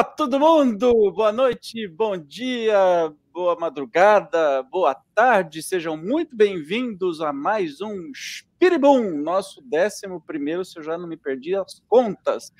[0.00, 1.12] Olá, todo mundo!
[1.12, 9.18] Boa noite, bom dia, boa madrugada, boa tarde, sejam muito bem-vindos a mais um Spiribum,
[9.18, 12.50] nosso décimo primeiro, se eu já não me perdi as contas.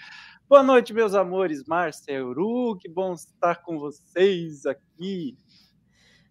[0.46, 5.34] Boa noite, meus amores, Márcia Euru, que bom estar com vocês aqui.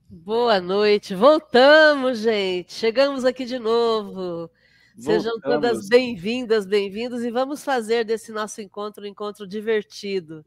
[0.08, 4.48] Boa noite, voltamos, gente, chegamos aqui de novo.
[4.96, 5.56] Sejam voltamos.
[5.56, 10.46] todas bem-vindas, bem-vindos, e vamos fazer desse nosso encontro um encontro divertido.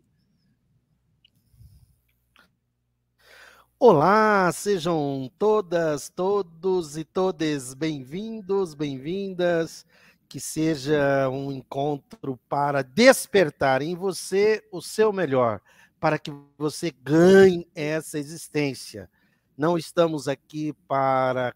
[3.85, 9.85] Olá, sejam todas, todos e todas bem-vindos, bem-vindas.
[10.29, 15.61] Que seja um encontro para despertar em você o seu melhor,
[15.99, 19.11] para que você ganhe essa existência.
[19.59, 21.53] Não estamos aqui para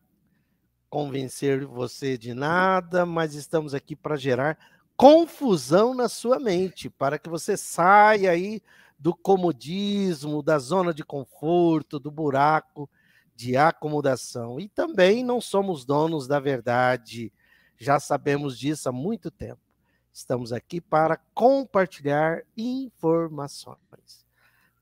[0.91, 4.59] convencer você de nada, mas estamos aqui para gerar
[4.97, 8.61] confusão na sua mente, para que você saia aí
[8.99, 12.89] do comodismo, da zona de conforto, do buraco
[13.35, 14.59] de acomodação.
[14.59, 17.33] E também não somos donos da verdade,
[17.77, 19.61] já sabemos disso há muito tempo.
[20.13, 24.25] Estamos aqui para compartilhar informações.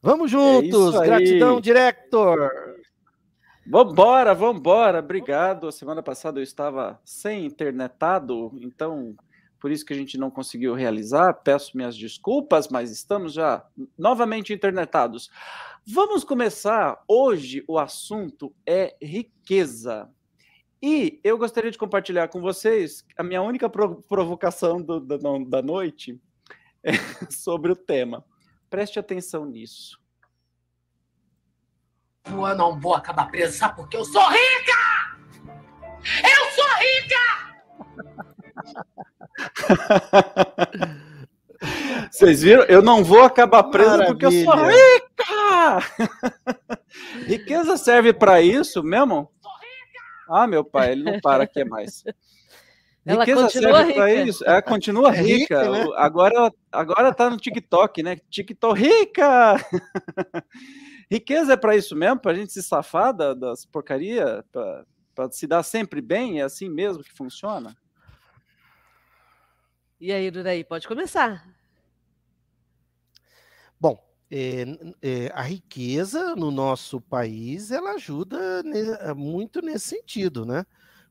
[0.01, 0.95] Vamos é juntos!
[0.95, 2.51] É Gratidão, director!
[3.67, 5.01] Vambora, vambora!
[5.01, 5.67] Obrigado.
[5.67, 9.17] A semana passada eu estava sem internetado, então
[9.65, 11.33] por isso que a gente não conseguiu realizar.
[11.33, 15.31] Peço minhas desculpas, mas estamos já novamente internetados.
[15.87, 17.03] Vamos começar.
[17.09, 20.11] Hoje o assunto é riqueza.
[20.83, 26.21] E eu gostaria de compartilhar com vocês a minha única provocação do, da, da noite
[26.85, 26.93] é
[27.31, 28.23] sobre o tema.
[28.69, 29.99] Preste atenção nisso.
[32.27, 35.17] Eu não vou acabar presa, porque eu sou rica!
[36.23, 37.25] Eu sou rica!
[42.11, 42.65] Vocês viram?
[42.65, 44.13] Eu não vou acabar preso Maravilha.
[44.13, 45.79] porque eu sou rica!
[47.27, 49.31] Riqueza serve para isso mesmo?
[50.29, 52.05] Ah, meu pai, ele não para aqui mais.
[53.07, 54.43] Ela Riqueza serve para isso?
[54.47, 55.63] Ela continua é rica.
[55.63, 55.85] rica né?
[55.97, 58.17] Agora, agora tá no TikTok, né?
[58.31, 59.57] TikTok rica!
[61.11, 62.19] Riqueza é para isso mesmo?
[62.19, 64.43] Para a gente se safar das porcaria?
[65.15, 66.41] Para se dar sempre bem?
[66.41, 67.77] É assim mesmo que funciona?
[70.05, 71.49] E aí, Duraí, pode começar.
[73.81, 73.99] Bom,
[74.31, 74.67] é,
[75.01, 80.67] é, a riqueza no nosso país ela ajuda ne, muito nesse sentido, né?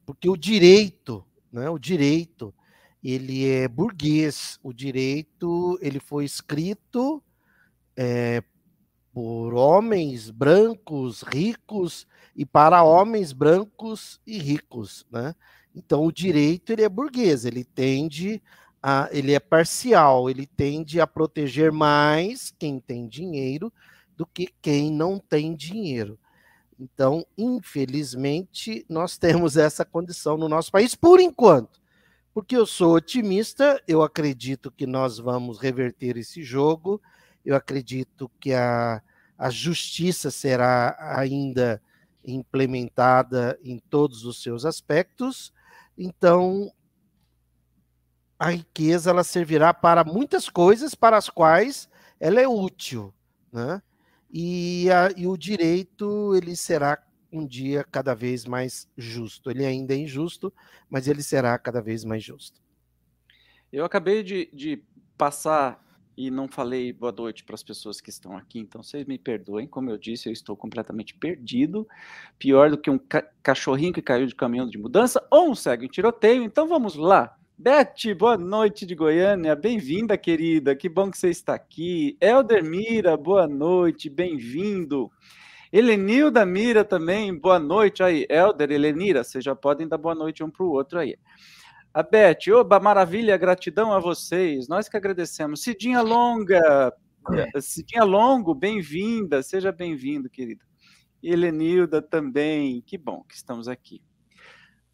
[0.06, 1.68] Porque o direito, né?
[1.72, 2.54] O direito
[3.04, 4.60] ele é burguês.
[4.62, 7.20] O direito ele foi escrito
[7.98, 8.44] é,
[9.12, 12.06] por homens brancos ricos
[12.36, 15.34] e para homens brancos e ricos, né?
[15.74, 17.44] Então o direito ele é burguês.
[17.44, 18.40] Ele tende
[18.84, 23.72] a, ele é parcial, ele tende a proteger mais quem tem dinheiro
[24.18, 26.20] do que quem não tem dinheiro.
[26.78, 31.82] Então, infelizmente, nós temos essa condição no nosso país por enquanto.
[32.34, 37.02] Porque eu sou otimista, eu acredito que nós vamos reverter esse jogo,
[37.46, 39.02] eu acredito que a,
[39.38, 41.82] a justiça será ainda
[42.26, 45.54] implementada em todos os seus aspectos.
[45.98, 46.72] Então,
[48.44, 51.90] a riqueza ela servirá para muitas coisas para as quais
[52.20, 53.14] ela é útil,
[53.50, 53.82] né?
[54.30, 59.50] E, a, e o direito ele será um dia cada vez mais justo.
[59.50, 60.52] Ele ainda é injusto,
[60.90, 62.62] mas ele será cada vez mais justo.
[63.72, 64.84] Eu acabei de, de
[65.18, 65.82] passar
[66.18, 69.66] e não falei boa noite para as pessoas que estão aqui, então vocês me perdoem.
[69.68, 71.88] Como eu disse, eu estou completamente perdido,
[72.38, 75.86] pior do que um ca cachorrinho que caiu de caminhão de mudança ou um cego
[75.86, 76.44] em tiroteio.
[76.44, 77.38] Então vamos lá.
[77.58, 82.18] Beth, boa noite de Goiânia, bem-vinda, querida, que bom que você está aqui.
[82.20, 85.12] Elder Mira, boa noite, bem-vindo.
[85.72, 88.02] Helenilda Mira também, boa noite.
[88.02, 91.16] Aí, Elder, Helenira, vocês já podem dar boa noite um para o outro aí.
[91.94, 95.62] A Beth, oba, maravilha, gratidão a vocês, nós que agradecemos.
[95.62, 96.92] Cidinha Longa,
[97.62, 100.66] Cidinha Longo, bem-vinda, seja bem-vindo, querida.
[101.22, 104.02] E Helenilda também, que bom que estamos aqui.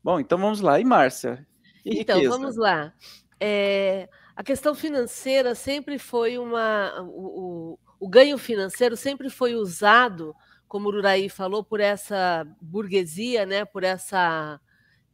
[0.04, 0.80] Bom, então vamos lá.
[0.80, 1.48] E Márcia,
[1.90, 2.94] então, vamos lá.
[3.40, 7.02] É, a questão financeira sempre foi uma.
[7.02, 10.36] O, o, o, ganho financeiro sempre foi usado,
[10.68, 14.60] como o Uraí falou, por essa burguesia, né, por essa.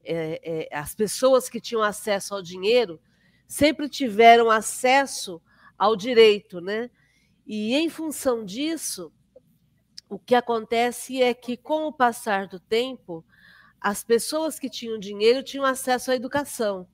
[0.04, 3.00] É, é, as pessoas que tinham acesso ao dinheiro
[3.48, 5.42] sempre tiveram acesso
[5.78, 6.90] ao direito, né?
[7.46, 9.12] E em função disso,
[10.10, 13.26] o que acontece é que, com o passar do tempo,
[13.86, 16.88] as pessoas que tinham dinheiro tinham acesso à educação.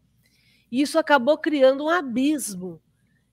[0.69, 2.81] E isso acabou criando um abismo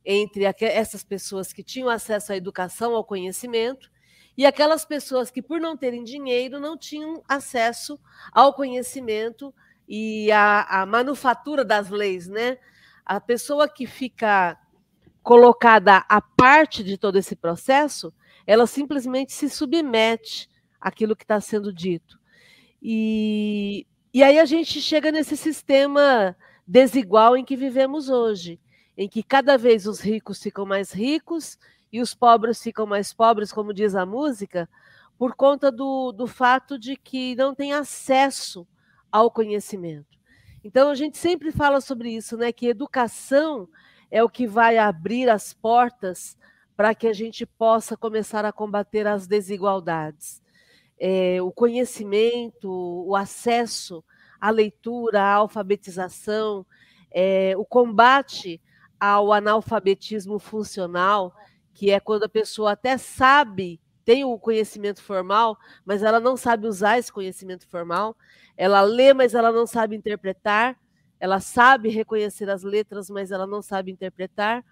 [0.04, 3.90] entre essas pessoas que tinham acesso à educação, ao conhecimento,
[4.36, 7.98] e aquelas pessoas que, por não terem dinheiro, não tinham acesso
[8.30, 9.52] ao conhecimento
[9.88, 12.58] e à, à manufatura das leis, né?
[13.04, 14.56] A pessoa que fica
[15.20, 18.14] colocada à parte de todo esse processo,
[18.46, 20.48] ela simplesmente se submete
[20.80, 22.18] àquilo que está sendo dito.
[22.82, 26.36] E, e aí a gente chega nesse sistema
[26.66, 28.60] desigual em que vivemos hoje,
[28.96, 31.58] em que cada vez os ricos ficam mais ricos
[31.92, 34.68] e os pobres ficam mais pobres, como diz a música,
[35.18, 38.66] por conta do, do fato de que não tem acesso
[39.10, 40.18] ao conhecimento.
[40.62, 42.52] Então a gente sempre fala sobre isso, né?
[42.52, 43.68] Que educação
[44.10, 46.36] é o que vai abrir as portas
[46.76, 50.42] para que a gente possa começar a combater as desigualdades.
[50.98, 54.04] É, o conhecimento, o acesso
[54.40, 56.66] à leitura, à alfabetização,
[57.10, 58.60] é, o combate
[58.98, 61.32] ao analfabetismo funcional,
[61.72, 66.66] que é quando a pessoa até sabe, tem o conhecimento formal, mas ela não sabe
[66.66, 68.16] usar esse conhecimento formal.
[68.56, 70.78] Ela lê, mas ela não sabe interpretar.
[71.20, 74.64] Ela sabe reconhecer as letras, mas ela não sabe interpretar.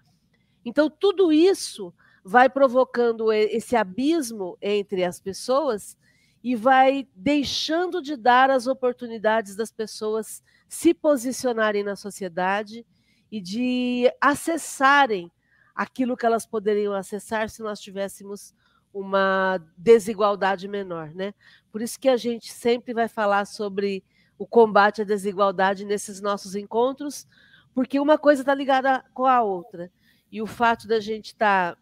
[0.65, 1.93] Então, tudo isso
[2.23, 5.95] vai provocando esse abismo entre as pessoas
[6.43, 12.85] e vai deixando de dar as oportunidades das pessoas se posicionarem na sociedade
[13.31, 15.31] e de acessarem
[15.75, 18.53] aquilo que elas poderiam acessar se nós tivéssemos
[18.93, 21.33] uma desigualdade menor, né?
[21.71, 24.03] Por isso que a gente sempre vai falar sobre
[24.37, 27.27] o combate à desigualdade nesses nossos encontros,
[27.73, 29.91] porque uma coisa está ligada com a outra.
[30.31, 31.81] E o fato da gente estar tá,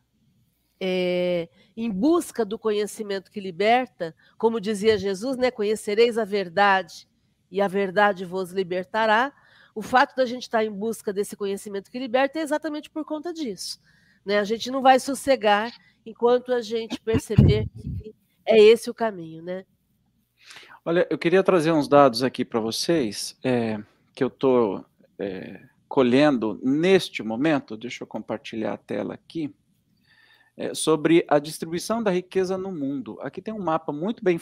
[0.80, 5.52] é, em busca do conhecimento que liberta, como dizia Jesus, né?
[5.52, 7.08] Conhecereis a verdade
[7.52, 9.34] e a verdade vos libertará.
[9.74, 13.34] O fato da gente estar em busca desse conhecimento que liberta é exatamente por conta
[13.34, 13.80] disso.
[14.26, 14.40] Né?
[14.40, 15.72] A gente não vai sossegar
[16.06, 19.66] enquanto a gente perceber que é esse o caminho, né?
[20.84, 23.80] Olha, eu queria trazer uns dados aqui para vocês é,
[24.14, 24.86] que eu estou
[25.18, 27.76] é, colhendo neste momento.
[27.76, 29.54] Deixa eu compartilhar a tela aqui.
[30.58, 33.20] É, sobre a distribuição da riqueza no mundo.
[33.22, 34.40] Aqui tem um mapa muito bem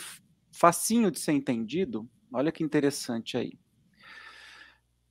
[0.52, 2.08] facinho de ser entendido.
[2.32, 3.58] Olha que interessante aí.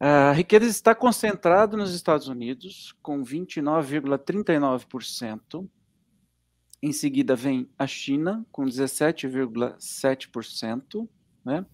[0.04, 5.70] A riqueza está concentrada nos Estados Unidos, com 29,39%.
[6.82, 11.08] Em seguida vem a China, com 17,7%.
[11.44, 11.64] Né?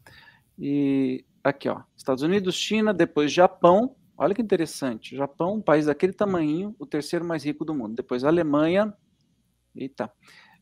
[0.58, 3.96] E aqui, ó, Estados Unidos, China, depois Japão.
[4.16, 5.16] Olha que interessante.
[5.16, 7.94] Japão, um país daquele tamanho, o terceiro mais rico do mundo.
[7.94, 8.92] Depois Alemanha.
[9.74, 10.10] Eita.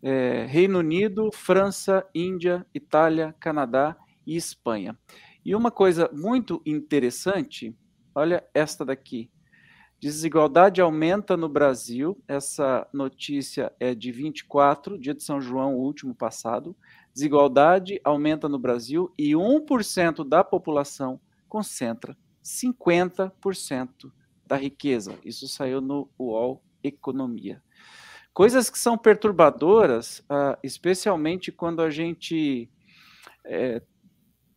[0.02, 4.98] É, Reino Unido, França, Índia, Itália, Canadá e Espanha.
[5.44, 7.74] E uma coisa muito interessante,
[8.14, 9.30] olha esta daqui.
[9.98, 12.22] Desigualdade aumenta no Brasil.
[12.28, 16.76] Essa notícia é de 24, dia de São João, último passado.
[17.14, 21.18] Desigualdade aumenta no Brasil e 1% da população
[21.48, 24.12] concentra 50%
[24.46, 25.18] da riqueza.
[25.24, 27.62] Isso saiu no UOL Economia.
[28.36, 32.70] Coisas que são perturbadoras, uh, especialmente quando a gente
[33.42, 33.80] é,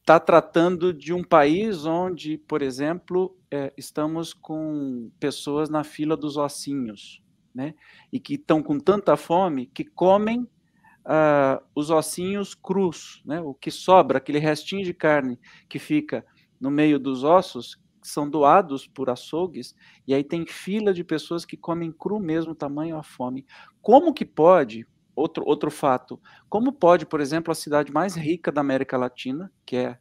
[0.02, 6.36] está tratando de um país onde, por exemplo, é, estamos com pessoas na fila dos
[6.36, 7.24] ossinhos,
[7.56, 7.74] né?
[8.12, 13.40] E que estão com tanta fome que comem uh, os ossinhos crus, né?
[13.40, 16.26] O que sobra, aquele restinho de carne que fica
[16.60, 19.76] no meio dos ossos, são doados por açougues,
[20.08, 23.46] e aí tem fila de pessoas que comem cru mesmo, tamanho a fome.
[23.82, 24.86] Como que pode
[25.20, 26.20] outro, outro fato.
[26.48, 30.00] Como pode, por exemplo, a cidade mais rica da América Latina, que é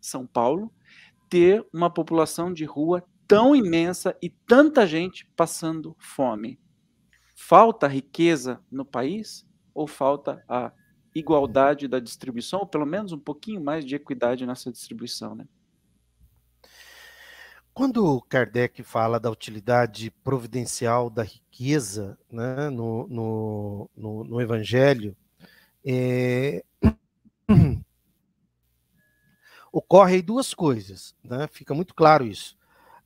[0.00, 0.72] São Paulo,
[1.28, 6.58] ter uma população de rua tão imensa e tanta gente passando fome?
[7.36, 10.72] Falta riqueza no país ou falta a
[11.14, 15.46] igualdade da distribuição, ou pelo menos um pouquinho mais de equidade nessa distribuição, né?
[17.72, 25.16] Quando Kardec fala da utilidade providencial da riqueza né, no, no, no, no Evangelho,
[25.84, 26.64] é...
[29.72, 31.46] ocorre aí duas coisas, né?
[31.46, 32.58] fica muito claro isso.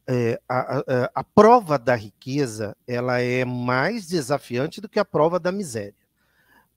[0.06, 5.40] É, a, a, a, prova da riqueza ela é mais desafiante do que a prova
[5.40, 5.94] da miséria.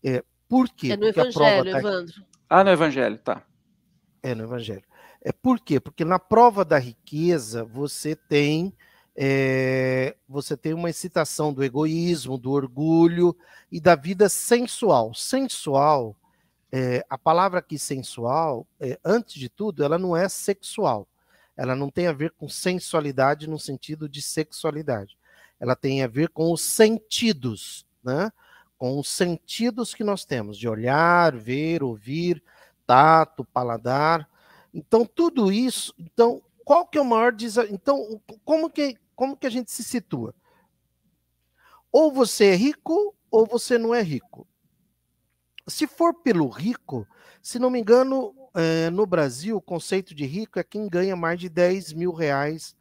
[0.01, 0.94] É, por quê?
[0.94, 1.79] É no Porque Evangelho, da...
[1.79, 2.25] Evandro.
[2.50, 3.44] Ah, no Evangelho, tá.
[4.24, 4.84] É no Evangelho.
[5.28, 5.78] É por quê?
[5.78, 8.74] Porque na prova da riqueza você tem
[9.14, 13.36] é, você tem uma excitação do egoísmo, do orgulho
[13.70, 15.14] e da vida sensual.
[15.14, 16.16] Sensual,
[16.72, 21.06] é, a palavra aqui sensual, é, antes de tudo, ela não é sexual.
[21.58, 25.18] Ela não tem a ver com sensualidade no sentido de sexualidade.
[25.60, 28.32] ela tem a ver com os sentidos, né?
[28.78, 32.42] Com os sentidos que nós temos de olhar, ver, ouvir,
[32.86, 34.26] tato, paladar.
[34.74, 37.74] Então tudo isso, então qual que é o maior desafio?
[37.74, 40.34] Então como que como que a gente se situa?
[41.92, 44.48] Ou você é rico ou você não é rico.
[45.68, 47.08] Se for pelo rico,
[47.42, 51.40] se não me engano, é, no Brasil, o conceito de rico é quem ganha mais
[51.40, 52.76] de 10 mil reais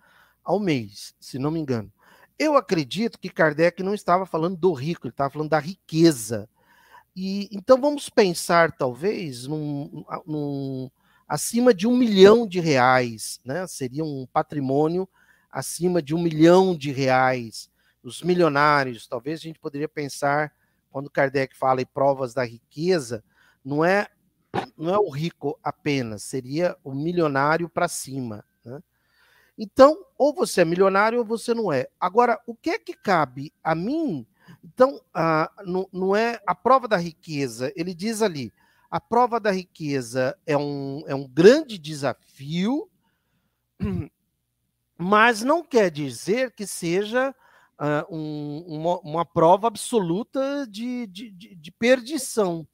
[0.44, 1.92] ao mês, se não me engano.
[2.38, 6.48] Eu acredito que Kardec não estava falando do rico, ele estava falando da riqueza.
[7.14, 10.90] E então vamos pensar, talvez, num, num,
[11.26, 13.66] acima de um milhão de reais, né?
[13.66, 15.08] Seria um patrimônio
[15.50, 17.70] acima de um milhão de reais.
[18.02, 20.52] Os milionários, talvez a gente poderia pensar
[20.90, 23.22] quando Kardec fala em provas da riqueza,
[23.64, 24.08] não é
[24.76, 28.44] não é o rico apenas, seria o milionário para cima.
[28.64, 28.82] Né?
[29.58, 31.88] Então, ou você é milionário ou você não é.
[32.00, 34.26] Agora, o que é que cabe a mim?
[34.64, 37.72] Então, ah, não, não é a prova da riqueza.
[37.76, 38.52] Ele diz ali:
[38.90, 42.88] a prova da riqueza é um, é um grande desafio,
[44.96, 47.34] mas não quer dizer que seja
[47.80, 52.66] uh, um, uma, uma, prova absoluta de, de, de perdição.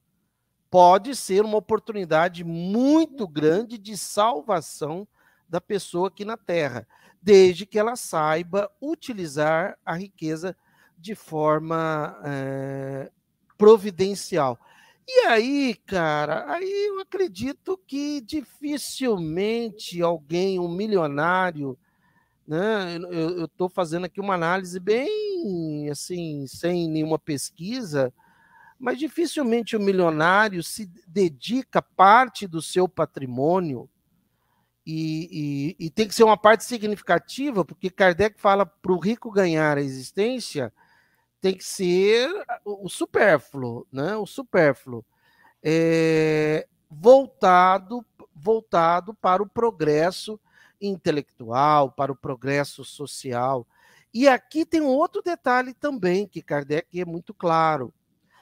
[0.71, 5.07] Pode ser uma oportunidade muito grande de salvação
[5.49, 6.87] da pessoa aqui na Terra,
[7.21, 10.57] desde que ela saiba utilizar a riqueza
[10.97, 13.11] de forma é,
[13.59, 14.59] providencial.
[15.07, 21.77] E aí, cara, aí eu acredito que dificilmente alguém, um milionário,
[22.47, 22.97] né?
[23.11, 28.13] Eu estou fazendo aqui uma análise bem assim, sem nenhuma pesquisa,
[28.79, 33.89] mas dificilmente o milionário se dedica parte do seu patrimônio
[34.85, 39.31] e, e, e, tem que ser uma parte significativa, porque Kardec fala para o rico
[39.31, 40.73] ganhar a existência,
[41.43, 42.31] tem que ser
[42.65, 44.17] o, supérfluo, né?
[44.17, 45.05] O supérfluo
[45.63, 50.41] é, voltado voltado para o progresso
[50.81, 53.67] intelectual, para o progresso social.
[54.13, 57.93] E aqui tem um outro detalhe também, que Kardec é muito claro.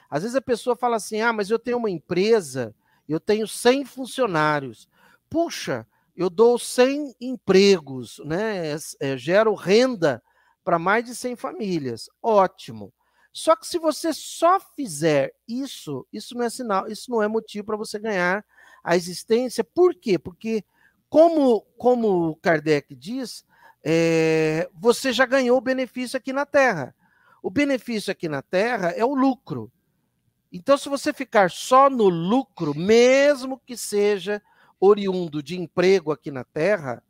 [0.09, 2.73] Às vezes a pessoa fala assim: ah, mas eu tenho uma empresa,
[3.07, 4.87] eu tenho 100 funcionários.
[5.29, 8.75] Puxa, eu dou 100 empregos, né?
[8.99, 10.21] É, gero renda
[10.63, 12.09] para mais de 100 famílias.
[12.21, 12.93] Ótimo.
[13.33, 17.65] Só que se você só fizer isso, isso não é sinal, isso não é motivo
[17.65, 18.45] para você ganhar
[18.83, 19.63] a existência.
[19.63, 20.19] Por quê?
[20.19, 20.65] Porque
[21.09, 23.45] como, como Kardec diz,
[23.83, 26.93] é, você já ganhou o benefício aqui na Terra.
[27.41, 29.71] O benefício aqui na Terra é o lucro.
[30.51, 34.41] Então, se você ficar só no lucro, mesmo que seja
[34.79, 37.01] oriundo de emprego aqui na Terra,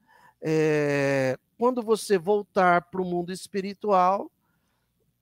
[0.42, 4.32] é, quando você voltar para o mundo espiritual,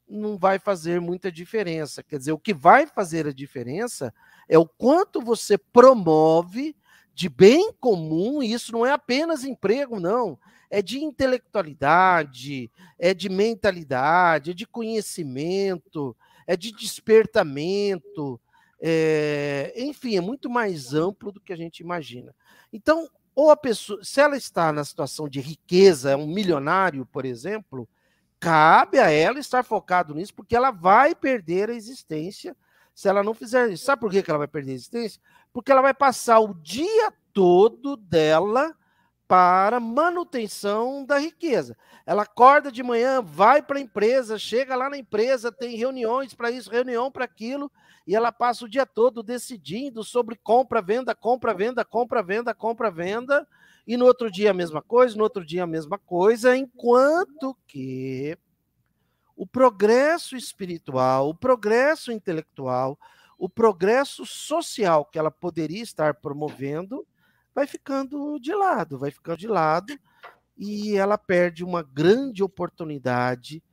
[0.07, 2.01] não vai fazer muita diferença.
[2.01, 4.13] Quer dizer, o que vai fazer a diferença
[4.47, 6.73] é o quanto você promove
[7.13, 10.39] de bem comum, e isso não é apenas emprego, não.
[10.69, 16.15] É de intelectualidade, é de mentalidade, é de conhecimento,
[16.47, 18.39] é de despertamento,
[18.79, 19.73] é...
[19.75, 22.33] enfim, é muito mais amplo do que a gente imagina.
[22.71, 27.23] Então, ou a pessoa, se ela está na situação de riqueza, é um milionário, por
[27.23, 27.87] exemplo,
[28.37, 32.53] cabe a ela estar focado nisso, porque ela vai perder a existência
[32.93, 33.85] se ela não fizer isso.
[33.85, 35.21] Sabe por que ela vai perder a existência?
[35.53, 38.75] Porque ela vai passar o dia todo dela
[39.29, 41.77] para manutenção da riqueza.
[42.03, 46.49] Ela acorda de manhã, vai para a empresa, chega lá na empresa, tem reuniões para
[46.49, 47.71] isso, reunião para aquilo,
[48.07, 52.89] e ela passa o dia todo decidindo sobre compra, venda, compra, venda, compra, venda, compra,
[52.89, 53.47] venda,
[53.85, 58.35] e no outro dia a mesma coisa, no outro dia a mesma coisa, enquanto que
[59.35, 62.97] o progresso espiritual, o progresso intelectual,
[63.37, 67.05] o progresso social que ela poderia estar promovendo
[67.53, 69.97] vai ficando de lado, vai ficando de lado
[70.57, 73.63] e ela perde uma grande oportunidade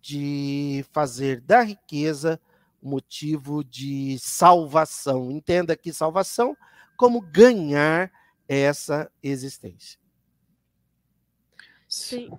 [0.00, 2.40] de fazer da riqueza
[2.82, 5.30] motivo de salvação.
[5.30, 6.56] Entenda que salvação
[6.96, 8.10] como ganhar
[8.48, 9.98] essa existência.
[11.88, 12.30] Sim.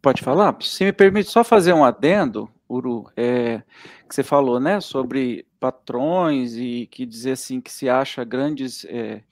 [0.00, 0.56] Pode falar?
[0.62, 3.62] Se me permite só fazer um adendo, Uru, é,
[4.08, 9.22] que você falou, né, sobre patrões e que dizer assim que se acha grandes, é,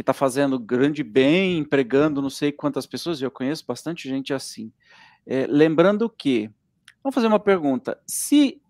[0.00, 4.72] que está fazendo grande bem, empregando não sei quantas pessoas, eu conheço bastante gente assim.
[5.26, 6.50] É, lembrando que,
[7.02, 8.62] vamos fazer uma pergunta, se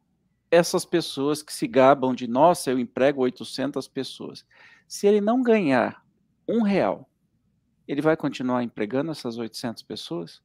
[0.51, 4.45] essas pessoas que se gabam de, nossa, eu emprego 800 pessoas,
[4.89, 6.05] se ele não ganhar
[6.49, 7.09] um real,
[7.87, 10.43] ele vai continuar empregando essas 800 pessoas?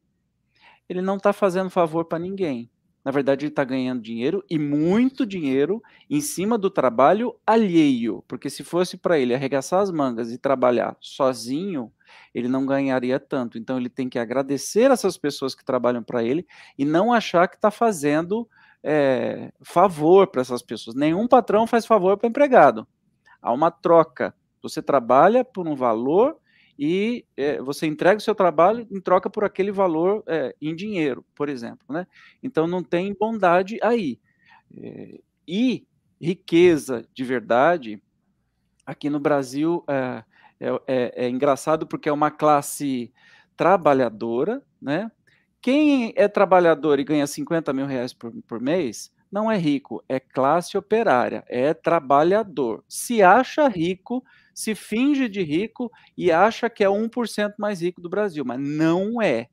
[0.88, 2.70] ele não está fazendo favor para ninguém.
[3.06, 8.24] Na verdade, ele está ganhando dinheiro e muito dinheiro em cima do trabalho alheio.
[8.28, 11.94] Porque se fosse para ele arregaçar as mangas e trabalhar sozinho,
[12.34, 13.60] ele não ganharia tanto.
[13.60, 16.48] Então, ele tem que agradecer essas pessoas que trabalham para ele
[16.80, 18.50] e não achar que está fazendo
[18.84, 20.96] é, favor para essas pessoas.
[20.96, 22.88] Nenhum patrão faz favor para o empregado.
[23.40, 24.34] Há uma troca.
[24.64, 26.38] Você trabalha por um valor
[26.78, 31.26] e é, você entrega o seu trabalho em troca por aquele valor é, em dinheiro,
[31.34, 31.86] por exemplo.
[31.90, 32.06] Né?
[32.44, 34.20] Então não tem bondade aí.
[34.78, 35.86] É, e
[36.20, 38.02] riqueza de verdade,
[38.86, 40.24] aqui no Brasil é,
[40.88, 43.12] é, engraçado porque é uma classe
[43.56, 45.12] trabalhadora, né?
[45.62, 50.20] Quem é trabalhador e ganha 50 mil reais por, por mês não é rico, é
[50.20, 52.84] classe operária, é trabalhador.
[52.88, 54.24] Se acha rico
[54.56, 59.22] se finge de rico e acha que é 1% mais rico do Brasil, mas não
[59.22, 59.50] é.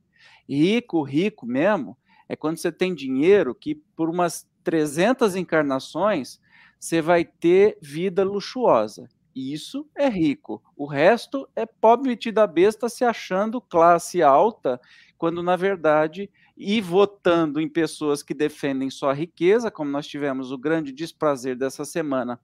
[0.48, 6.40] Rico, rico mesmo, é quando você tem dinheiro que por umas 300 encarnações
[6.78, 9.08] você vai ter vida luxuosa.
[9.34, 10.62] Isso é rico.
[10.76, 14.80] O resto é pobre metida besta se achando classe alta,
[15.18, 20.52] quando na verdade e votando em pessoas que defendem só a riqueza, como nós tivemos
[20.52, 22.38] o grande desprazer dessa semana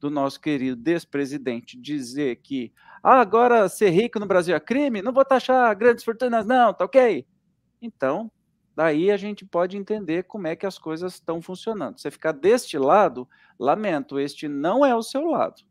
[0.00, 5.12] do nosso querido despresidente dizer que ah, agora ser rico no Brasil é crime, não
[5.12, 7.26] vou taxar grandes fortunas, não, tá ok?
[7.80, 8.30] Então,
[8.74, 11.98] daí a gente pode entender como é que as coisas estão funcionando.
[11.98, 13.28] Você ficar deste lado,
[13.58, 15.62] lamento, este não é o seu lado.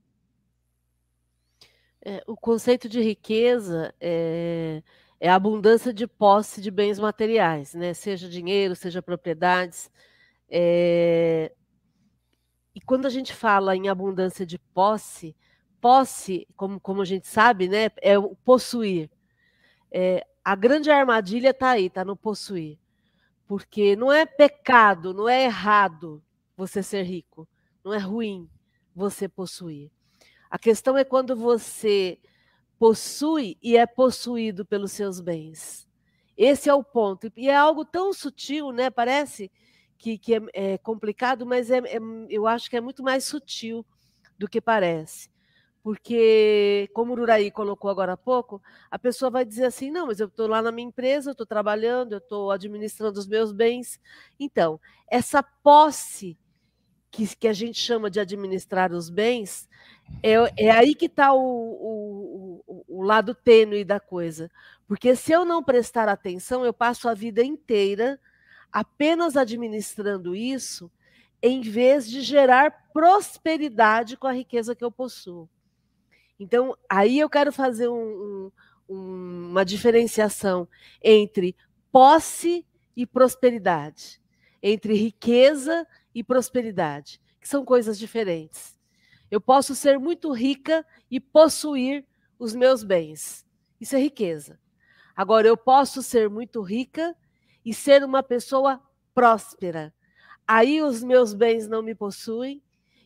[2.02, 4.82] É, o conceito de riqueza é,
[5.20, 7.94] é, a abundância de posse de bens materiais, né?
[7.94, 9.92] seja dinheiro, seja propriedades.
[10.50, 11.52] É,
[12.74, 15.36] e quando a gente fala em abundância de posse,
[15.82, 19.10] posse, como, como a gente sabe, né, é o possuir.
[19.92, 22.78] É, a grande armadilha está aí, está no possuir.
[23.48, 26.24] Porque não é pecado, não é errado
[26.56, 27.48] você ser rico.
[27.84, 28.50] Não é ruim
[28.96, 29.92] você possuir.
[30.50, 32.20] A questão é quando você
[32.78, 35.88] possui e é possuído pelos seus bens.
[36.38, 37.32] Esse é o ponto.
[37.36, 38.90] E é algo tão sutil, né?
[38.90, 39.52] Parece
[40.00, 43.86] que, que é, é, complicado, mas é, é, eu acho que é muito mais sutil
[44.40, 45.30] do que parece.
[45.84, 50.20] Porque, como o Uraí colocou agora há pouco, a pessoa vai dizer assim: não, mas
[50.20, 54.00] eu estou lá na minha empresa, eu estou trabalhando, eu estou administrando os meus bens.
[54.40, 56.38] Então, essa posse
[57.12, 59.70] que, que a gente chama de administrar os bens,
[60.22, 64.52] é, é aí que está o, o, o, o lado tênue da coisa.
[64.88, 68.20] Porque se eu não prestar atenção, eu passo a vida inteira
[68.72, 70.92] apenas administrando isso,
[71.42, 75.50] em vez de gerar prosperidade com a riqueza que eu possuo.
[76.40, 78.52] Então, aí eu quero fazer um,
[78.90, 80.68] um, uma diferenciação
[81.02, 81.56] entre
[81.92, 84.22] posse e prosperidade,
[84.62, 88.78] entre riqueza e prosperidade, que são coisas diferentes.
[89.30, 92.06] Eu posso ser muito rica e possuir
[92.38, 93.46] os meus bens.
[93.80, 94.60] Isso é riqueza.
[95.16, 97.16] Agora, eu posso ser muito rica
[97.66, 98.82] e ser uma pessoa
[99.14, 99.94] próspera.
[100.48, 102.62] Aí os meus bens não me possuem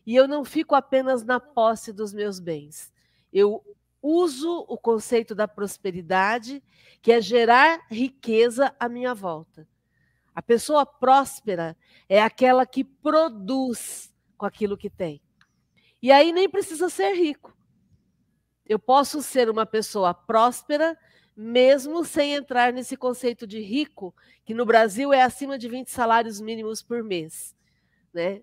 [0.05, 2.91] e eu não fico apenas na posse dos meus bens.
[3.31, 3.63] Eu
[4.01, 6.61] uso o conceito da prosperidade,
[7.01, 9.67] que é gerar riqueza à minha volta.
[10.35, 11.77] A pessoa próspera
[12.09, 15.21] é aquela que produz com aquilo que tem.
[16.01, 17.55] E aí nem precisa ser rico.
[18.65, 20.97] Eu posso ser uma pessoa próspera
[21.35, 24.13] mesmo sem entrar nesse conceito de rico,
[24.45, 27.55] que no Brasil é acima de 20 salários mínimos por mês.
[28.13, 28.41] Né?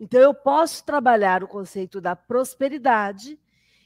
[0.00, 3.38] Então, eu posso trabalhar o conceito da prosperidade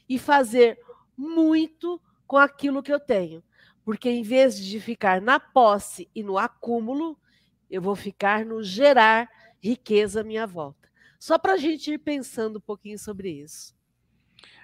[0.07, 0.79] e fazer
[1.15, 3.43] muito com aquilo que eu tenho.
[3.83, 7.17] Porque em vez de ficar na posse e no acúmulo,
[7.69, 9.29] eu vou ficar no gerar
[9.61, 10.89] riqueza à minha volta.
[11.19, 13.75] Só para a gente ir pensando um pouquinho sobre isso.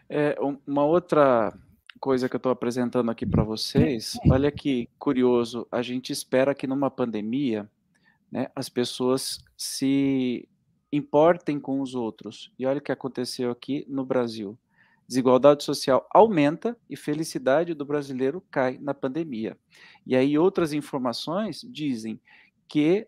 [0.08, 1.54] É, uma outra
[2.00, 6.68] coisa que eu estou apresentando aqui para vocês, olha que curioso, a gente espera que
[6.68, 7.70] numa pandemia
[8.32, 10.48] né, as pessoas se
[10.92, 12.52] importem com os outros.
[12.58, 14.58] E olha o que aconteceu aqui no Brasil.
[15.08, 19.58] Desigualdade social aumenta e felicidade do brasileiro cai na pandemia.
[20.06, 22.20] E aí outras informações dizem
[22.68, 23.08] que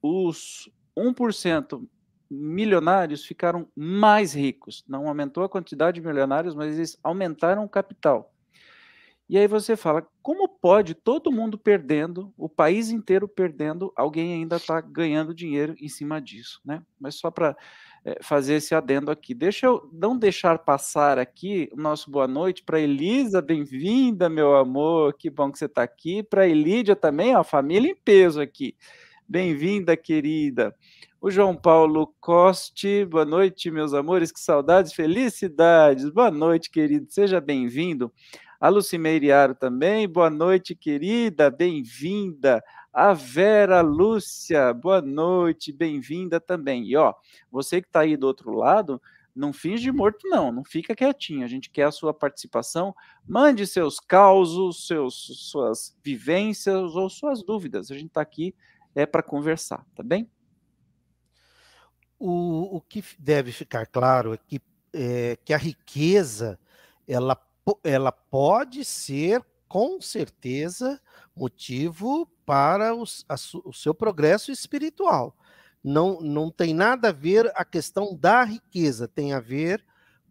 [0.00, 1.86] os 1%
[2.30, 4.84] milionários ficaram mais ricos.
[4.88, 8.32] Não aumentou a quantidade de milionários, mas eles aumentaram o capital.
[9.28, 14.54] E aí você fala, como pode todo mundo perdendo, o país inteiro perdendo, alguém ainda
[14.54, 16.80] está ganhando dinheiro em cima disso, né?
[16.98, 17.56] Mas só para
[18.04, 19.34] é, fazer esse adendo aqui.
[19.34, 25.14] Deixa eu não deixar passar aqui o nosso boa noite para Elisa, bem-vinda, meu amor,
[25.14, 26.22] que bom que você está aqui.
[26.22, 28.76] Para Elídia também, ó, família em peso aqui.
[29.28, 30.72] Bem-vinda, querida.
[31.26, 36.08] O João Paulo Coste, boa noite, meus amores, que saudades, felicidades.
[36.08, 38.12] Boa noite, querido, seja bem-vindo.
[38.60, 42.62] A Lucimeiriaro também, boa noite, querida, bem-vinda.
[42.92, 46.84] A Vera Lúcia, boa noite, bem-vinda também.
[46.84, 47.12] E ó,
[47.50, 49.02] você que está aí do outro lado,
[49.34, 51.44] não finge morto, não, não fica quietinho.
[51.44, 52.94] A gente quer a sua participação.
[53.26, 57.90] Mande seus causos, seus, suas vivências ou suas dúvidas.
[57.90, 58.54] A gente está aqui
[58.94, 60.30] é para conversar, tá bem?
[62.18, 64.60] O, o que deve ficar claro é que,
[64.92, 66.58] é que a riqueza
[67.06, 67.38] ela,
[67.84, 71.00] ela pode ser com certeza
[71.34, 75.36] motivo para os, a, o seu progresso espiritual.
[75.82, 79.84] Não, não tem nada a ver a questão da riqueza, tem a ver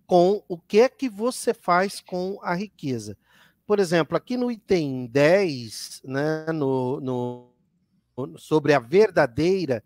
[0.07, 3.17] com o que é que você faz com a riqueza.
[3.65, 9.83] Por exemplo, aqui no item 10, né, no, no, sobre a verdadeira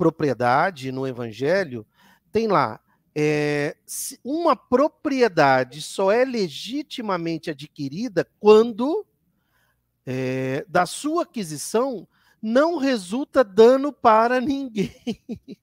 [0.00, 1.86] propriedade no Evangelho,
[2.32, 2.80] tem lá,
[3.14, 3.76] é,
[4.24, 9.04] uma propriedade só é legitimamente adquirida quando
[10.06, 12.08] é, da sua aquisição
[12.40, 14.94] não resulta dano para ninguém.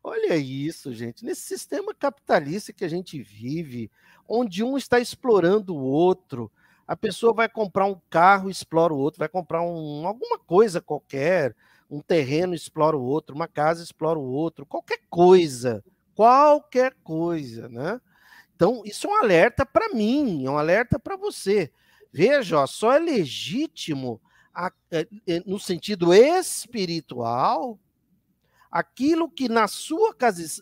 [0.00, 1.24] Olha isso, gente.
[1.24, 3.90] Nesse sistema capitalista que a gente vive,
[4.28, 6.52] onde um está explorando o outro,
[6.86, 11.52] a pessoa vai comprar um carro, explora o outro, vai comprar um, alguma coisa qualquer,
[11.90, 18.00] um terreno, explora o outro, uma casa, explora o outro, qualquer coisa, qualquer coisa, né?
[18.54, 21.70] Então, isso é um alerta para mim, é um alerta para você.
[22.12, 24.20] Veja, ó, só é legítimo
[24.54, 25.06] a, é,
[25.44, 27.78] no sentido espiritual
[28.70, 30.14] aquilo que na sua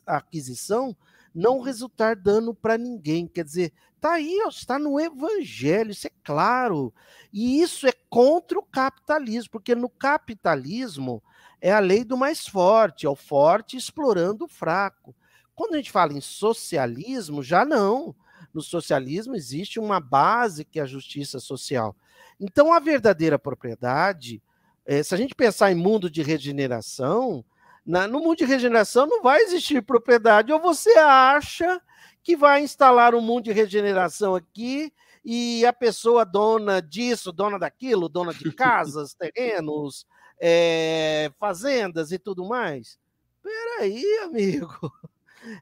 [0.07, 0.97] aquisição
[1.35, 3.27] não resultar dano para ninguém.
[3.27, 6.93] Quer dizer, está aí, está no evangelho, isso é claro.
[7.33, 11.23] E isso é contra o capitalismo, porque no capitalismo
[11.61, 15.15] é a lei do mais forte, é o forte explorando o fraco.
[15.55, 18.15] Quando a gente fala em socialismo, já não
[18.55, 21.97] no socialismo existe uma base que é a justiça social.
[22.39, 24.41] Então, a verdadeira propriedade,
[24.87, 27.45] é, se a gente pensar em mundo de regeneração,
[27.85, 31.81] na, no mundo de regeneração não vai existir propriedade, ou você acha
[32.23, 34.93] que vai instalar um mundo de regeneração aqui
[35.25, 40.07] e a pessoa dona disso, dona daquilo, dona de casas, terrenos,
[40.41, 42.99] é, fazendas e tudo mais.
[43.43, 44.91] Peraí, amigo.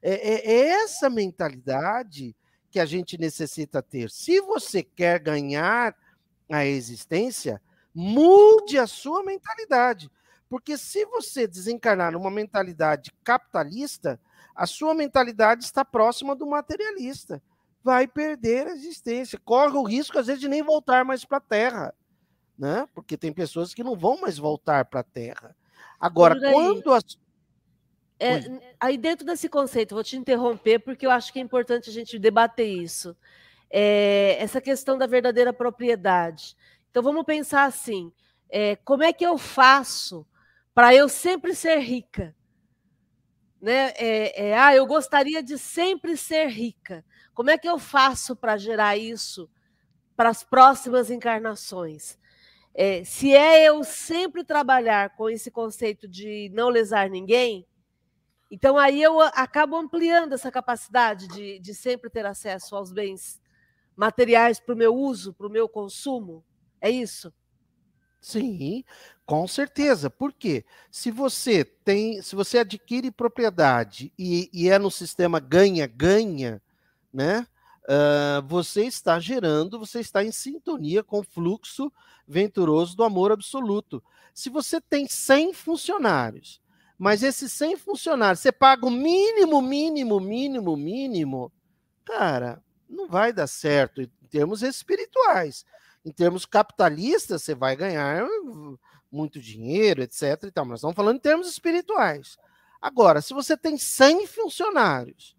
[0.01, 2.37] É, é, é essa mentalidade
[2.71, 4.09] que a gente necessita ter.
[4.11, 5.95] Se você quer ganhar
[6.49, 7.61] a existência,
[7.95, 10.11] mude a sua mentalidade.
[10.53, 14.21] Porque se você desencarnar numa mentalidade capitalista,
[14.55, 17.43] a sua mentalidade está próxima do materialista.
[17.83, 19.41] Vai perder a existência.
[19.43, 21.95] Corre o risco, às vezes, de nem voltar mais para a Terra.
[22.59, 22.87] Né?
[22.95, 25.57] Porque tem pessoas que não vão mais voltar para a Terra.
[25.99, 27.19] Agora, quando as,
[28.21, 31.93] é, aí dentro desse conceito, vou te interromper porque eu acho que é importante a
[31.95, 33.17] gente debater isso.
[33.71, 36.55] É, essa questão da verdadeira propriedade.
[36.91, 38.13] Então vamos pensar assim:
[38.51, 40.27] é, como é que eu faço
[40.75, 42.35] para eu sempre ser rica?
[43.61, 43.93] Né?
[43.97, 47.05] É, é, ah, eu gostaria de sempre ser rica.
[47.35, 49.49] Como é que eu faço para gerar isso
[50.17, 52.19] para as próximas encarnações?
[52.75, 57.67] É, se é eu sempre trabalhar com esse conceito de não lesar ninguém,
[58.55, 63.41] então, aí eu acabo ampliando essa capacidade de, de sempre ter acesso aos bens
[63.97, 66.45] materiais para o meu uso, para o meu consumo.
[66.79, 67.33] É isso?
[68.23, 68.85] Sim,
[69.27, 70.09] com certeza.
[70.09, 70.65] Por quê?
[70.91, 76.63] Se você tem, se você adquire propriedade e, e é no sistema ganha-ganha,
[77.13, 77.47] né?
[77.85, 81.93] Uh, você está gerando, você está em sintonia com o fluxo
[82.29, 84.03] venturoso do amor absoluto.
[84.33, 86.63] Se você tem 100 funcionários
[87.03, 91.53] mas esses 100 funcionários, você paga o mínimo, mínimo, mínimo, mínimo,
[92.05, 95.65] cara, não vai dar certo em termos espirituais.
[96.05, 98.27] Em termos capitalistas, você vai ganhar
[99.11, 100.45] muito dinheiro, etc.
[100.45, 102.37] E tal, mas estamos falando em termos espirituais.
[102.81, 105.37] Agora, se você tem 100 funcionários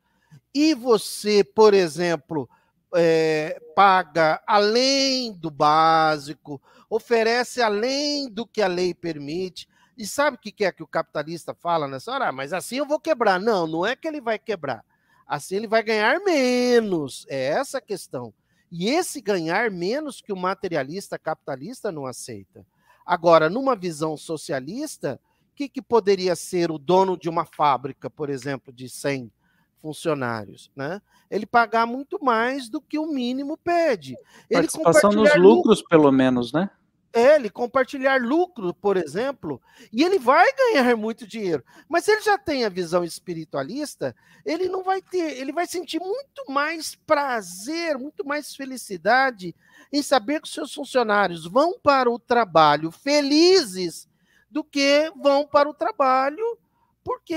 [0.54, 2.50] e você, por exemplo,
[2.96, 10.40] é, paga além do básico, oferece além do que a lei permite, e sabe o
[10.40, 12.30] que é que o capitalista fala nessa hora?
[12.30, 13.40] Ah, mas assim eu vou quebrar.
[13.40, 14.84] Não, não é que ele vai quebrar.
[15.28, 17.26] Assim ele vai ganhar menos.
[17.30, 18.34] É essa a questão.
[18.76, 22.66] E esse ganhar menos que o materialista capitalista não aceita.
[23.06, 25.20] Agora, numa visão socialista,
[25.56, 29.32] que, que poderia ser o dono de uma fábrica, por exemplo, de 100
[29.78, 31.00] funcionários, né?
[31.30, 34.16] Ele pagar muito mais do que o mínimo pede.
[34.50, 36.68] Ele Participação nos lucros, lucro, pelo menos, né?
[37.14, 41.64] Ele compartilhar lucro, por exemplo, e ele vai ganhar muito dinheiro.
[41.88, 46.00] Mas se ele já tem a visão espiritualista, ele não vai ter, ele vai sentir
[46.00, 49.56] muito mais prazer, muito mais felicidade
[49.92, 54.08] em saber que seus funcionários vão para o trabalho felizes
[54.50, 56.58] do que vão para o trabalho
[57.04, 57.36] porque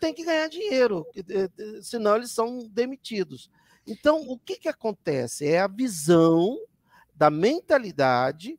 [0.00, 1.24] tem que ganhar dinheiro, eh,
[1.58, 3.50] eh, senão eles são demitidos.
[3.86, 5.46] Então, o que, que acontece?
[5.46, 6.56] É a visão
[7.14, 8.58] da mentalidade.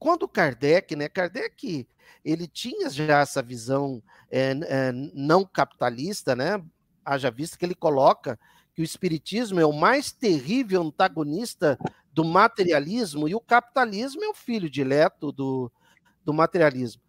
[0.00, 1.10] Quando Kardec, né?
[1.10, 1.86] Kardec,
[2.24, 6.64] ele tinha já essa visão é, é, não capitalista, né?
[7.04, 8.40] Haja visto que ele coloca
[8.74, 11.78] que o espiritismo é o mais terrível antagonista
[12.14, 15.70] do materialismo e o capitalismo é o filho dileto do,
[16.24, 17.02] do materialismo.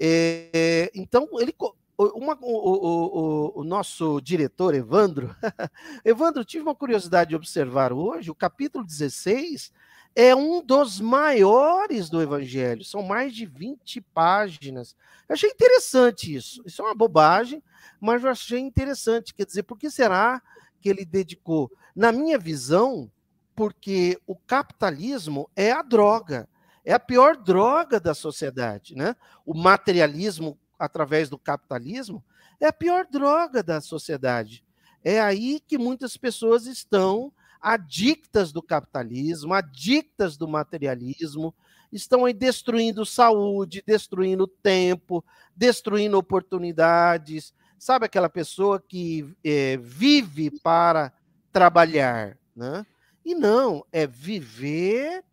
[0.00, 1.54] É, então, ele
[1.98, 5.34] uma, o, o, o, nosso diretor, Evandro,
[6.04, 9.72] Evandro, tive uma curiosidade de observar hoje, o capítulo 16
[10.16, 14.96] é um dos maiores do Evangelho, são mais de 20 páginas.
[15.28, 16.62] Eu achei interessante isso.
[16.64, 17.62] Isso é uma bobagem,
[18.00, 19.34] mas eu achei interessante.
[19.34, 20.42] Quer dizer, por que será
[20.80, 21.70] que ele dedicou?
[21.94, 23.10] Na minha visão,
[23.54, 26.48] porque o capitalismo é a droga,
[26.84, 28.96] é a pior droga da sociedade.
[28.96, 29.14] Né?
[29.44, 32.22] O materialismo através do capitalismo,
[32.60, 34.64] é a pior droga da sociedade.
[35.02, 37.32] É aí que muitas pessoas estão
[37.66, 41.54] adictas do capitalismo, adictas do materialismo,
[41.90, 45.24] estão aí destruindo saúde, destruindo tempo,
[45.54, 47.54] destruindo oportunidades.
[47.78, 51.12] Sabe aquela pessoa que é, vive para
[51.52, 52.86] trabalhar, né?
[53.24, 55.24] E não, é viver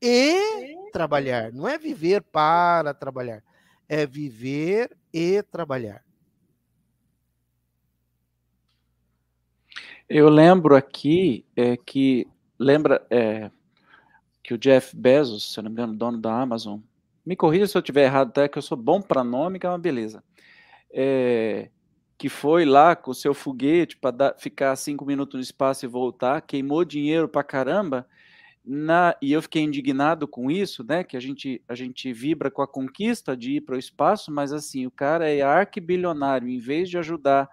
[0.00, 3.42] e trabalhar, não é viver para trabalhar
[3.90, 6.00] é viver e trabalhar.
[10.12, 12.26] Eu lembro aqui é, que
[12.58, 13.48] lembra é,
[14.42, 16.80] que o Jeff Bezos, se eu não me engano, dono da Amazon,
[17.24, 19.68] me corrija se eu estiver errado, até que eu sou bom para nome, que é
[19.68, 20.20] uma beleza.
[20.92, 21.70] É,
[22.18, 26.40] que foi lá com o seu foguete para ficar cinco minutos no espaço e voltar,
[26.40, 28.04] queimou dinheiro para caramba
[28.64, 31.04] na, e eu fiquei indignado com isso, né?
[31.04, 34.52] Que a gente, a gente vibra com a conquista de ir para o espaço, mas
[34.52, 37.48] assim, o cara é arquibilionário, em vez de ajudar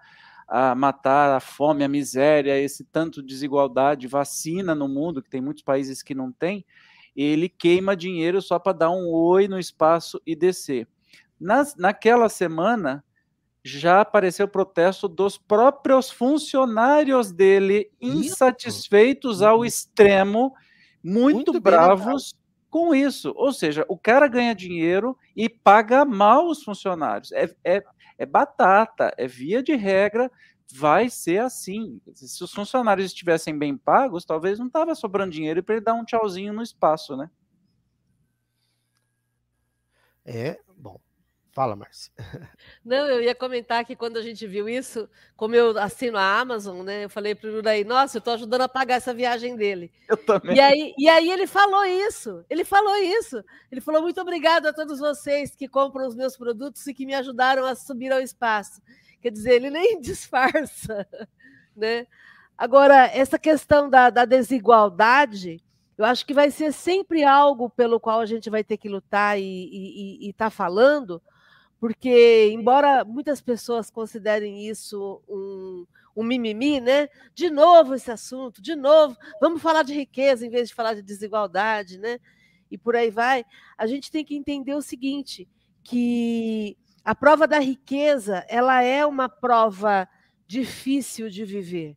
[0.48, 5.62] a matar a fome, a miséria, esse tanto desigualdade, vacina no mundo, que tem muitos
[5.62, 6.64] países que não tem,
[7.14, 10.88] ele queima dinheiro só para dar um oi no espaço e descer.
[11.38, 13.04] Nas, naquela semana,
[13.62, 20.54] já apareceu protesto dos próprios funcionários dele, insatisfeitos ao extremo
[21.02, 22.34] muito, muito bravos
[22.70, 23.32] com isso.
[23.36, 27.32] Ou seja, o cara ganha dinheiro e paga mal os funcionários.
[27.32, 27.82] É, é,
[28.18, 30.30] é batata, é via de regra,
[30.70, 32.00] vai ser assim.
[32.12, 36.04] Se os funcionários estivessem bem pagos, talvez não estava sobrando dinheiro para ele dar um
[36.04, 37.30] tchauzinho no espaço, né?
[40.24, 40.58] É.
[41.58, 42.12] Fala, Márcia.
[42.86, 46.84] Não, eu ia comentar que quando a gente viu isso, como eu assino a Amazon,
[46.84, 47.06] né?
[47.06, 49.90] Eu falei para o Juraí, nossa, eu estou ajudando a pagar essa viagem dele.
[50.08, 50.54] Eu também.
[50.54, 52.44] E aí, e aí ele falou isso.
[52.48, 53.42] Ele falou isso.
[53.72, 57.12] Ele falou: muito obrigado a todos vocês que compram os meus produtos e que me
[57.16, 58.80] ajudaram a subir ao espaço.
[59.20, 61.08] Quer dizer, ele nem disfarça,
[61.74, 62.06] né?
[62.56, 65.60] Agora, essa questão da, da desigualdade,
[65.96, 69.36] eu acho que vai ser sempre algo pelo qual a gente vai ter que lutar
[69.40, 71.20] e estar tá falando,
[71.80, 75.86] porque, embora muitas pessoas considerem isso um,
[76.16, 77.08] um mimimi, né?
[77.32, 81.02] De novo esse assunto, de novo, vamos falar de riqueza em vez de falar de
[81.02, 82.18] desigualdade, né?
[82.68, 83.44] E por aí vai.
[83.76, 85.48] A gente tem que entender o seguinte,
[85.84, 90.08] que a prova da riqueza, ela é uma prova
[90.48, 91.96] difícil de viver.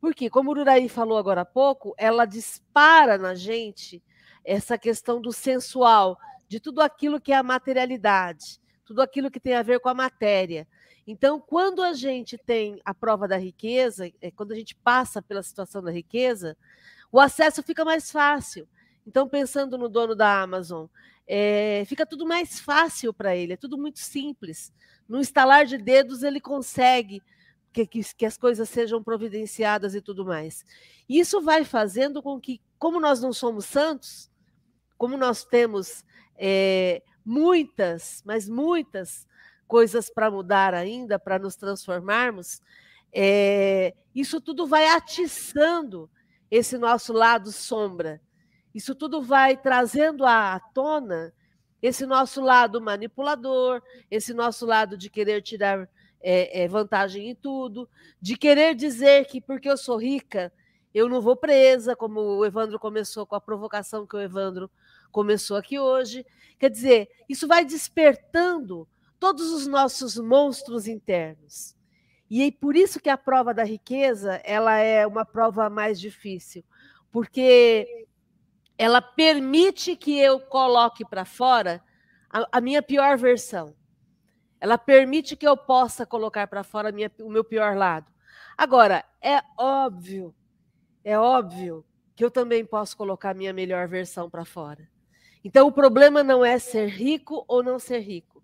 [0.00, 4.00] Porque, como o Uraí falou agora há pouco, ela dispara na gente
[4.44, 9.54] essa questão do sensual, de tudo aquilo que é a materialidade tudo aquilo que tem
[9.54, 10.66] a ver com a matéria.
[11.06, 15.42] Então, quando a gente tem a prova da riqueza, é, quando a gente passa pela
[15.42, 16.56] situação da riqueza,
[17.10, 18.66] o acesso fica mais fácil.
[19.06, 20.86] Então, pensando no dono da Amazon,
[21.26, 24.72] é, fica tudo mais fácil para ele, é tudo muito simples.
[25.08, 27.22] No instalar de dedos, ele consegue
[27.72, 30.64] que, que, que, as coisas sejam providenciadas e tudo mais.
[31.08, 34.30] Isso vai fazendo com que, como nós não somos santos,
[34.96, 36.04] como nós temos
[36.36, 39.26] é, muitas, mas muitas
[39.66, 42.60] coisas para mudar ainda, para nos transformarmos,
[43.12, 46.08] é, isso tudo vai atiçando
[46.50, 48.20] esse nosso lado sombra.
[48.72, 51.32] Isso tudo vai trazendo à tona
[51.82, 55.88] esse nosso lado manipulador, esse nosso lado de querer tirar
[56.20, 57.88] é, é, vantagem em tudo,
[58.20, 60.52] de querer dizer que porque eu sou rica,
[60.94, 64.70] eu não vou presa, como o Evandro começou com a provocação que o Evandro
[65.10, 66.24] começou aqui hoje.
[66.58, 68.88] Quer dizer, isso vai despertando
[69.18, 71.76] todos os nossos monstros internos.
[72.28, 76.64] E é por isso que a prova da riqueza ela é uma prova mais difícil,
[77.10, 78.06] porque
[78.76, 81.82] ela permite que eu coloque para fora
[82.28, 83.74] a, a, minha pior versão.
[84.60, 88.10] Ela permite que eu possa colocar para fora minha, o meu pior lado.
[88.58, 90.34] Agora, é óbvio,
[91.04, 94.88] é óbvio que eu também posso colocar a minha melhor versão para fora.
[95.46, 98.42] Então, o problema não é ser rico ou não ser rico.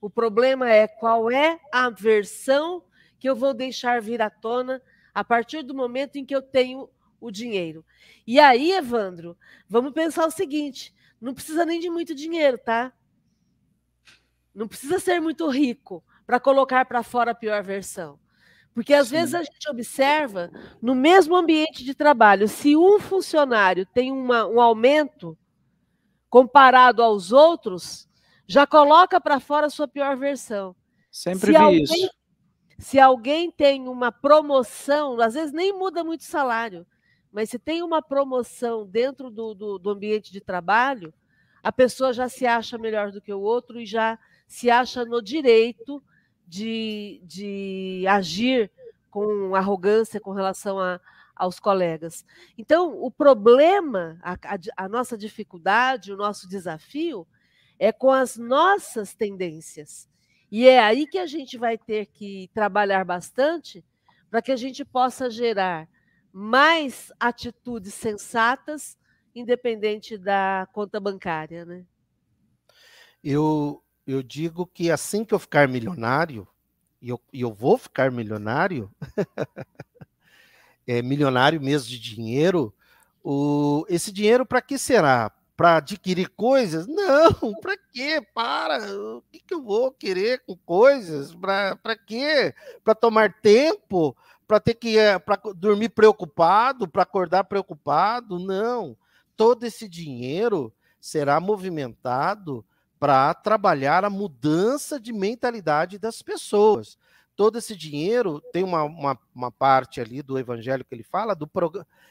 [0.00, 2.84] O problema é qual é a versão
[3.18, 4.80] que eu vou deixar vir à tona
[5.12, 6.88] a partir do momento em que eu tenho
[7.20, 7.84] o dinheiro.
[8.24, 9.36] E aí, Evandro,
[9.68, 12.92] vamos pensar o seguinte: não precisa nem de muito dinheiro, tá?
[14.54, 18.16] Não precisa ser muito rico para colocar para fora a pior versão.
[18.72, 19.16] Porque às Sim.
[19.16, 24.60] vezes a gente observa no mesmo ambiente de trabalho, se um funcionário tem uma, um
[24.60, 25.36] aumento
[26.34, 28.08] comparado aos outros,
[28.44, 30.74] já coloca para fora a sua pior versão.
[31.08, 32.10] Sempre se vi alguém, isso.
[32.76, 36.84] Se alguém tem uma promoção, às vezes nem muda muito o salário,
[37.30, 41.14] mas se tem uma promoção dentro do, do, do ambiente de trabalho,
[41.62, 45.22] a pessoa já se acha melhor do que o outro e já se acha no
[45.22, 46.02] direito
[46.48, 48.72] de, de agir
[49.08, 51.00] com arrogância com relação a,
[51.34, 52.24] aos colegas.
[52.56, 57.26] Então, o problema, a, a, a, nossa dificuldade, o nosso desafio
[57.78, 60.08] é com as nossas tendências.
[60.50, 63.84] E é aí que a gente vai ter que trabalhar bastante
[64.30, 65.88] para que a gente possa gerar
[66.32, 68.98] mais atitudes sensatas,
[69.34, 71.84] independente da conta bancária, né?
[73.22, 76.46] Eu, eu digo que assim que eu ficar milionário,
[77.00, 78.90] e eu, e eu vou ficar milionário,
[80.86, 82.74] é, milionário mesmo de dinheiro,
[83.22, 85.32] o, esse dinheiro para que será?
[85.56, 86.86] para adquirir coisas?
[86.86, 88.20] Não, para quê?
[88.34, 88.78] Para!
[88.92, 91.34] O que, que eu vou querer com coisas?
[91.34, 92.54] Para quê?
[92.82, 94.16] Para tomar tempo?
[94.46, 96.88] Para ter que eh, pra dormir preocupado?
[96.88, 98.38] Para acordar preocupado?
[98.38, 98.96] Não.
[99.36, 102.64] Todo esse dinheiro será movimentado
[102.98, 106.96] para trabalhar a mudança de mentalidade das pessoas
[107.36, 111.50] todo esse dinheiro tem uma, uma, uma, parte ali do evangelho que ele fala, do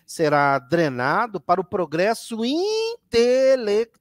[0.05, 3.97] será drenado para o progresso intelectual.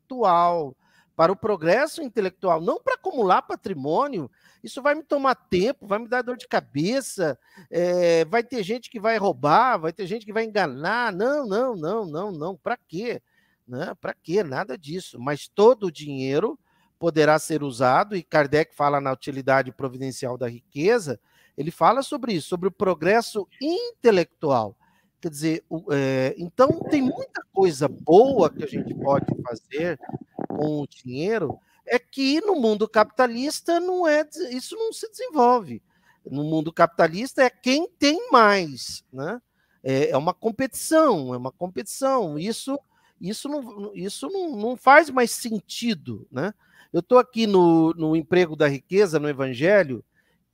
[1.14, 4.30] Para o progresso intelectual, não para acumular patrimônio.
[4.64, 7.38] Isso vai me tomar tempo, vai me dar dor de cabeça,
[7.70, 11.12] é, vai ter gente que vai roubar, vai ter gente que vai enganar.
[11.12, 12.56] Não, não, não, não, não.
[12.56, 13.20] Para quê?
[13.68, 13.94] Né?
[14.00, 14.42] Para quê?
[14.42, 15.20] Nada disso.
[15.20, 16.58] Mas todo o dinheiro
[17.02, 21.18] poderá ser usado, e Kardec fala na utilidade providencial da riqueza,
[21.58, 24.76] ele fala sobre isso, sobre o progresso intelectual.
[25.20, 29.98] Quer dizer, é, então tem muita coisa boa que a gente pode fazer
[30.46, 35.82] com o dinheiro, é que no mundo capitalista não é isso não se desenvolve.
[36.24, 39.42] No mundo capitalista é quem tem mais, né?
[39.82, 42.38] É, é uma competição, é uma competição.
[42.38, 42.78] Isso
[43.20, 46.54] isso não, isso não, não faz mais sentido, né?
[46.92, 50.04] Eu estou aqui no, no emprego da riqueza, no Evangelho,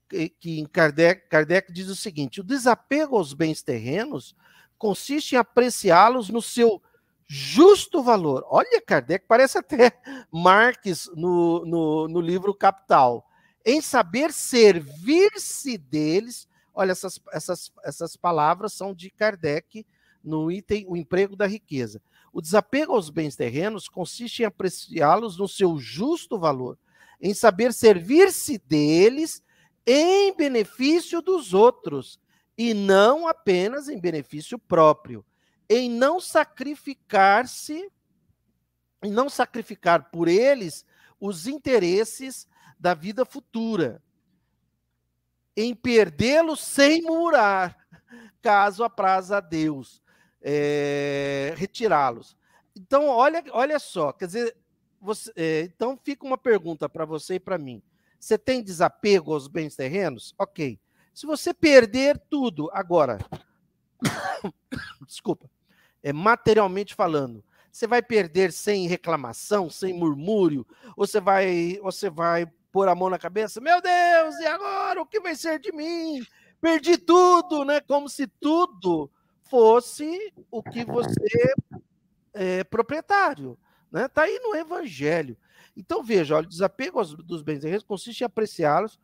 [0.08, 4.34] que, que em Kardec, Kardec diz o seguinte: o desapego aos bens terrenos
[4.78, 6.80] consiste em apreciá-los no seu
[7.26, 8.44] justo valor.
[8.48, 9.92] Olha, Kardec, parece até
[10.32, 13.26] Marx no, no, no livro Capital.
[13.64, 16.48] Em saber servir-se deles.
[16.72, 19.84] Olha, essas, essas, essas palavras são de Kardec
[20.24, 22.00] no item O Emprego da Riqueza.
[22.38, 26.78] O desapego aos bens terrenos consiste em apreciá-los no seu justo valor,
[27.20, 29.42] em saber servir-se deles
[29.84, 32.20] em benefício dos outros
[32.56, 35.26] e não apenas em benefício próprio,
[35.68, 37.90] em não sacrificar-se,
[39.02, 40.86] em não sacrificar por eles
[41.18, 42.46] os interesses
[42.78, 44.00] da vida futura,
[45.56, 47.76] em perdê-los sem murar,
[48.40, 50.00] caso apraza a Deus
[50.42, 52.36] é, retirá-los.
[52.76, 54.56] Então, olha, olha só, quer dizer,
[55.00, 57.82] você, é, então fica uma pergunta para você e para mim.
[58.18, 60.34] Você tem desapego aos bens terrenos?
[60.38, 60.78] Ok.
[61.14, 63.18] Se você perder tudo agora,
[65.06, 65.50] desculpa,
[66.02, 70.66] é materialmente falando, você vai perder sem reclamação, sem murmúrio,
[70.96, 75.06] ou você vai, você vai pôr a mão na cabeça, meu Deus, e agora o
[75.06, 76.24] que vai ser de mim?
[76.60, 77.80] Perdi tudo, né?
[77.80, 79.10] Como se tudo
[79.48, 81.54] fosse o que você
[82.34, 83.58] é proprietário.
[83.90, 84.06] Né?
[84.06, 85.36] Está aí no Evangelho.
[85.76, 88.98] Então, veja, olha, o desapego dos bens terrenos consiste em apreciá-los,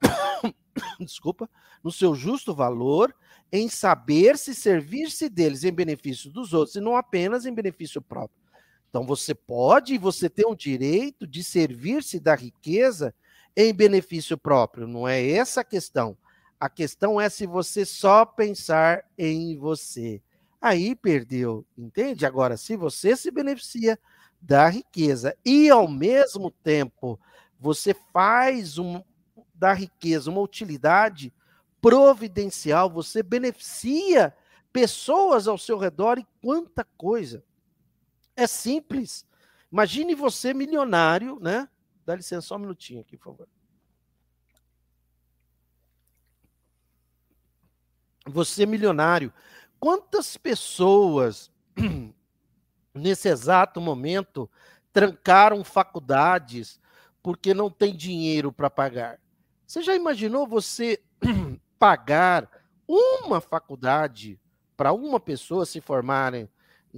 [1.00, 1.50] desculpa,
[1.82, 3.14] no seu justo valor,
[3.52, 8.42] em saber se servir-se deles em benefício dos outros e não apenas em benefício próprio.
[8.88, 13.12] Então, você pode e você tem o direito de servir-se da riqueza
[13.56, 14.86] em benefício próprio.
[14.86, 16.16] Não é essa a questão.
[16.64, 20.22] A questão é se você só pensar em você.
[20.58, 22.24] Aí perdeu, entende?
[22.24, 24.00] Agora, se você se beneficia
[24.40, 27.20] da riqueza e, ao mesmo tempo,
[27.60, 29.02] você faz um,
[29.54, 31.34] da riqueza uma utilidade
[31.82, 34.34] providencial, você beneficia
[34.72, 37.44] pessoas ao seu redor e quanta coisa.
[38.34, 39.26] É simples.
[39.70, 41.68] Imagine você milionário, né?
[42.06, 43.53] Dá licença só um minutinho aqui, por favor.
[48.26, 49.32] Você milionário,
[49.78, 51.50] quantas pessoas
[52.94, 54.48] nesse exato momento,
[54.92, 56.80] trancaram faculdades
[57.22, 59.18] porque não tem dinheiro para pagar.
[59.66, 61.02] Você já imaginou você
[61.78, 62.48] pagar
[62.86, 64.38] uma faculdade
[64.76, 66.48] para uma pessoa se formarem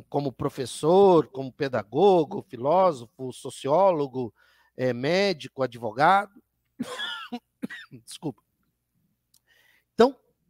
[0.08, 4.34] como professor, como pedagogo, filósofo, sociólogo,
[4.76, 6.42] é, médico, advogado?
[8.04, 8.45] Desculpa.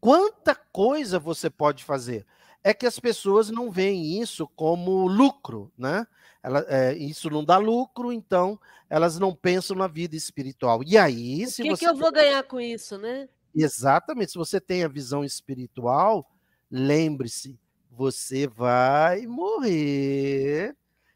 [0.06, 2.24] Quanta coisa você pode fazer?
[2.66, 6.04] é que as pessoas não veem isso como lucro, né?
[6.42, 8.58] Ela, é, isso não dá lucro, então
[8.90, 10.82] elas não pensam na vida espiritual.
[10.84, 11.84] E aí, o se que você.
[11.84, 13.28] que eu vou ganhar com isso, né?
[13.54, 14.32] Exatamente.
[14.32, 16.28] Se você tem a visão espiritual,
[16.68, 17.56] lembre-se,
[17.88, 20.74] você vai morrer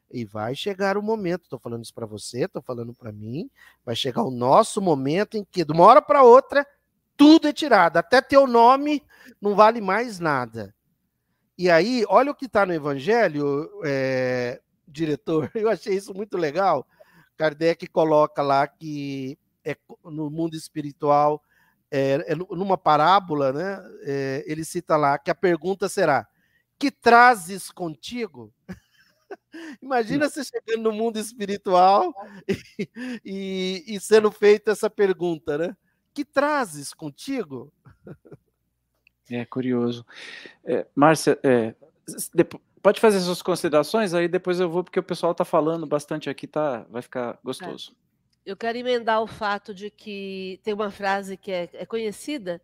[0.09, 1.43] e vai chegar o momento.
[1.43, 3.51] Estou falando isso para você, estou falando para mim.
[3.85, 6.65] Vai chegar o nosso momento em que, de uma hora para outra,
[7.21, 7.99] tudo é tirado.
[7.99, 9.05] Até teu nome
[9.43, 10.75] não vale mais nada.
[11.59, 14.59] E aí, olha o que está no Evangelho, é,
[14.89, 16.87] diretor, eu achei isso muito legal.
[17.37, 21.43] Kardec coloca lá que é, no mundo espiritual,
[21.91, 26.27] é, é numa parábola, né, é, ele cita lá que a pergunta será:
[26.79, 28.51] que trazes contigo?
[29.83, 32.15] Imagina você chegando no mundo espiritual
[32.49, 32.57] e,
[33.23, 35.77] e, e sendo feita essa pergunta, né?
[36.15, 37.73] Que trazes contigo?
[39.31, 40.05] É curioso.
[40.65, 41.75] É, Márcia, é,
[42.83, 46.47] pode fazer suas considerações, aí depois eu vou, porque o pessoal está falando bastante aqui,
[46.47, 47.95] tá, vai ficar gostoso.
[48.45, 52.61] Eu quero emendar o fato de que tem uma frase que é, é conhecida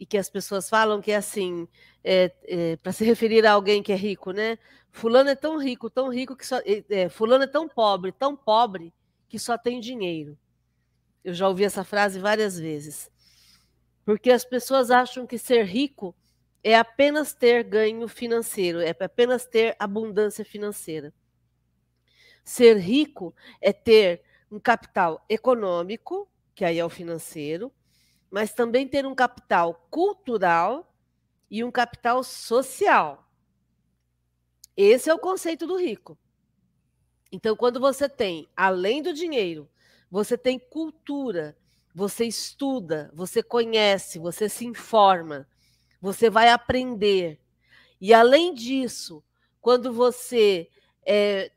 [0.00, 1.68] e que as pessoas falam que é assim,
[2.02, 4.58] é, é, para se referir a alguém que é rico, né?
[4.90, 6.60] Fulano é tão rico, tão rico que só.
[6.64, 8.92] É, fulano é tão pobre, tão pobre
[9.28, 10.38] que só tem dinheiro.
[11.24, 13.10] Eu já ouvi essa frase várias vezes.
[14.04, 16.14] Porque as pessoas acham que ser rico
[16.62, 21.12] é apenas ter ganho financeiro, é apenas ter abundância financeira.
[22.44, 27.72] Ser rico é ter um capital econômico, que aí é o financeiro,
[28.30, 30.94] mas também ter um capital cultural
[31.50, 33.30] e um capital social.
[34.76, 36.18] Esse é o conceito do rico.
[37.30, 39.68] Então, quando você tem, além do dinheiro,
[40.10, 41.56] você tem cultura,
[41.94, 45.48] você estuda, você conhece, você se informa,
[46.00, 47.40] você vai aprender.
[48.00, 49.22] E além disso,
[49.60, 50.68] quando você
[51.06, 51.50] é,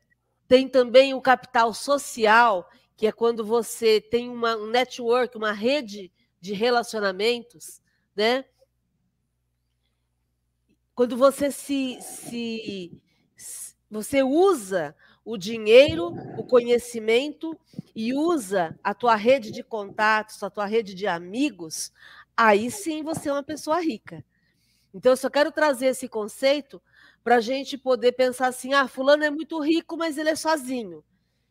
[0.46, 6.10] tem também o capital social, que é quando você tem uma, um network, uma rede
[6.40, 7.80] de relacionamentos,
[8.16, 8.44] né?
[10.94, 13.02] Quando você se, se
[13.90, 14.96] você usa
[15.28, 16.06] o dinheiro,
[16.38, 17.54] o conhecimento
[17.94, 21.92] e usa a tua rede de contatos, a tua rede de amigos,
[22.34, 24.24] aí sim você é uma pessoa rica.
[24.94, 26.80] Então, eu só quero trazer esse conceito
[27.22, 31.04] para a gente poder pensar assim: ah, Fulano é muito rico, mas ele é sozinho.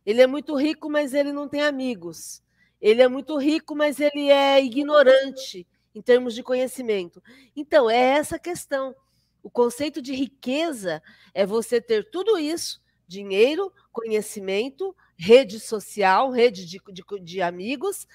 [0.03, 2.41] Ele é muito rico, mas ele não tem amigos.
[2.81, 7.21] Ele é muito rico, mas ele é ignorante em termos de conhecimento.
[7.55, 8.95] Então, é essa questão.
[9.43, 10.99] O conceito de riqueza
[11.31, 18.07] é você ter tudo isso dinheiro, conhecimento, rede social, rede de, de, de amigos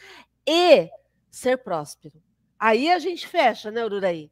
[0.47, 0.91] e
[1.31, 2.23] ser próspero.
[2.59, 4.31] Aí a gente fecha, né, Ururaí?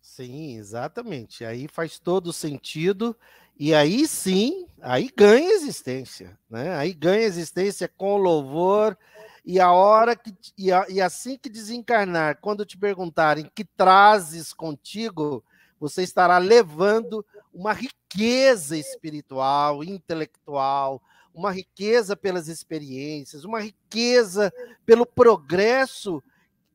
[0.00, 1.44] Sim, exatamente.
[1.44, 3.16] Aí faz todo sentido.
[3.58, 6.74] E aí sim, aí ganha existência, né?
[6.76, 8.96] Aí ganha existência com louvor.
[9.44, 14.52] E a hora que e, a, e assim que desencarnar, quando te perguntarem que trazes
[14.52, 15.44] contigo,
[15.80, 21.02] você estará levando uma riqueza espiritual, intelectual,
[21.34, 24.52] uma riqueza pelas experiências, uma riqueza
[24.84, 26.22] pelo progresso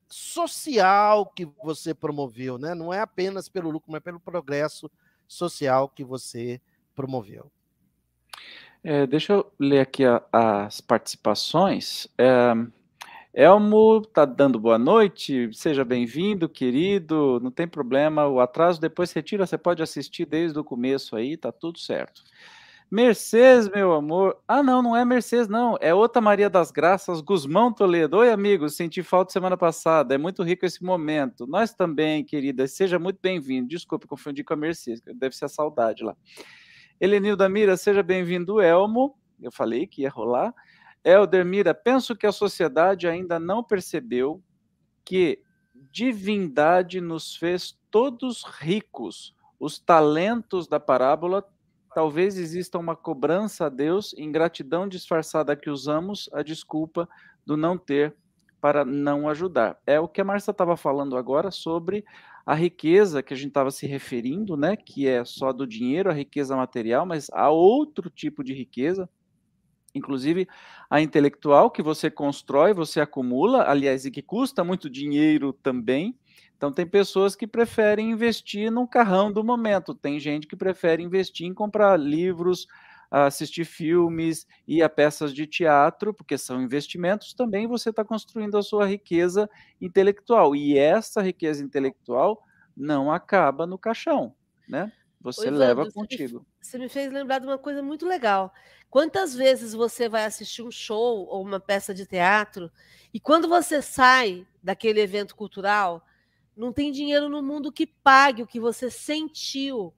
[0.10, 2.74] social que você promoveu, né?
[2.74, 4.90] Não é apenas pelo lucro, mas pelo progresso
[5.28, 6.60] social que você
[6.96, 7.52] promoveu.
[8.84, 12.08] É, deixa eu ler aqui a, as participações.
[12.18, 12.54] É,
[13.38, 19.46] Elmo está dando boa noite, seja bem-vindo, querido, não tem problema, o atraso depois retira,
[19.46, 22.24] você pode assistir desde o começo aí, tá tudo certo.
[22.90, 24.38] Mercedes, meu amor.
[24.48, 25.76] Ah, não, não é Mercedes, não.
[25.82, 28.18] É outra Maria das Graças, Guzmão Toledo.
[28.18, 28.76] Oi, amigos.
[28.76, 30.14] Senti falta semana passada.
[30.14, 31.48] É muito rico esse momento.
[31.48, 32.68] Nós também, querida.
[32.68, 33.68] Seja muito bem-vindo.
[33.68, 35.02] Desculpe, confundi com a Mercedes.
[35.02, 36.16] Deve ser a saudade lá.
[37.02, 39.18] Elenilda Mira, seja bem-vindo, Elmo.
[39.42, 40.54] Eu falei que ia rolar.
[41.06, 44.42] Elder Mira, penso que a sociedade ainda não percebeu
[45.06, 45.40] que
[45.92, 49.36] divindade nos fez todos ricos.
[49.60, 51.46] Os talentos da parábola
[51.94, 57.08] talvez exista uma cobrança a Deus, ingratidão disfarçada que usamos a desculpa
[57.46, 58.14] do não ter
[58.60, 59.78] para não ajudar.
[59.86, 62.04] É o que a Marcia estava falando agora sobre
[62.46, 66.14] a riqueza que a gente estava se referindo, né, que é só do dinheiro, a
[66.14, 69.10] riqueza material, mas há outro tipo de riqueza,
[69.96, 70.48] inclusive
[70.90, 76.16] a intelectual que você constrói, você acumula, aliás, e que custa muito dinheiro também,
[76.58, 81.46] então, tem pessoas que preferem investir no carrão do momento, tem gente que prefere investir
[81.46, 82.66] em comprar livros,
[83.12, 88.64] assistir filmes, ir a peças de teatro, porque são investimentos, também você está construindo a
[88.64, 89.50] sua riqueza
[89.82, 90.56] intelectual.
[90.56, 92.42] E essa riqueza intelectual
[92.76, 94.34] não acaba no caixão,
[94.68, 94.92] né?
[95.22, 96.40] Você Oi, leva contigo.
[96.40, 98.54] Me, você me fez lembrar de uma coisa muito legal.
[98.96, 102.72] Quantas vezes você vai assistir um show ou uma peça de teatro
[103.14, 106.08] e quando você sai daquele evento cultural,
[106.56, 109.94] não tem dinheiro no mundo que pague o que você sentiu.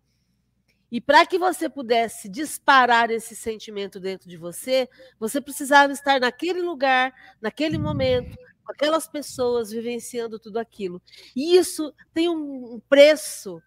[0.92, 4.90] E para que você pudesse disparar esse sentimento dentro de você,
[5.20, 8.36] você precisava estar naquele lugar, naquele momento,
[8.66, 11.00] com aquelas pessoas vivenciando tudo aquilo.
[11.36, 13.62] E isso tem um preço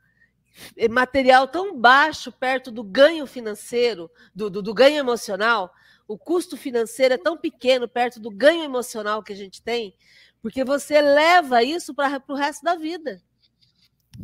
[0.90, 5.72] material tão baixo perto do ganho financeiro, do, do, do ganho emocional.
[6.06, 9.94] O custo financeiro é tão pequeno perto do ganho emocional que a gente tem,
[10.42, 13.22] porque você leva isso para o resto da vida.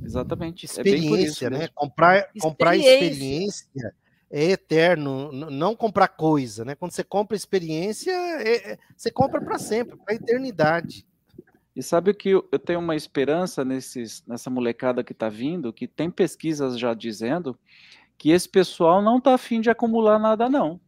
[0.03, 0.65] Exatamente.
[0.65, 1.69] Experiência, é né?
[1.75, 2.41] Comprar experiência.
[2.41, 3.95] comprar experiência
[4.31, 6.75] é eterno, não comprar coisa, né?
[6.75, 11.07] Quando você compra experiência, é, é você compra para sempre, para a eternidade.
[11.77, 16.11] E sabe que eu tenho uma esperança nesses, nessa molecada que está vindo, que tem
[16.11, 17.57] pesquisas já dizendo
[18.17, 20.81] que esse pessoal não está afim de acumular nada, não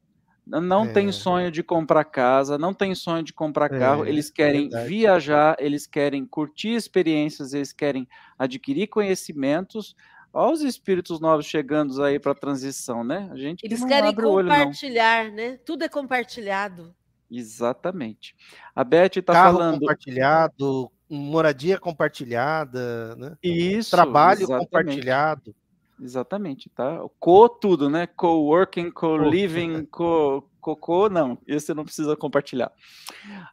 [0.48, 0.92] não é.
[0.92, 4.88] tem sonho de comprar casa, não tem sonho de comprar carro, é, eles querem verdade.
[4.88, 8.08] viajar, eles querem curtir experiências, eles querem
[8.38, 9.94] adquirir conhecimentos.
[10.32, 13.28] Olha os espíritos novos chegando aí para a transição, né?
[13.30, 15.58] A gente eles querem compartilhar, olho, né?
[15.64, 16.94] Tudo é compartilhado.
[17.30, 18.34] Exatamente.
[18.74, 19.80] A Beth está falando.
[19.80, 23.36] compartilhado, moradia compartilhada, né?
[23.42, 23.90] Isso.
[23.90, 24.64] Trabalho exatamente.
[24.64, 25.54] compartilhado.
[26.00, 27.00] Exatamente, tá?
[27.18, 28.06] Co tudo, né?
[28.06, 32.70] Co-working, co-living, co cocô, não, esse não precisa compartilhar.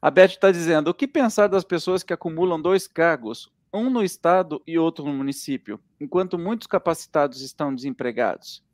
[0.02, 4.04] A Beth está dizendo: o que pensar das pessoas que acumulam dois cargos, um no
[4.04, 8.65] estado e outro no município, enquanto muitos capacitados estão desempregados?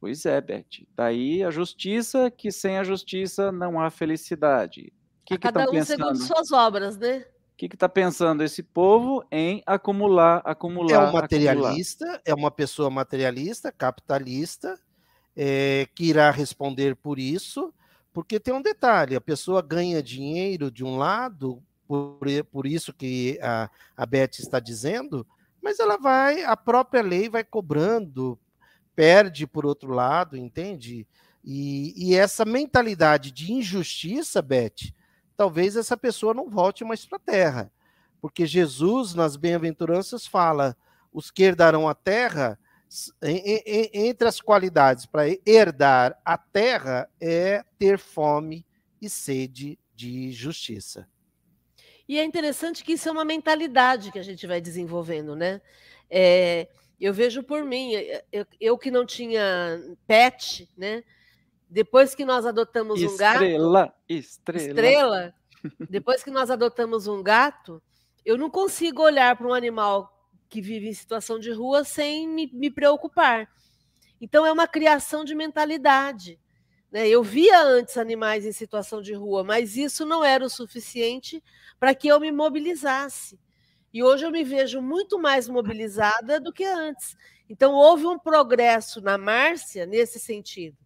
[0.00, 0.86] Pois é, Beth.
[0.94, 4.92] Daí a justiça, que sem a justiça não há felicidade.
[5.24, 5.96] Que que cada um pensando?
[5.98, 7.24] segundo suas obras, né?
[7.66, 10.92] que está pensando esse povo em acumular, acumular.
[10.92, 12.22] É um materialista, acumular.
[12.24, 14.78] é uma pessoa materialista, capitalista,
[15.36, 17.74] é, que irá responder por isso,
[18.12, 22.20] porque tem um detalhe: a pessoa ganha dinheiro de um lado, por,
[22.52, 25.26] por isso que a, a Beth está dizendo,
[25.60, 28.38] mas ela vai, a própria lei vai cobrando,
[28.98, 31.06] perde por outro lado, entende?
[31.44, 34.92] E, e essa mentalidade de injustiça, Beth,
[35.36, 37.72] talvez essa pessoa não volte mais para a terra.
[38.20, 40.76] Porque Jesus, nas bem-aventuranças, fala:
[41.12, 42.58] os que herdarão a terra,
[43.22, 48.66] entre as qualidades para herdar a terra é ter fome
[49.00, 51.06] e sede de justiça.
[52.08, 55.60] E é interessante que isso é uma mentalidade que a gente vai desenvolvendo, né?
[56.10, 56.66] É,
[57.06, 57.92] eu vejo por mim,
[58.32, 61.04] eu, eu, que não tinha pet, né?
[61.70, 63.94] Depois que nós adotamos estrela, um gato.
[64.08, 64.58] Estrela, estrela.
[64.58, 65.34] Estrela.
[65.88, 67.82] Depois que nós adotamos um gato,
[68.24, 70.12] eu não consigo olhar para um animal
[70.48, 73.48] que vive em situação de rua sem me, me preocupar.
[74.20, 76.38] Então, é uma criação de mentalidade.
[76.90, 77.06] Né?
[77.06, 81.42] Eu via antes animais em situação de rua, mas isso não era o suficiente
[81.78, 83.38] para que eu me mobilizasse.
[83.92, 87.16] E hoje eu me vejo muito mais mobilizada do que antes.
[87.48, 90.76] Então, houve um progresso na Márcia nesse sentido.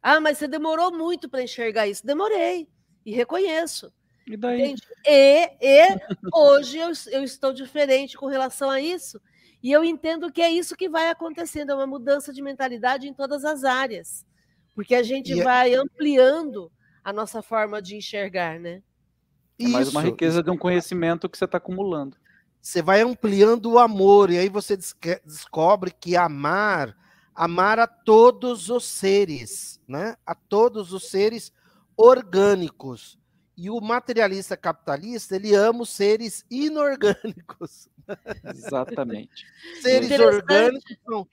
[0.00, 2.06] Ah, mas você demorou muito para enxergar isso.
[2.06, 2.68] Demorei,
[3.04, 3.92] e reconheço.
[4.26, 4.74] E daí?
[5.06, 6.00] E, e
[6.32, 9.20] hoje eu, eu estou diferente com relação a isso.
[9.62, 13.14] E eu entendo que é isso que vai acontecendo, é uma mudança de mentalidade em
[13.14, 14.24] todas as áreas,
[14.74, 15.76] porque a gente e é vai é...
[15.76, 16.70] ampliando
[17.02, 18.82] a nossa forma de enxergar, né?
[19.58, 22.16] É mais uma riqueza de um conhecimento que você está acumulando.
[22.60, 26.96] Você vai ampliando o amor, e aí você descobre que amar,
[27.34, 30.16] amar a todos os seres, né?
[30.26, 31.52] A todos os seres
[31.96, 33.18] orgânicos.
[33.56, 37.88] E o materialista capitalista, ele ama os seres inorgânicos.
[38.54, 39.44] Exatamente.
[39.82, 41.28] seres orgânicos são,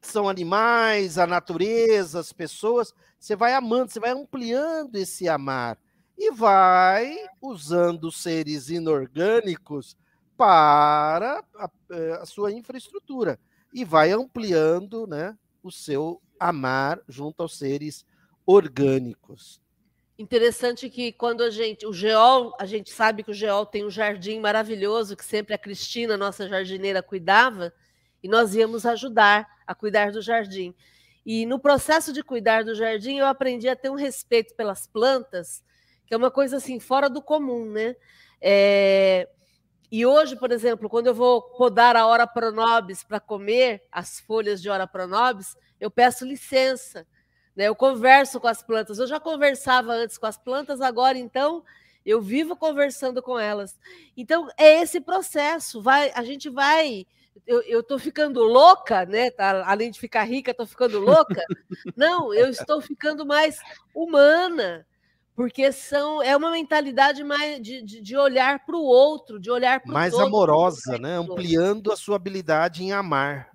[0.00, 2.94] são animais, a natureza, as pessoas.
[3.18, 5.78] Você vai amando, você vai ampliando esse amar
[6.16, 9.96] e vai usando seres inorgânicos
[10.36, 13.38] para a, é, a, sua infraestrutura
[13.72, 18.04] e vai ampliando né, o seu amar junto aos seres
[18.44, 19.60] orgânicos.
[20.18, 23.90] Interessante que quando a gente, o Geol, a gente sabe que o Geol tem um
[23.90, 27.72] jardim maravilhoso que sempre a Cristina, nossa jardineira, cuidava,
[28.22, 30.74] e nós íamos ajudar a cuidar do jardim.
[31.24, 35.62] E no processo de cuidar do jardim, eu aprendi a ter um respeito pelas plantas,
[36.06, 37.94] que é uma coisa assim, fora do comum, né?
[38.40, 39.28] É...
[39.90, 44.60] E hoje, por exemplo, quando eu vou podar a hora pronobis para comer as folhas
[44.60, 47.06] de hora pronobis, eu peço licença
[47.56, 47.64] né?
[47.64, 48.98] Eu converso com as plantas.
[48.98, 51.64] Eu já conversava antes com as plantas, agora então
[52.04, 53.76] eu vivo conversando com elas.
[54.16, 55.80] Então é esse processo.
[55.80, 57.06] Vai, a gente vai.
[57.46, 59.30] Eu estou ficando louca, né?
[59.30, 61.42] Tá, além de ficar rica, estou ficando louca.
[61.96, 63.58] Não, eu estou ficando mais
[63.94, 64.86] humana,
[65.36, 69.80] porque são é uma mentalidade mais de, de, de olhar para o outro, de olhar
[69.80, 71.18] para mais amorosa, né?
[71.18, 73.50] Ampliando a sua habilidade em amar.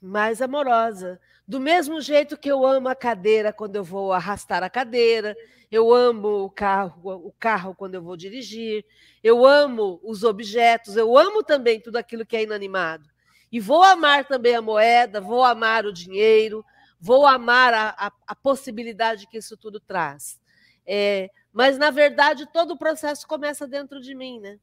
[0.00, 1.20] Mais amorosa.
[1.46, 5.36] Do mesmo jeito que eu amo a cadeira quando eu vou arrastar a cadeira,
[5.70, 8.84] eu amo o carro, o carro quando eu vou dirigir,
[9.22, 13.08] eu amo os objetos, eu amo também tudo aquilo que é inanimado.
[13.50, 16.64] E vou amar também a moeda, vou amar o dinheiro,
[16.98, 20.41] vou amar a, a, a possibilidade que isso tudo traz.
[20.86, 24.58] É, mas, na verdade, todo o processo começa dentro de mim, né?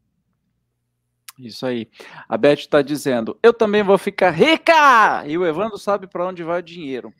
[1.38, 1.88] Isso aí.
[2.28, 5.26] A Beth está dizendo: eu também vou ficar rica!
[5.26, 7.14] E o Evandro sabe para onde vai o dinheiro.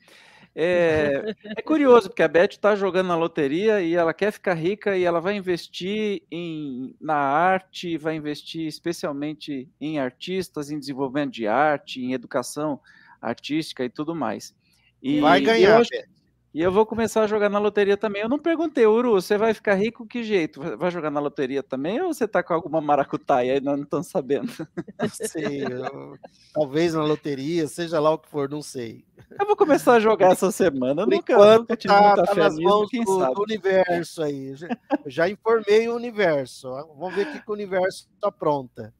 [0.54, 4.96] É, é, curioso, porque a Beth está jogando na loteria e ela quer ficar rica
[4.96, 11.46] e ela vai investir em, na arte, vai investir especialmente em artistas, em desenvolvimento de
[11.46, 12.80] arte, em educação
[13.22, 14.54] artística e tudo mais.
[15.02, 16.19] E, vai ganhar, Beth.
[16.52, 18.22] E eu vou começar a jogar na loteria também.
[18.22, 20.60] Eu não perguntei, Uru, você vai ficar rico que jeito?
[20.76, 24.50] Vai jogar na loteria também ou você tá com alguma maracutaia e não estão sabendo?
[25.00, 25.62] Não sei.
[25.62, 26.18] Eu...
[26.52, 29.04] Talvez na loteria, seja lá o que for, não sei.
[29.38, 31.04] Eu vou começar a jogar essa semana.
[31.04, 34.48] Por nunca, enquanto, nunca tive tá, tá nas mãos do, do, universo aí.
[34.50, 36.68] Eu já, informei o universo.
[36.98, 38.92] Vamos ver o que, que o universo está pronta.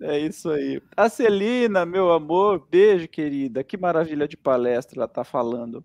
[0.00, 0.80] É isso aí.
[0.96, 3.62] A Celina, meu amor, beijo, querida.
[3.62, 5.84] Que maravilha de palestra ela está falando.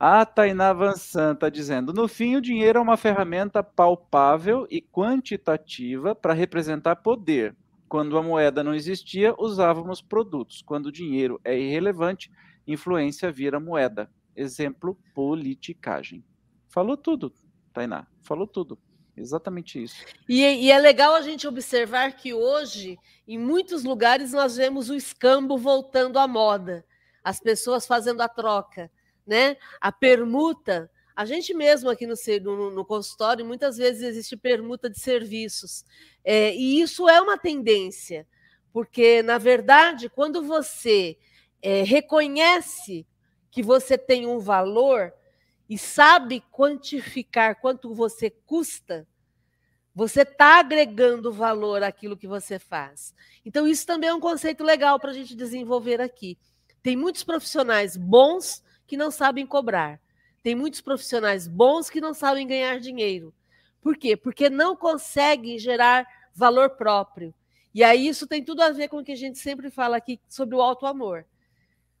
[0.00, 6.14] A Tainá Vansan está dizendo: no fim, o dinheiro é uma ferramenta palpável e quantitativa
[6.14, 7.56] para representar poder.
[7.88, 10.62] Quando a moeda não existia, usávamos produtos.
[10.62, 12.30] Quando o dinheiro é irrelevante,
[12.64, 14.08] influência vira moeda.
[14.36, 16.24] Exemplo: politicagem.
[16.68, 17.32] Falou tudo,
[17.72, 18.06] Tainá.
[18.22, 18.78] Falou tudo.
[19.16, 20.04] Exatamente isso.
[20.28, 22.96] E, e, é legal a gente observar que hoje,
[23.26, 26.86] em muitos lugares, nós vemos o escambo voltando à moda,
[27.24, 28.88] as pessoas fazendo a troca
[29.28, 29.56] né?
[29.80, 34.98] A permuta, a gente mesmo aqui no, no, no consultório, muitas vezes existe permuta de
[34.98, 35.84] serviços.
[36.24, 38.26] É, e isso é uma tendência,
[38.72, 41.18] porque, na verdade, quando você
[41.60, 43.06] é, reconhece
[43.50, 45.12] que você tem um valor
[45.68, 49.06] e sabe quantificar quanto você custa,
[49.94, 53.12] você está agregando valor àquilo que você faz.
[53.44, 56.38] Então, isso também é um conceito legal para a gente desenvolver aqui.
[56.82, 60.00] Tem muitos profissionais bons que não sabem cobrar.
[60.42, 63.32] Tem muitos profissionais bons que não sabem ganhar dinheiro.
[63.82, 64.16] Por quê?
[64.16, 67.34] Porque não conseguem gerar valor próprio.
[67.74, 70.18] E aí isso tem tudo a ver com o que a gente sempre fala aqui
[70.28, 71.26] sobre o alto amor.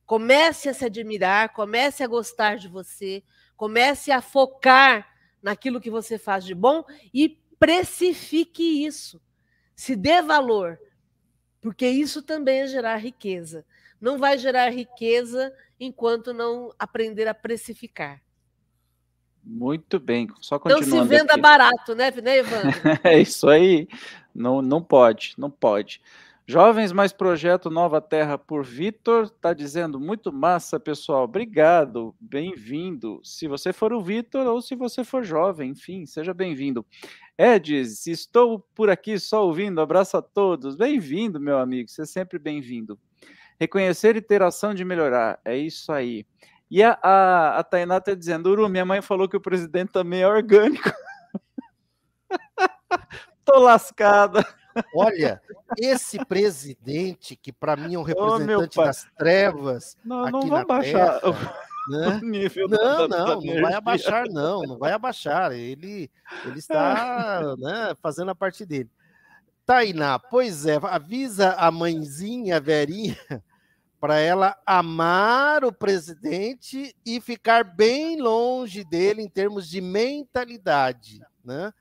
[0.06, 3.22] Comece a se admirar, comece a gostar de você,
[3.54, 5.06] comece a focar
[5.42, 6.82] naquilo que você faz de bom
[7.12, 9.20] e precifique isso.
[9.76, 10.78] Se dê valor,
[11.60, 13.64] porque isso também é gerar riqueza.
[14.00, 18.20] Não vai gerar riqueza enquanto não aprender a precificar.
[19.42, 20.94] Muito bem, só continuando.
[20.94, 21.40] Não se venda aqui.
[21.40, 22.70] barato, né, né Evandro?
[23.02, 23.88] é isso aí.
[24.34, 26.00] Não, não pode, não pode.
[26.50, 31.24] Jovens mais projeto Nova Terra por Vitor está dizendo muito massa, pessoal.
[31.24, 33.20] Obrigado, bem-vindo.
[33.22, 36.86] Se você for o Vitor ou se você for jovem, enfim, seja bem-vindo.
[37.36, 39.78] Edis, estou por aqui só ouvindo.
[39.78, 40.74] Abraço a todos.
[40.74, 41.90] Bem-vindo, meu amigo.
[41.90, 42.98] Você é sempre bem-vindo.
[43.58, 45.40] Reconhecer e ter ação de melhorar.
[45.44, 46.26] É isso aí.
[46.70, 50.22] E a, a, a Tainá está dizendo, Uru, minha mãe falou que o presidente também
[50.22, 50.90] é orgânico.
[53.44, 54.46] Tô lascada.
[54.94, 55.40] Olha,
[55.78, 59.96] esse presidente, que para mim é um representante oh, das trevas.
[60.04, 61.20] Não, aqui não vai baixar.
[61.20, 61.56] Terra,
[61.88, 62.20] né?
[62.68, 65.52] não, não, não vai abaixar, não, não vai abaixar.
[65.52, 66.10] Ele,
[66.44, 68.90] ele está né, fazendo a parte dele.
[69.64, 73.18] Tainá, pois é, avisa a mãezinha, a Verinha,
[74.00, 81.72] para ela amar o presidente e ficar bem longe dele em termos de mentalidade, né?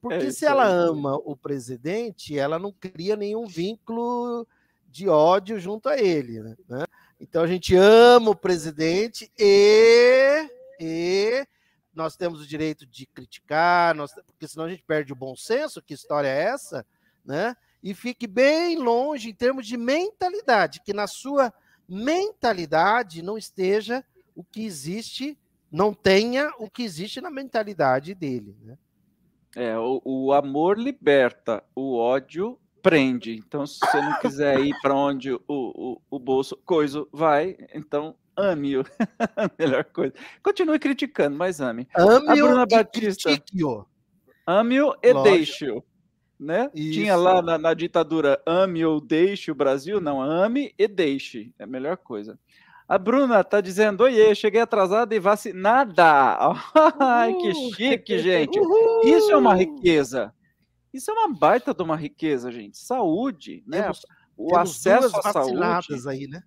[0.00, 4.46] Porque é se ela ama o presidente, ela não cria nenhum vínculo
[4.88, 6.84] de ódio junto a ele, né?
[7.18, 10.48] Então a gente ama o presidente e,
[10.78, 11.46] e
[11.94, 15.80] nós temos o direito de criticar, nós, porque senão a gente perde o bom senso.
[15.80, 16.84] Que história é essa?
[17.24, 17.56] Né?
[17.82, 21.52] E fique bem longe em termos de mentalidade, que na sua
[21.88, 24.04] mentalidade não esteja
[24.34, 25.38] o que existe,
[25.70, 28.56] não tenha o que existe na mentalidade dele.
[28.62, 28.78] Né?
[29.56, 33.34] É, o, o amor liberta, o ódio prende.
[33.34, 38.14] Então, se você não quiser ir para onde o, o, o bolso coisa vai, então
[38.36, 38.84] ame-o.
[39.58, 40.12] Melhor coisa.
[40.42, 41.88] Continue criticando, mas ame.
[41.96, 43.30] Ame-o e Batista.
[44.46, 45.82] Ame-o e deixe-o.
[46.38, 46.68] Né?
[46.74, 50.00] Tinha lá na, na, ditadura ame ou deixe o Brasil?
[50.00, 51.52] Não, ame e deixe.
[51.58, 52.38] É a melhor coisa.
[52.88, 56.04] A Bruna tá dizendo: Oiê, cheguei atrasada e vacinada.
[57.00, 58.58] Ai, que chique, gente.
[59.04, 60.34] Isso é uma riqueza.
[60.92, 62.78] Isso é uma baita de uma riqueza, gente.
[62.78, 63.82] Saúde, né?
[63.82, 64.06] Temos,
[64.36, 66.08] o temos acesso à saúde.
[66.08, 66.42] aí, né?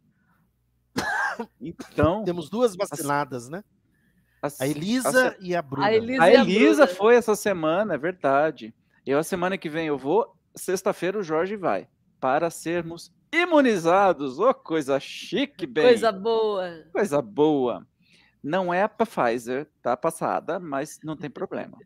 [1.59, 2.23] Então.
[2.23, 3.63] Temos duas vacinadas, né?
[4.59, 5.87] A Elisa a, e a Bruna.
[5.87, 8.73] A Elisa, a Elisa a foi essa semana, é verdade.
[9.07, 10.35] Eu, a semana que vem, eu vou.
[10.53, 11.87] Sexta-feira, o Jorge vai.
[12.19, 14.37] Para sermos imunizados.
[14.37, 15.85] Oh, coisa chique, bem.
[15.85, 16.83] Coisa boa.
[16.91, 17.87] Coisa boa.
[18.43, 21.77] Não é para Pfizer, tá passada, mas não tem problema.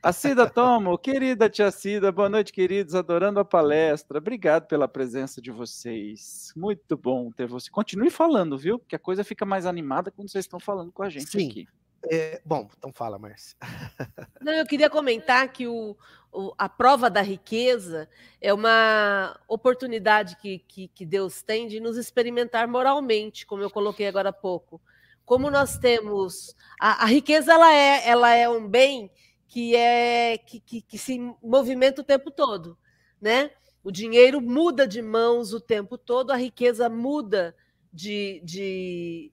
[0.00, 4.18] A Cida Tomo, querida tia Cida, boa noite, queridos, adorando a palestra.
[4.18, 6.52] Obrigado pela presença de vocês.
[6.56, 7.68] Muito bom ter você.
[7.68, 8.78] Continue falando, viu?
[8.78, 11.50] Porque a coisa fica mais animada quando vocês estão falando com a gente Sim.
[11.50, 11.66] aqui.
[12.08, 13.56] É, bom, então fala, Márcia.
[14.40, 15.96] Não, eu queria comentar que o,
[16.32, 18.08] o, a prova da riqueza
[18.40, 24.06] é uma oportunidade que, que, que Deus tem de nos experimentar moralmente, como eu coloquei
[24.06, 24.80] agora há pouco.
[25.24, 26.56] Como nós temos.
[26.80, 29.10] A, a riqueza ela é, ela é um bem
[29.46, 32.78] que é que, que, que se movimenta o tempo todo,
[33.20, 33.50] né?
[33.82, 37.54] O dinheiro muda de mãos o tempo todo, a riqueza muda
[37.92, 39.32] de, de,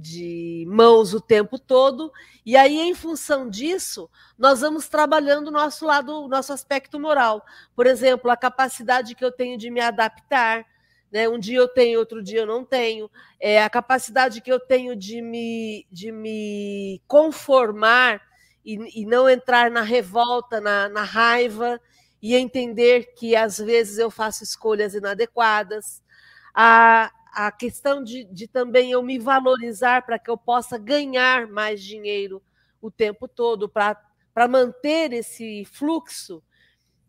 [0.00, 2.10] de mãos o tempo todo,
[2.44, 7.44] e aí, em função disso, nós vamos trabalhando o nosso lado, o nosso aspecto moral.
[7.76, 10.64] Por exemplo, a capacidade que eu tenho de me adaptar,
[11.12, 11.28] né?
[11.28, 13.10] Um dia eu tenho, outro dia eu não tenho.
[13.38, 18.20] É, a capacidade que eu tenho de me, de me conformar
[18.64, 21.80] e, e não entrar na revolta, na, na raiva,
[22.22, 26.02] e entender que às vezes eu faço escolhas inadequadas.
[26.54, 31.82] A, a questão de, de também eu me valorizar para que eu possa ganhar mais
[31.82, 32.42] dinheiro
[32.80, 36.42] o tempo todo, para manter esse fluxo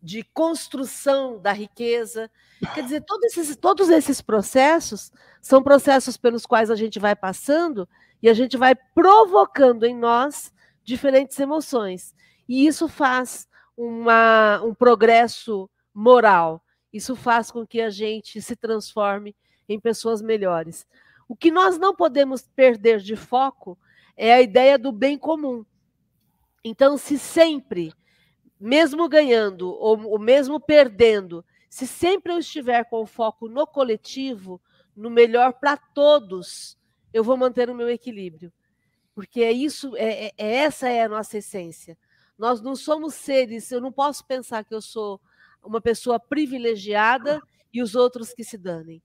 [0.01, 2.29] de construção da riqueza.
[2.73, 5.11] Quer dizer, todos esses, todos esses processos
[5.41, 7.87] são processos pelos quais a gente vai passando
[8.21, 10.51] e a gente vai provocando em nós
[10.83, 12.15] diferentes emoções.
[12.49, 13.47] E isso faz
[13.77, 16.63] uma, um progresso moral.
[16.91, 19.35] Isso faz com que a gente se transforme
[19.67, 20.85] em pessoas melhores.
[21.27, 23.77] O que nós não podemos perder de foco
[24.17, 25.65] é a ideia do bem comum.
[26.63, 27.93] Então, se sempre,
[28.59, 34.61] mesmo ganhando ou, ou mesmo perdendo, se sempre eu estiver com o foco no coletivo,
[34.95, 36.77] no melhor para todos,
[37.13, 38.51] eu vou manter o meu equilíbrio
[39.13, 41.97] porque é isso, é, é, é, essa é a nossa essência.
[42.37, 45.21] Nós não somos seres, eu não posso pensar que eu sou
[45.63, 47.41] uma pessoa privilegiada
[47.73, 49.01] e os outros que se danem.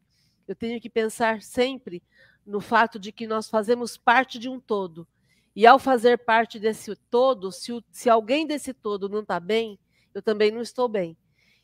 [0.47, 2.03] Eu tenho que pensar sempre
[2.47, 5.07] no fato de que nós fazemos parte de um todo.
[5.55, 9.79] E ao fazer parte desse todo, se, se alguém desse todo não está bem,
[10.15, 11.17] eu também não estou bem.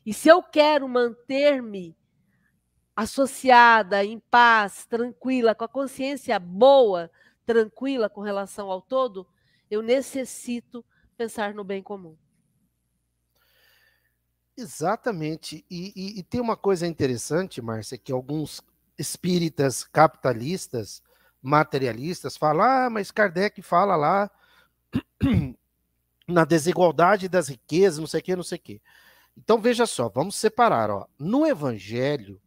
[0.05, 1.95] E se eu quero manter-me
[2.95, 7.09] associada, em paz, tranquila, com a consciência boa,
[7.45, 9.27] tranquila com relação ao todo,
[9.69, 10.85] eu necessito
[11.17, 12.17] pensar no bem comum.
[14.55, 15.65] Exatamente.
[15.69, 18.61] E, e, e, tem uma coisa interessante, Márcia, que alguns
[18.97, 21.01] espíritas capitalistas,
[21.41, 24.31] materialistas, falam, ah, mas Kardec fala lá
[26.27, 28.81] na desigualdade das riquezas, não sei o que, não sei o que.
[29.37, 30.89] Então veja só, vamos separar.
[30.89, 31.07] Ó.
[31.17, 32.39] No Evangelho,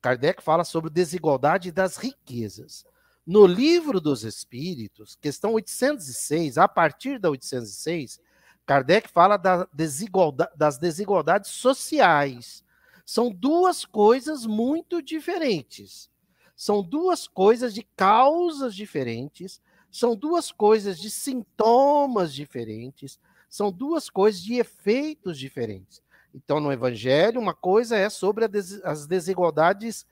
[0.00, 2.84] Kardec fala sobre desigualdade das riquezas.
[3.26, 8.20] No livro dos Espíritos, questão 806, a partir da 806,
[8.64, 12.64] Kardec fala da desigualdade, das desigualdades sociais.
[13.08, 16.10] São duas coisas muito diferentes.
[16.54, 24.42] São duas coisas de causas diferentes, são duas coisas de sintomas diferentes, são duas coisas
[24.42, 26.02] de efeitos diferentes.
[26.34, 30.06] Então, no Evangelho, uma coisa é sobre des as desigualdades,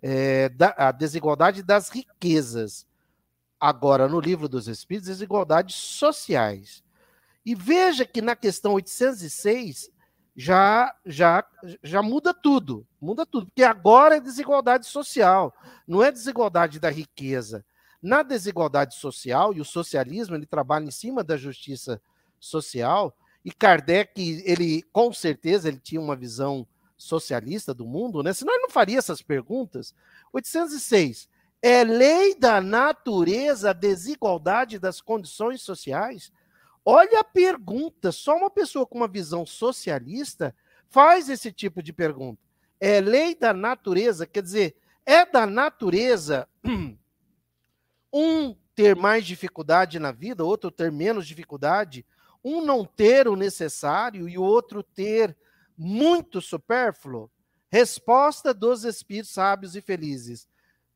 [0.00, 2.86] é, da, a desigualdade das riquezas.
[3.60, 6.82] Agora, no livro dos Espíritos, desigualdades sociais.
[7.44, 9.90] E veja que na questão 806
[10.40, 11.44] já, já,
[11.82, 12.86] já muda tudo.
[13.00, 13.46] Muda tudo.
[13.46, 15.52] Porque agora é desigualdade social,
[15.84, 17.64] não é desigualdade da riqueza.
[18.00, 22.00] Na desigualdade social, e o socialismo ele trabalha em cima da justiça
[22.38, 23.12] social,
[23.44, 24.12] e Kardec,
[24.46, 26.64] ele com certeza ele tinha uma visão
[26.96, 28.32] socialista do mundo, né?
[28.32, 29.92] Senão ele não faria essas perguntas.
[30.32, 31.28] 806.
[31.60, 36.30] É lei da natureza a desigualdade das condições sociais?
[36.90, 40.56] Olha a pergunta, só uma pessoa com uma visão socialista
[40.88, 42.40] faz esse tipo de pergunta.
[42.80, 44.74] É lei da natureza, quer dizer,
[45.04, 46.48] é da natureza
[48.10, 52.06] um ter mais dificuldade na vida, outro ter menos dificuldade,
[52.42, 55.36] um não ter o necessário e o outro ter
[55.76, 57.30] muito supérfluo?
[57.70, 60.48] Resposta dos espíritos sábios e felizes.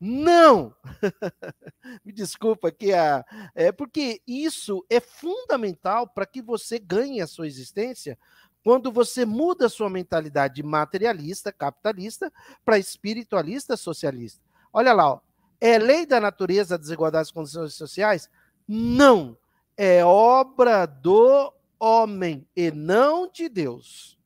[0.05, 0.75] Não!
[2.03, 3.23] Me desculpa que a
[3.55, 8.19] é porque isso é fundamental para que você ganhe a sua existência
[8.65, 12.29] quando você muda a sua mentalidade de materialista, capitalista,
[12.65, 14.41] para espiritualista, socialista.
[14.73, 15.19] Olha lá, ó.
[15.61, 18.29] é lei da natureza a desigualdade das condições sociais?
[18.67, 19.37] Não
[19.77, 24.19] é obra do homem e não de Deus.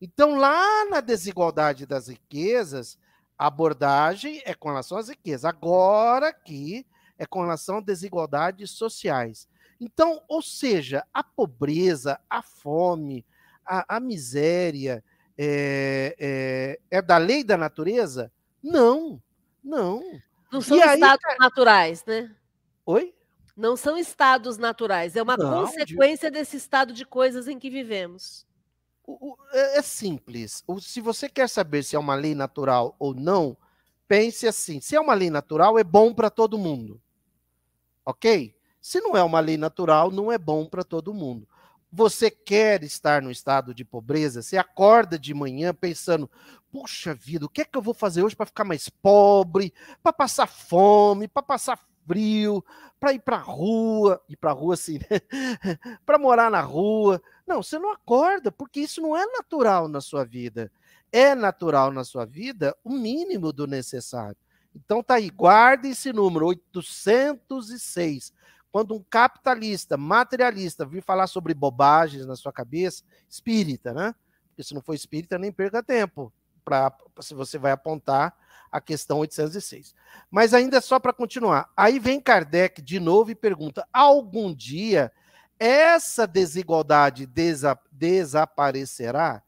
[0.00, 2.96] Então, lá na desigualdade das riquezas,
[3.38, 5.44] a abordagem é com relação às riquezas.
[5.44, 6.86] Agora aqui
[7.18, 9.48] é com relação a desigualdades sociais.
[9.80, 13.24] Então, ou seja, a pobreza, a fome,
[13.66, 15.02] a, a miséria
[15.36, 18.30] é, é, é, da lei da natureza?
[18.62, 19.20] Não,
[19.62, 20.02] não.
[20.52, 22.34] Não são e estados aí, naturais, né?
[22.86, 23.14] Oi?
[23.56, 26.38] Não são estados naturais, é uma não, consequência de...
[26.38, 28.46] desse estado de coisas em que vivemos.
[29.04, 30.62] O, o, é, é simples.
[30.66, 33.56] O, se você quer saber se é uma lei natural ou não,
[34.06, 37.00] pense assim: se é uma lei natural, é bom para todo mundo.
[38.04, 38.54] Ok?
[38.80, 41.48] Se não é uma lei natural, não é bom para todo mundo.
[41.90, 44.42] Você quer estar no estado de pobreza?
[44.42, 46.30] Você acorda de manhã pensando:
[46.70, 50.12] puxa vida, o que é que eu vou fazer hoje para ficar mais pobre, para
[50.12, 52.64] passar fome, para passar frio,
[52.98, 55.20] para ir para a rua, ir para rua assim, né?
[56.06, 57.20] para morar na rua.
[57.46, 60.70] Não, você não acorda, porque isso não é natural na sua vida.
[61.10, 64.36] É natural na sua vida o mínimo do necessário.
[64.74, 68.32] Então tá aí, guarde esse número 806.
[68.70, 74.14] Quando um capitalista, materialista vir falar sobre bobagens na sua cabeça, espírita, né?
[74.48, 76.32] Porque se não for espírita, nem perca tempo
[76.64, 78.34] para se você vai apontar
[78.72, 79.94] a questão 806.
[80.30, 81.70] Mas ainda só para continuar.
[81.76, 85.12] Aí vem Kardec de novo e pergunta: algum dia
[85.58, 89.42] essa desigualdade desa desaparecerá?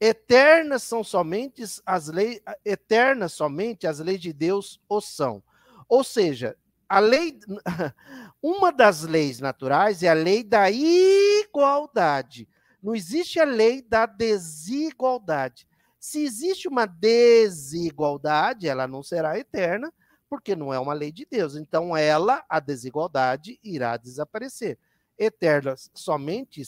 [0.00, 5.42] Eternas são somente as leis, eternas somente as leis de Deus o são.
[5.86, 6.56] Ou seja,
[6.88, 7.38] a lei,
[8.42, 12.48] uma das leis naturais é a lei da igualdade.
[12.82, 15.68] Não existe a lei da desigualdade.
[16.00, 19.92] Se existe uma desigualdade, ela não será eterna,
[20.30, 21.56] porque não é uma lei de Deus.
[21.56, 24.78] Então, ela, a desigualdade, irá desaparecer.
[25.18, 26.62] Eternas, somente,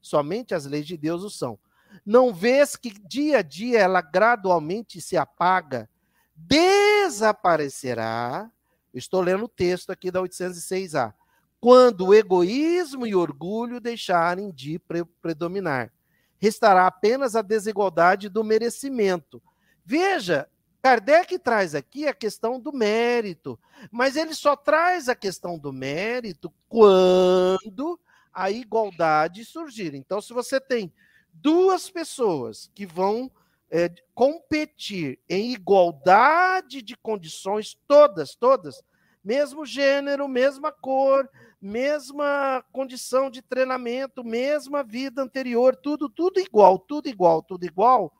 [0.00, 1.58] somente as leis de Deus o são.
[2.04, 5.86] Não vês que dia a dia ela gradualmente se apaga,
[6.34, 8.50] desaparecerá.
[8.94, 11.12] Estou lendo o texto aqui da 806A.
[11.60, 14.80] Quando o egoísmo e orgulho deixarem de
[15.20, 15.92] predominar
[16.38, 19.42] restará apenas a desigualdade do merecimento.
[19.84, 20.48] Veja,
[20.82, 23.58] Kardec traz aqui a questão do mérito,
[23.90, 27.98] mas ele só traz a questão do mérito quando
[28.32, 29.94] a igualdade surgir.
[29.94, 30.92] Então, se você tem
[31.32, 33.30] duas pessoas que vão
[33.70, 38.82] é, competir em igualdade de condições, todas, todas,
[39.22, 41.28] mesmo gênero, mesma cor,
[41.60, 48.12] mesma condição de treinamento, mesma vida anterior, tudo, tudo igual, tudo igual, tudo igual,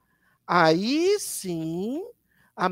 [0.47, 2.05] aí sim
[2.57, 2.67] a,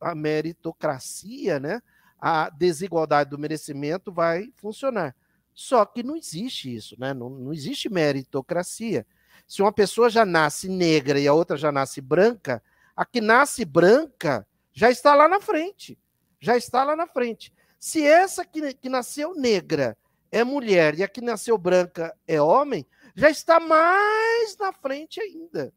[0.00, 1.82] a meritocracia, né?
[2.20, 5.14] a desigualdade do merecimento vai funcionar.
[5.54, 7.12] Só que não existe isso, né?
[7.12, 9.06] não, não existe meritocracia.
[9.46, 12.62] Se uma pessoa já nasce negra e a outra já nasce branca,
[12.96, 15.98] A que nasce branca já está lá na frente.
[16.40, 17.52] Já está lá na frente.
[17.78, 19.96] Se essa que, que nasceu negra
[20.30, 25.72] é mulher e a que nasceu branca é homem, já está mais na frente ainda.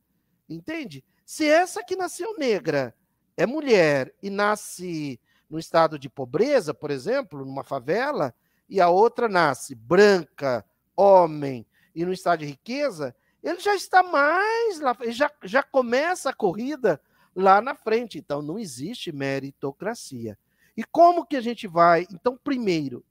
[0.50, 1.04] Entende?
[1.26, 2.94] Se essa que nasceu negra
[3.38, 8.34] é mulher e nasce no estado de pobreza, por exemplo, numa favela,
[8.70, 14.80] e a outra nasce branca, homem e no estado de riqueza, ele já está mais
[14.80, 17.02] lá, já, já começa a corrida
[17.36, 18.18] lá na frente.
[18.18, 20.38] Então, não existe meritocracia.
[20.76, 22.08] E como que a gente vai?
[22.12, 23.04] Então, primeiro,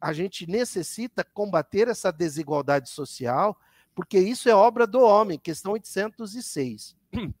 [0.00, 3.58] a gente necessita combater essa desigualdade social,
[3.94, 6.96] porque isso é obra do homem, questão 806.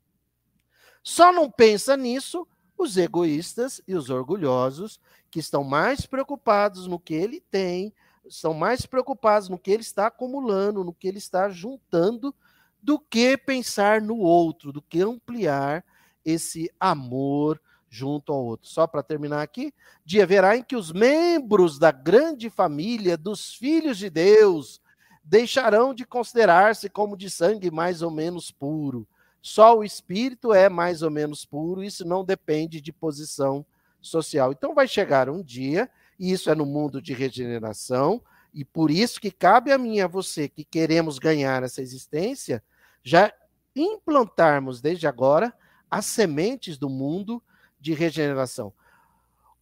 [1.02, 2.46] Só não pensa nisso
[2.78, 5.00] os egoístas e os orgulhosos,
[5.30, 7.92] que estão mais preocupados no que ele tem,
[8.26, 12.34] estão mais preocupados no que ele está acumulando, no que ele está juntando,
[12.80, 15.84] do que pensar no outro, do que ampliar
[16.24, 17.60] esse amor
[17.92, 18.70] junto ao outro.
[18.70, 19.72] Só para terminar aqui,
[20.02, 24.80] dia verá em que os membros da grande família dos filhos de Deus
[25.22, 29.06] deixarão de considerar-se como de sangue mais ou menos puro.
[29.42, 33.64] Só o espírito é mais ou menos puro, isso não depende de posição
[34.00, 34.52] social.
[34.52, 38.22] Então vai chegar um dia, e isso é no mundo de regeneração,
[38.54, 42.62] e por isso que cabe a mim e a você que queremos ganhar essa existência,
[43.02, 43.30] já
[43.76, 45.52] implantarmos desde agora
[45.90, 47.42] as sementes do mundo
[47.82, 48.72] de regeneração.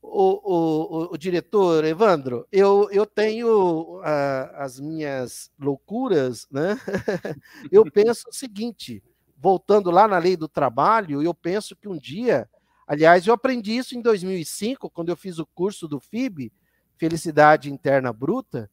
[0.02, 6.78] O, o, o, diretor Evandro, eu, eu tenho uh, as minhas loucuras, né?
[7.70, 9.02] eu penso o seguinte,
[9.36, 12.48] voltando lá na lei do trabalho, eu penso que um dia,
[12.86, 16.50] aliás, eu aprendi isso em 2005, quando eu fiz o curso do FIB,
[16.96, 18.70] Felicidade Interna Bruta,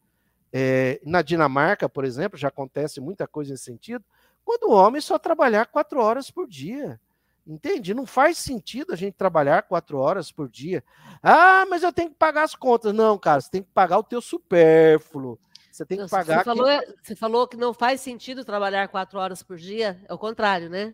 [0.51, 4.03] é, na Dinamarca, por exemplo, já acontece muita coisa nesse sentido,
[4.45, 6.99] quando o homem só trabalhar quatro horas por dia.
[7.47, 7.93] Entende?
[7.93, 10.83] Não faz sentido a gente trabalhar quatro horas por dia.
[11.23, 12.93] Ah, mas eu tenho que pagar as contas.
[12.93, 15.39] Não, cara, você tem que pagar o teu supérfluo.
[15.71, 16.39] Você tem que pagar.
[16.39, 16.67] Você falou,
[17.01, 20.03] você falou que não faz sentido trabalhar quatro horas por dia.
[20.09, 20.93] É o contrário, né?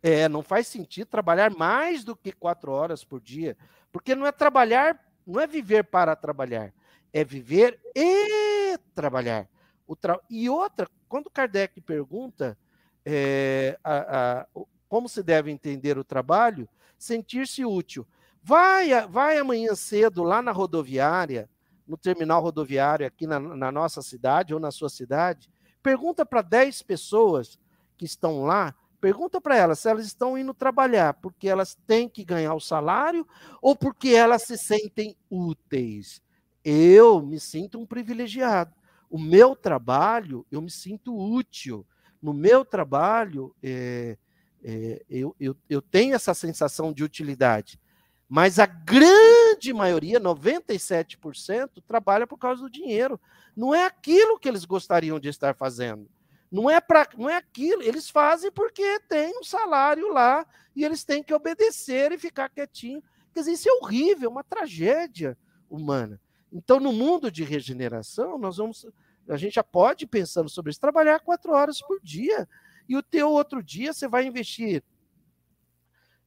[0.00, 3.56] É, não faz sentido trabalhar mais do que quatro horas por dia.
[3.90, 6.72] Porque não é trabalhar, não é viver para trabalhar.
[7.12, 9.48] É viver e trabalhar.
[9.84, 10.20] O tra...
[10.30, 12.56] E outra, quando Kardec pergunta
[13.04, 14.46] é, a, a,
[14.88, 16.68] como se deve entender o trabalho,
[16.98, 18.06] sentir-se útil.
[18.42, 21.48] Vai, vai amanhã cedo lá na rodoviária,
[21.86, 25.50] no terminal rodoviário aqui na, na nossa cidade ou na sua cidade,
[25.82, 27.58] pergunta para 10 pessoas
[27.96, 32.24] que estão lá, pergunta para elas se elas estão indo trabalhar porque elas têm que
[32.24, 33.26] ganhar o salário
[33.62, 36.22] ou porque elas se sentem úteis.
[36.64, 38.74] Eu me sinto um privilegiado.
[39.08, 41.86] O meu trabalho, eu me sinto útil.
[42.20, 44.18] No meu trabalho, é,
[44.62, 47.80] é, eu, eu, eu tenho essa sensação de utilidade.
[48.28, 53.18] Mas a grande maioria, 97%, trabalha por causa do dinheiro.
[53.56, 56.08] Não é aquilo que eles gostariam de estar fazendo.
[56.50, 57.82] Não é para, não é aquilo.
[57.82, 60.46] Eles fazem porque tem um salário lá
[60.76, 63.02] e eles têm que obedecer e ficar quietinho.
[63.32, 65.36] Quer dizer, isso é horrível, uma tragédia
[65.70, 66.20] humana.
[66.52, 68.86] Então, no mundo de regeneração, nós vamos,
[69.28, 72.48] a gente já pode pensando sobre isso, trabalhar quatro horas por dia
[72.88, 74.82] e o teu outro dia você vai investir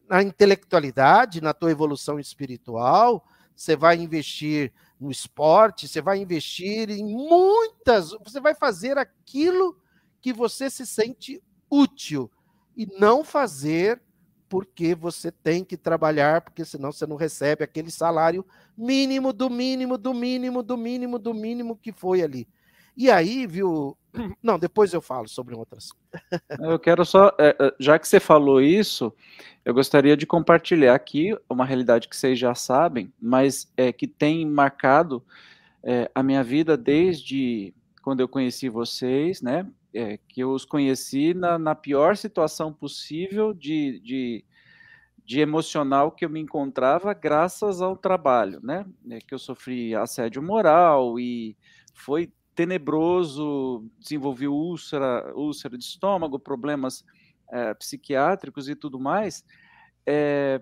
[0.08, 7.06] na intelectualidade, na tua evolução espiritual, você vai investir no esporte, você vai investir em
[7.06, 9.78] muitas, você vai fazer aquilo
[10.20, 12.30] que você se sente útil
[12.76, 14.02] e não fazer
[14.50, 18.46] porque você tem que trabalhar, porque senão você não recebe aquele salário
[18.78, 22.46] mínimo do mínimo do mínimo do mínimo do mínimo que foi ali.
[22.98, 23.98] E aí, viu,
[24.42, 25.90] não, depois eu falo sobre outras.
[26.60, 29.14] Eu quero só, é, é, já que você falou isso,
[29.64, 34.46] eu gostaria de compartilhar aqui uma realidade que vocês já sabem, mas é, que tem
[34.46, 35.24] marcado
[35.84, 39.68] é, a minha vida desde quando eu conheci vocês, né?
[39.94, 44.46] É, que eu os conheci na, na pior situação possível de, de,
[45.26, 48.86] de, emocional que eu me encontrava, graças ao trabalho, né?
[49.10, 51.58] É, que eu sofri assédio moral e
[51.94, 57.04] foi tenebroso, desenvolveu úlcera, úlcera de estômago, problemas
[57.52, 59.44] é, psiquiátricos e tudo mais.
[60.06, 60.62] É,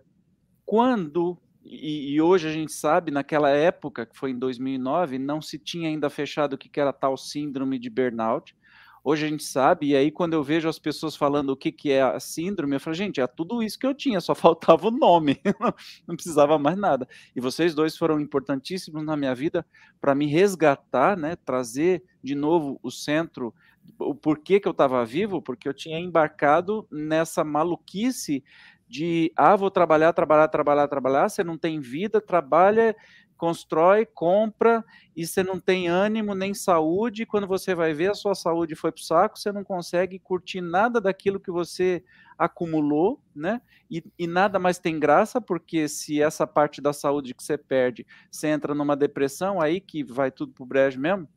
[0.65, 5.57] quando, e, e, hoje a gente sabe, naquela época, que foi em 2009, não se
[5.57, 8.55] tinha ainda fechado o que era tal síndrome de burnout,
[9.03, 11.91] Hoje a gente sabe, e aí quando eu vejo as pessoas falando o que, que
[11.91, 14.91] é a síndrome, eu falo, gente, é tudo isso que eu tinha, só faltava o
[14.91, 15.39] nome,
[16.07, 17.07] não precisava mais nada.
[17.35, 19.65] E vocês dois foram importantíssimos na minha vida
[19.99, 23.53] para me resgatar, né, trazer de novo o centro,
[23.97, 28.43] o porquê que eu estava vivo, porque eu tinha embarcado nessa maluquice
[28.87, 32.95] de ah, vou trabalhar, trabalhar, trabalhar, trabalhar, você não tem vida, trabalha,
[33.39, 34.83] constrói, compra,
[35.15, 38.91] e você não tem ânimo nem saúde, quando você vai ver a sua saúde foi
[38.91, 42.03] para o saco, você não consegue curtir nada daquilo que você
[42.37, 43.61] acumulou, né?
[43.89, 48.05] E, e, nada mais tem graça, porque se essa parte da saúde que você perde,
[48.29, 51.27] você entra numa depressão, aí que vai tudo pro brejo mesmo.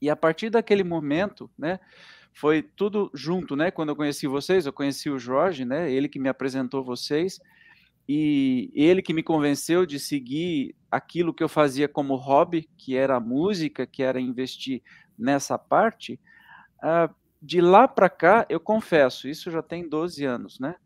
[0.00, 1.80] E a partir daquele momento, né?
[2.34, 3.70] foi tudo junto, né?
[3.70, 5.90] Quando eu conheci vocês, eu conheci o Jorge, né?
[5.90, 7.38] Ele que me apresentou vocês
[8.08, 13.16] e ele que me convenceu de seguir aquilo que eu fazia como hobby, que era
[13.16, 14.82] a música, que era investir
[15.18, 16.20] nessa parte.
[16.78, 20.76] Uh, de lá para cá, eu confesso, isso já tem 12 anos, né?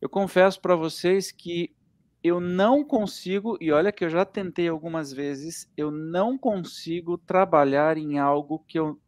[0.00, 1.74] Eu confesso para vocês que
[2.22, 7.96] eu não consigo, e olha que eu já tentei algumas vezes, eu não consigo trabalhar
[7.96, 9.00] em algo que eu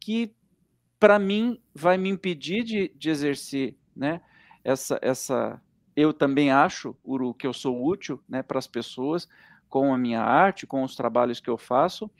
[0.00, 0.34] que
[0.98, 4.20] para mim, vai me impedir de, de exercer, né?
[4.64, 5.60] Essa, essa,
[5.94, 9.28] eu também acho, Uru, que eu sou útil, né, para as pessoas
[9.76, 12.10] com a minha arte, com os trabalhos que eu faço.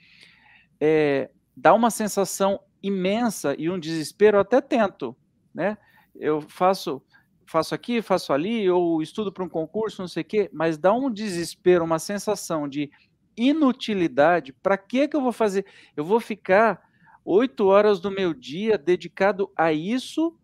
[0.79, 4.37] É, dá uma sensação imensa e um desespero.
[4.37, 5.17] Eu até tento,
[5.51, 5.75] né?
[6.13, 7.01] Eu faço,
[7.47, 10.93] faço aqui, faço ali, ou estudo para um concurso, não sei o quê, mas dá
[10.93, 12.91] um desespero, uma sensação de
[13.35, 14.53] inutilidade.
[14.53, 15.65] Para que que eu vou fazer?
[15.95, 16.79] Eu vou ficar
[17.25, 20.37] oito horas do meu dia dedicado a isso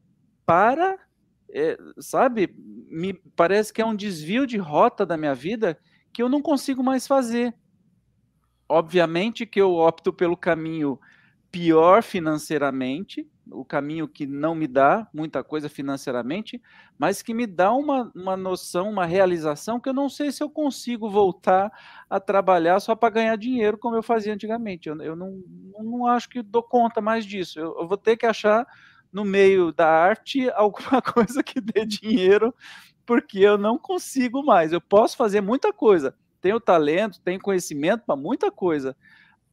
[0.47, 0.97] para,
[1.53, 5.77] é, sabe, me parece que é um desvio de rota da minha vida
[6.13, 7.53] que eu não consigo mais fazer.
[8.69, 10.99] Obviamente que eu opto pelo caminho
[11.51, 16.59] pior financeiramente, o caminho que não me dá muita coisa financeiramente,
[16.97, 20.49] mas que me dá uma, uma noção, uma realização que eu não sei se eu
[20.49, 21.71] consigo voltar
[22.09, 24.89] a trabalhar só para ganhar dinheiro como eu fazia antigamente.
[24.89, 25.43] Eu, eu não,
[25.79, 27.59] não acho que dou conta mais disso.
[27.59, 28.65] Eu, eu vou ter que achar
[29.11, 32.53] no meio da arte alguma coisa que dê dinheiro,
[33.05, 34.71] porque eu não consigo mais.
[34.71, 38.95] Eu posso fazer muita coisa, tenho talento, tenho conhecimento para muita coisa,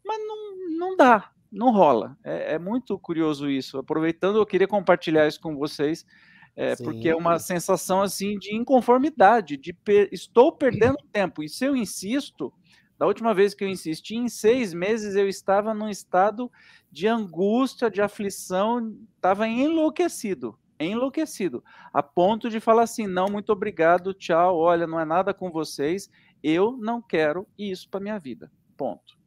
[0.04, 2.16] mas não, não dá não rola.
[2.22, 3.78] É, é, muito curioso isso.
[3.78, 6.06] Aproveitando, eu queria compartilhar isso com vocês,
[6.54, 11.42] é, porque é uma sensação assim de inconformidade, de per estou perdendo tempo.
[11.42, 12.52] E se eu insisto,
[12.98, 16.50] da última vez que eu insisti, em seis meses eu estava num estado
[16.90, 21.62] de angústia, de aflição, estava enlouquecido, enlouquecido,
[21.92, 26.08] a ponto de falar assim: não, muito obrigado, tchau, olha, não é nada com vocês,
[26.42, 28.50] eu não quero isso para minha vida.
[28.76, 29.20] Ponto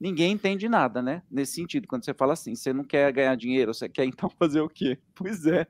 [0.00, 1.22] ninguém entende nada, né?
[1.30, 4.62] Nesse sentido, quando você fala assim, você não quer ganhar dinheiro, você quer então fazer
[4.62, 4.98] o quê?
[5.14, 5.66] Pois é,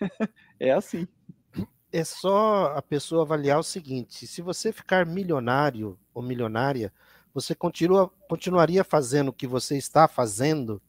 [0.58, 1.06] é assim.
[1.92, 6.92] É só a pessoa avaliar o seguinte: se você ficar milionário ou milionária,
[7.34, 10.82] você continua, continuaria fazendo o que você está fazendo.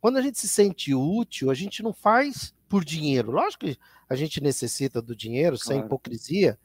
[0.00, 3.30] Quando a gente se sente útil, a gente não faz por dinheiro.
[3.30, 5.64] Lógico que a gente necessita do dinheiro, claro.
[5.64, 6.58] sem hipocrisia,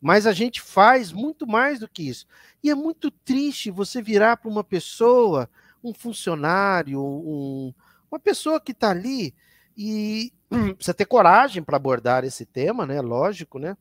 [0.00, 2.26] mas a gente faz muito mais do que isso.
[2.64, 5.48] E é muito triste você virar para uma pessoa,
[5.80, 7.72] um funcionário, um,
[8.10, 9.32] uma pessoa que está ali
[9.76, 10.32] e
[10.74, 13.00] precisa ter coragem para abordar esse tema, né?
[13.00, 13.76] Lógico, né?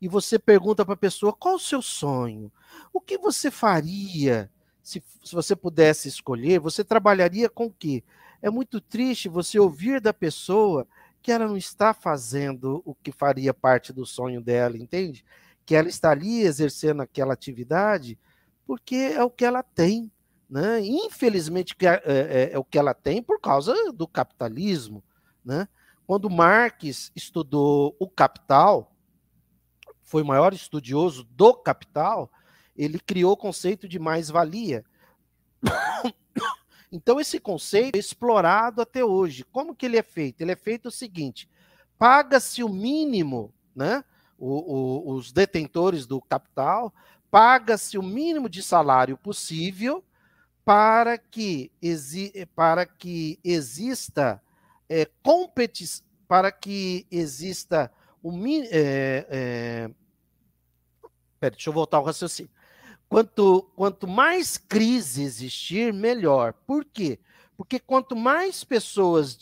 [0.00, 2.50] E você pergunta para a pessoa qual o seu sonho,
[2.92, 4.50] o que você faria
[4.82, 8.02] se, se você pudesse escolher, você trabalharia com o quê?
[8.42, 10.86] É muito triste você ouvir da pessoa
[11.22, 15.24] que ela não está fazendo o que faria parte do sonho dela, entende?
[15.64, 18.18] Que ela está ali exercendo aquela atividade
[18.66, 20.10] porque é o que ela tem,
[20.50, 20.80] né?
[20.80, 25.04] Infelizmente é, é, é o que ela tem por causa do capitalismo,
[25.44, 25.68] né?
[26.06, 28.92] Quando Marx estudou o Capital,
[30.02, 32.30] foi o maior estudioso do Capital,
[32.76, 34.84] ele criou o conceito de mais-valia.
[36.92, 39.44] Então, esse conceito é explorado até hoje.
[39.50, 40.42] Como que ele é feito?
[40.42, 41.48] Ele é feito o seguinte:
[41.98, 44.04] paga-se o mínimo, né?
[44.38, 46.92] O, o, os detentores do capital,
[47.30, 50.04] paga-se o mínimo de salário possível
[50.64, 54.42] para que, exi para que exista
[54.88, 57.90] é, competição, para que exista
[58.22, 59.90] o é, é...
[61.40, 62.50] Pera, deixa eu voltar ao raciocínio.
[63.12, 66.54] Quanto, quanto mais crise existir, melhor.
[66.66, 67.18] Por quê?
[67.58, 69.36] Porque quanto mais pessoas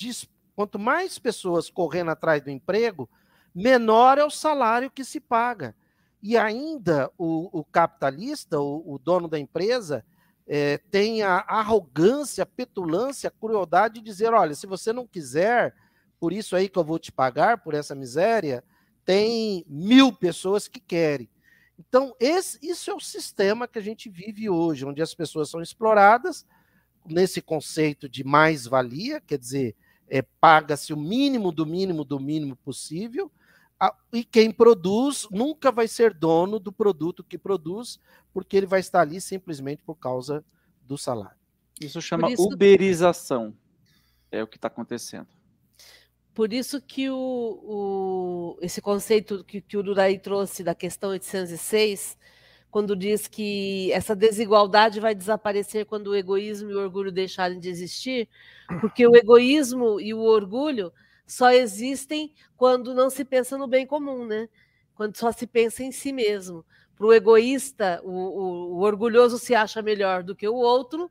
[0.57, 3.09] quanto mais pessoas correndo atrás do emprego,
[3.55, 5.73] menor é o salário que se paga.
[6.21, 10.05] E ainda o, o capitalista, o, o, dono da empresa,
[10.49, 15.77] é, tem a arrogância, a petulância, a crueldade de dizer: olha, se você não quiser,
[16.19, 18.65] por isso aí que eu vou te pagar, por essa miséria,
[19.05, 21.31] tem mil pessoas que querem.
[21.81, 25.63] Então, esse, isso é o sistema que a gente vive hoje, onde as pessoas são
[25.63, 26.47] exploradas
[27.07, 29.75] nesse conceito de mais-valia, quer dizer,
[30.07, 33.33] é, paga-se o mínimo do mínimo do mínimo possível,
[34.13, 37.99] e quem produz nunca vai ser dono do produto que produz,
[38.31, 40.45] porque ele vai estar ali simplesmente por causa
[40.83, 41.39] do salário.
[41.81, 42.43] Isso chama isso...
[42.43, 43.57] uberização.
[44.31, 45.29] É o que está acontecendo.
[46.41, 47.17] Por isso que o,
[48.57, 52.17] o esse conceito que, que o Durai trouxe da questão 806,
[52.71, 57.69] quando diz que essa desigualdade vai desaparecer quando o egoísmo e o orgulho deixarem de
[57.69, 58.27] existir,
[58.81, 60.91] porque o egoísmo e o orgulho
[61.27, 64.49] só existem quando não se pensa no bem comum, né?
[64.95, 66.65] Quando só se pensa em si mesmo.
[66.97, 71.11] Para o egoísta, o, o orgulhoso se acha melhor do que o outro,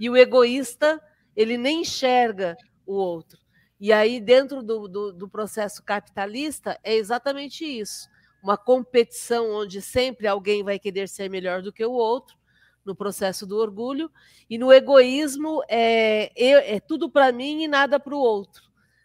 [0.00, 0.98] e o egoísta
[1.36, 3.43] ele nem enxerga o outro.
[3.80, 8.08] E aí, dentro do, do, do, processo capitalista, é exatamente isso:
[8.42, 12.36] uma competição onde sempre alguém vai querer ser melhor do que o outro,
[12.84, 14.10] no processo do orgulho,
[14.48, 18.62] e no egoísmo é, é, é tudo para mim e nada para o outro.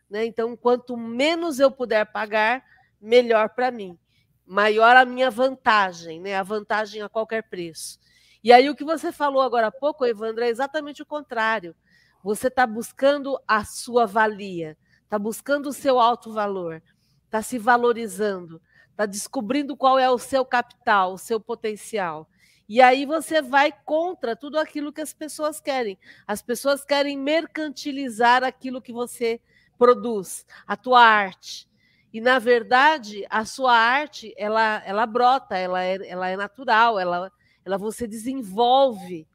[0.09, 0.25] Né?
[0.25, 2.63] Então, quanto menos eu puder pagar,
[2.99, 3.97] melhor para mim.
[4.45, 6.35] Maior a minha vantagem, né?
[6.35, 7.99] a vantagem a qualquer preço.
[8.43, 11.75] E aí, o que você falou agora há pouco, Evandro, é exatamente o contrário.
[12.23, 16.81] Você está buscando a sua valia, está buscando o seu alto valor,
[17.25, 22.27] está se valorizando, está descobrindo qual é o seu capital, o seu potencial.
[22.67, 25.97] E aí você vai contra tudo aquilo que as pessoas querem.
[26.27, 29.41] As pessoas querem mercantilizar aquilo que você
[29.77, 31.67] produz, a tua arte.
[32.13, 37.31] E na verdade, a sua arte, ela ela brota, ela é, ela é natural, ela
[37.65, 39.27] ela você desenvolve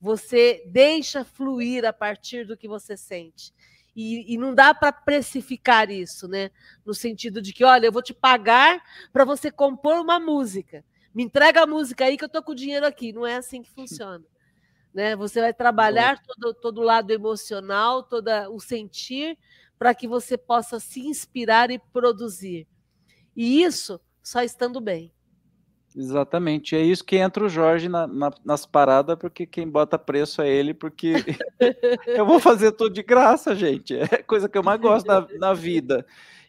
[0.00, 3.52] você deixa fluir a partir do que você sente.
[3.94, 6.50] E, e não dá para precificar isso, né?
[6.86, 8.80] No sentido de que, olha, eu vou te pagar
[9.12, 10.84] para você compor uma música.
[11.12, 13.12] Me entrega a música aí que eu tô com o dinheiro aqui.
[13.12, 14.24] Não é assim que funciona.
[14.94, 15.14] Né?
[15.14, 19.38] Você vai trabalhar todo, todo o lado emocional, todo o sentir,
[19.78, 22.66] para que você possa se inspirar e produzir.
[23.36, 25.12] E isso só estando bem.
[25.98, 26.76] Exatamente.
[26.76, 30.48] É isso que entra o Jorge na, na, nas paradas, porque quem bota preço é
[30.48, 31.14] ele, porque
[32.06, 33.96] eu vou fazer tudo de graça, gente.
[33.96, 36.06] É coisa que eu mais gosto na, na vida.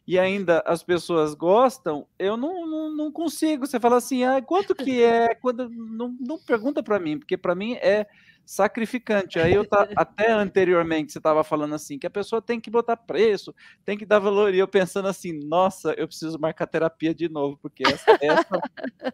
[0.08, 3.66] E ainda as pessoas gostam, eu não, não, não consigo.
[3.66, 5.34] Você fala assim, ah, quanto que é?
[5.34, 8.06] Quando, não, não pergunta para mim, porque para mim é
[8.46, 9.40] sacrificante.
[9.40, 12.98] Aí eu tá, até anteriormente você estava falando assim que a pessoa tem que botar
[12.98, 13.54] preço,
[13.86, 14.54] tem que dar valor.
[14.54, 18.62] E eu pensando assim, nossa, eu preciso marcar terapia de novo, porque essa, essa,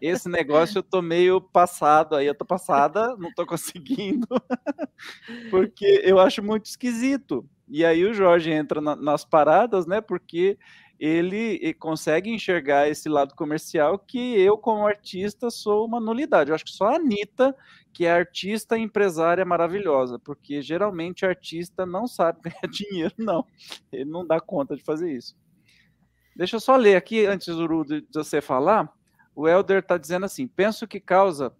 [0.01, 4.27] esse negócio eu tô meio passado aí, eu tô passada, não tô conseguindo,
[5.49, 7.47] porque eu acho muito esquisito.
[7.67, 9.99] E aí o Jorge entra na, nas paradas, né?
[9.99, 10.57] Porque
[10.99, 16.49] ele consegue enxergar esse lado comercial que eu, como artista, sou uma nulidade.
[16.49, 17.55] Eu acho que só a Anitta,
[17.95, 23.47] que é artista e empresária maravilhosa, porque geralmente artista não sabe ganhar dinheiro, não.
[23.89, 25.33] Ele não dá conta de fazer isso.
[26.35, 28.93] Deixa eu só ler aqui, antes do de você falar,
[29.33, 31.55] o Helder está dizendo assim: penso que causa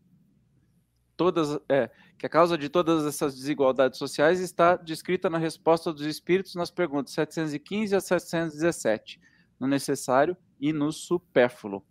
[1.15, 1.57] todas.
[1.69, 6.55] É, que a causa de todas essas desigualdades sociais está descrita na resposta dos espíritos
[6.55, 9.21] nas perguntas 715 a 717,
[9.57, 11.81] no necessário e no supérfluo.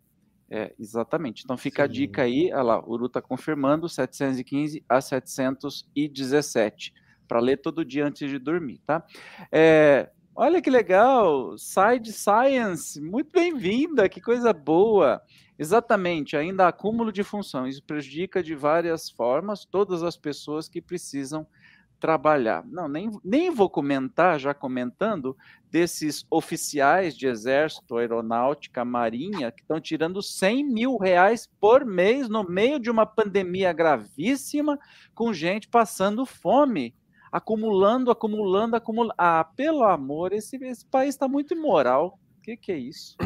[0.50, 1.42] É, exatamente.
[1.44, 1.84] Então fica Sim.
[1.84, 6.92] a dica aí, olha lá, o Uru está confirmando 715 a 717,
[7.26, 9.02] para ler todo dia antes de dormir, tá?
[9.50, 15.22] É, olha que legal, Side Science, muito bem-vinda, que coisa boa.
[15.58, 17.66] Exatamente, ainda acúmulo de função.
[17.66, 21.46] Isso prejudica de várias formas todas as pessoas que precisam
[22.04, 22.62] trabalhar.
[22.66, 25.34] Não, nem, nem vou comentar, já comentando,
[25.70, 32.44] desses oficiais de exército, aeronáutica, marinha, que estão tirando 100 mil reais por mês no
[32.44, 34.78] meio de uma pandemia gravíssima,
[35.14, 36.94] com gente passando fome,
[37.32, 39.14] acumulando, acumulando, acumulando.
[39.16, 42.18] Ah, pelo amor, esse, esse país está muito imoral.
[42.36, 43.16] O que, que é isso?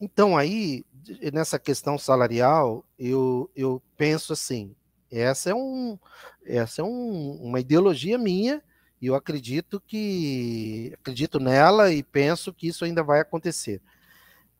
[0.00, 0.84] Então, aí,
[1.32, 4.74] nessa questão salarial, eu, eu penso assim,
[5.20, 5.98] essa é, um,
[6.44, 8.62] essa é um, uma ideologia minha,
[9.00, 13.82] e eu acredito que acredito nela e penso que isso ainda vai acontecer.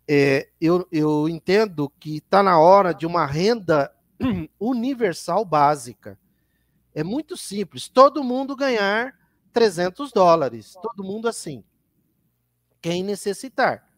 [0.06, 3.90] É, eu, eu entendo que está na hora de uma renda
[4.60, 6.18] universal básica.
[6.94, 9.18] É muito simples, todo mundo ganhar
[9.52, 11.64] 300 dólares, todo mundo assim.
[12.80, 13.88] Quem necessitar.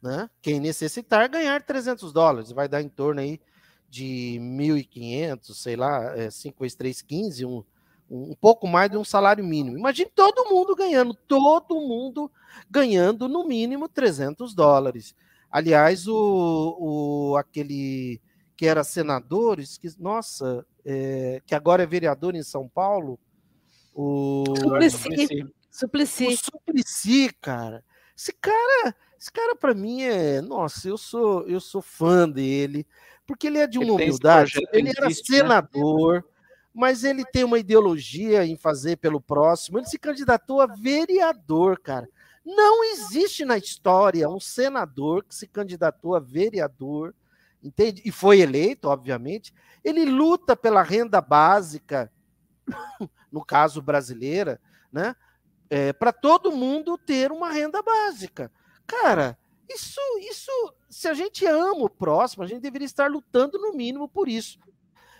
[0.00, 0.30] Né?
[0.40, 3.40] Quem necessitar ganhar 300 dólares, vai dar em torno aí
[3.88, 7.64] de 1.500, sei lá, é, 5 vezes 3, 15, um,
[8.10, 9.78] um pouco mais de um salário mínimo.
[9.78, 12.30] Imagine todo mundo ganhando, todo mundo
[12.70, 15.14] ganhando no mínimo 300 dólares.
[15.50, 18.20] Aliás, o, o aquele
[18.56, 23.18] que era senador, que, nossa, é, que agora é vereador em São Paulo,
[23.94, 25.46] o Suplicy.
[25.70, 26.26] Suplicy.
[26.26, 27.84] O Suplicy, cara.
[28.16, 30.40] Esse cara Esse cara, para mim, é.
[30.40, 32.86] Nossa, eu sou, eu sou fã dele,
[33.28, 34.58] porque ele é de uma Ele humildade.
[34.72, 35.38] Ele era existe, né?
[35.38, 36.24] senador,
[36.74, 39.78] mas ele tem uma ideologia em fazer pelo próximo.
[39.78, 42.08] Ele se candidatou a vereador, cara.
[42.42, 47.14] Não existe na história um senador que se candidatou a vereador,
[47.62, 48.00] entende?
[48.02, 49.52] E foi eleito, obviamente.
[49.84, 52.10] Ele luta pela renda básica,
[53.30, 54.58] no caso brasileira,
[54.90, 55.14] né?
[55.68, 58.50] É, para todo mundo ter uma renda básica.
[58.86, 59.36] Cara,
[59.68, 60.50] isso, isso,
[60.88, 64.58] se a gente ama o próximo, a gente deveria estar lutando no mínimo por isso.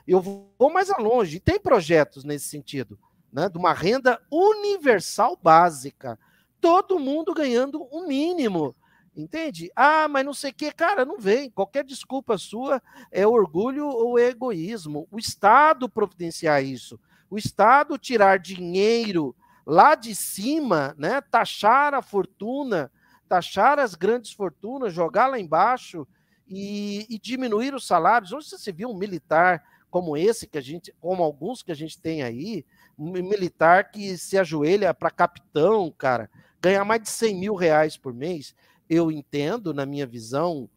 [0.06, 2.98] Eu vou mais longe, tem projetos nesse sentido,
[3.32, 3.48] né?
[3.48, 6.18] De uma renda universal básica.
[6.60, 8.74] Todo mundo ganhando o mínimo.
[9.14, 9.70] Entende?
[9.74, 11.50] Ah, mas não sei o que, cara, não vem.
[11.50, 12.80] Qualquer desculpa sua
[13.10, 15.08] é orgulho ou é egoísmo.
[15.10, 16.98] O Estado providenciar isso.
[17.28, 19.34] O Estado tirar dinheiro
[19.66, 21.20] lá de cima, né?
[21.20, 22.90] Taxar a fortuna,
[23.28, 26.06] taxar as grandes fortunas, jogar lá embaixo
[26.46, 28.32] e, e diminuir os salários.
[28.32, 31.98] Onde você viu um militar como esse que a gente, como alguns que a gente
[31.98, 32.64] tem aí,
[32.98, 36.30] um militar que se ajoelha para capitão, cara,
[36.60, 38.54] ganhar mais de 100 mil reais por mês?
[38.88, 40.68] Eu entendo, na minha visão,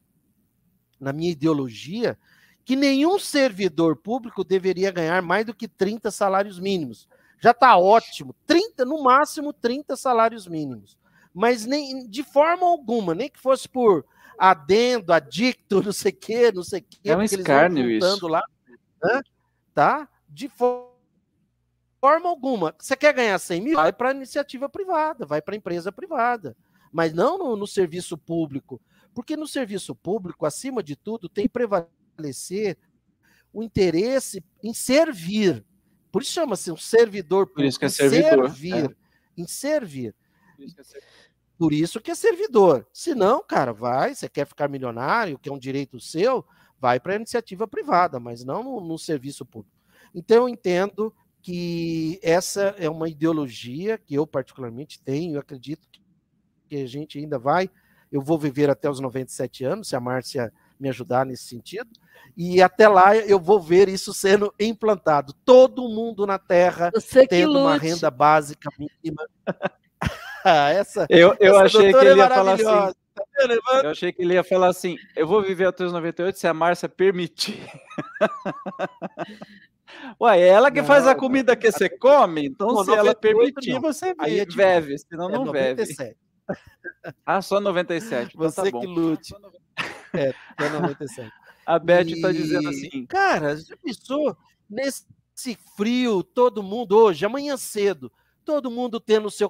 [0.99, 2.17] na minha ideologia,
[2.63, 7.07] que nenhum servidor público deveria ganhar mais do que 30 salários mínimos.
[7.39, 8.35] Já está ótimo.
[8.45, 10.97] 30, no máximo 30 salários mínimos.
[11.33, 14.05] Mas nem de forma alguma, nem que fosse por
[14.37, 16.97] adendo, adicto, não sei o quê, não sei o quê.
[17.05, 18.27] É um escárnio isso.
[18.27, 18.43] Lá,
[19.03, 19.21] né?
[19.73, 20.09] Tá?
[20.27, 20.91] De fo-
[21.99, 22.75] forma alguma.
[22.79, 23.75] Você quer ganhar 100 mil?
[23.75, 26.55] Vai para a iniciativa privada, vai para a empresa privada.
[26.91, 28.81] Mas não no, no serviço público.
[29.13, 32.77] Porque no serviço público, acima de tudo, tem que prevalecer
[33.53, 35.63] o interesse em servir.
[36.11, 37.55] Por isso chama-se um servidor público.
[37.61, 38.97] Por isso que é servidor, Servir,
[39.37, 40.15] Em servir.
[41.57, 42.87] Por isso que é servidor.
[42.91, 46.43] Se não, cara, vai, você quer ficar milionário, que é um direito seu,
[46.79, 49.77] vai para a iniciativa privada, mas não no, no serviço público.
[50.13, 55.87] Então, eu entendo que essa é uma ideologia que eu particularmente tenho, eu acredito
[56.67, 57.69] que a gente ainda vai,
[58.11, 61.89] eu vou viver até os 97 anos, se a Márcia me ajudar nesse sentido,
[62.35, 65.33] e até lá eu vou ver isso sendo implantado.
[65.45, 69.27] Todo mundo na Terra Você tendo uma renda básica mínima.
[70.45, 72.63] Essa, Eu, eu essa achei que doutora é ele ia falar assim.
[72.63, 72.93] Tá?
[73.83, 76.53] Eu achei que ele ia falar assim: eu vou viver até os 98 se a
[76.53, 77.59] Márcia permitir.
[80.19, 83.13] Ué, é ela que faz a Não, comida que você come, então Não, se ela
[83.13, 83.81] 98 permitir, não.
[83.81, 85.81] você Aí é bebe, senão É não bebe.
[85.81, 86.17] 97.
[87.25, 88.35] Ah, só 97.
[88.35, 89.33] Então Você tá que lute.
[90.13, 91.31] É, é 97.
[91.65, 94.35] A Beth tá dizendo E, assim: Cara, já pensou
[94.69, 95.05] nesse
[95.77, 98.11] frio, todo mundo hoje, amanhã cedo,
[98.43, 99.49] todo mundo tendo o seu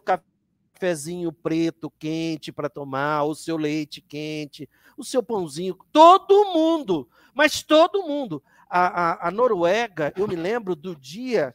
[0.81, 4.67] cafezinho preto quente para tomar, o seu leite quente,
[4.97, 8.43] o seu pãozinho, todo mundo, mas todo mundo.
[8.67, 11.53] A, a, a Noruega, eu me lembro do dia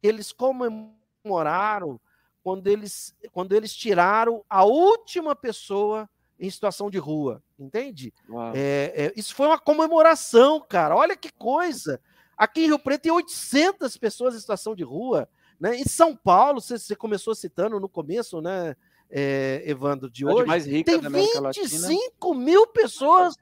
[0.00, 2.00] que eles comemoraram
[2.42, 6.08] quando eles, quando eles tiraram a última pessoa
[6.38, 8.14] em situação de rua, entende?
[8.54, 10.96] É, é, isso foi uma comemoração, cara.
[10.96, 12.00] Olha que coisa.
[12.38, 15.28] Aqui em Rio Preto tem 800 pessoas em situação de rua.
[15.60, 15.76] Né?
[15.76, 18.74] Em São Paulo, você, você começou citando no começo, né,
[19.10, 21.66] é, Evandro, de hoje, mais rica tem da América Latina.
[21.66, 23.34] 25 mil pessoas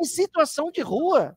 [0.00, 1.36] em situação de rua.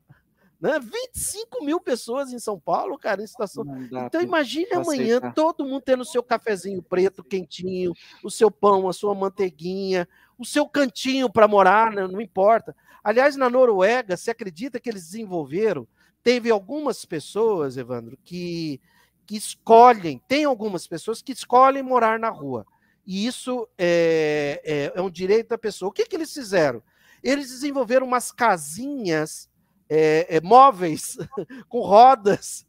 [0.61, 0.78] Né?
[0.80, 3.66] 25 mil pessoas em São Paulo, cara, em situação.
[4.06, 5.34] Então imagine amanhã aceitar.
[5.34, 7.94] todo mundo tendo o seu cafezinho preto, quentinho,
[8.24, 10.07] o seu pão, a sua manteiguinha,
[10.38, 12.76] o seu cantinho para morar, né, não importa.
[13.02, 15.88] Aliás, na Noruega, se acredita que eles desenvolveram,
[16.22, 18.82] teve algumas pessoas, Evandro, que,
[19.30, 22.65] que escolhem, tem algumas pessoas que escolhem morar na rua.
[23.06, 25.89] E isso é, é, é um direito da pessoa.
[25.89, 26.81] O que, que eles fizeram?
[27.22, 29.47] Eles desenvolveram umas casinhas
[29.88, 31.15] é, é, móveis
[31.69, 32.65] com rodas,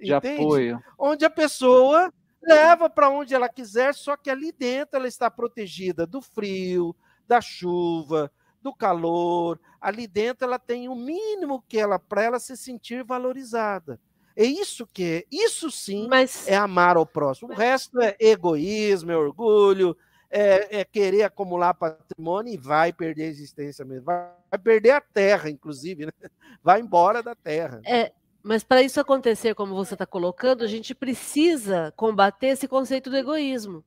[0.00, 0.40] de entende?
[0.40, 0.82] apoio.
[0.98, 2.10] onde a pessoa
[2.42, 7.42] leva para onde ela quiser, só que ali dentro ela está protegida do frio, da
[7.42, 8.32] chuva,
[8.62, 9.60] do calor.
[9.78, 14.00] Ali dentro ela tem o mínimo que ela para ela se sentir valorizada.
[14.38, 17.50] É isso que é, isso sim Mas é amar ao próximo.
[17.50, 19.96] O resto é egoísmo, é orgulho,
[20.30, 24.04] é, é querer acumular patrimônio e vai perder a existência mesmo.
[24.04, 26.12] Vai, vai perder a terra, inclusive, né?
[26.62, 27.80] Vai embora da terra.
[27.84, 28.12] É,
[28.42, 33.16] mas para isso acontecer, como você está colocando, a gente precisa combater esse conceito do
[33.16, 33.84] egoísmo,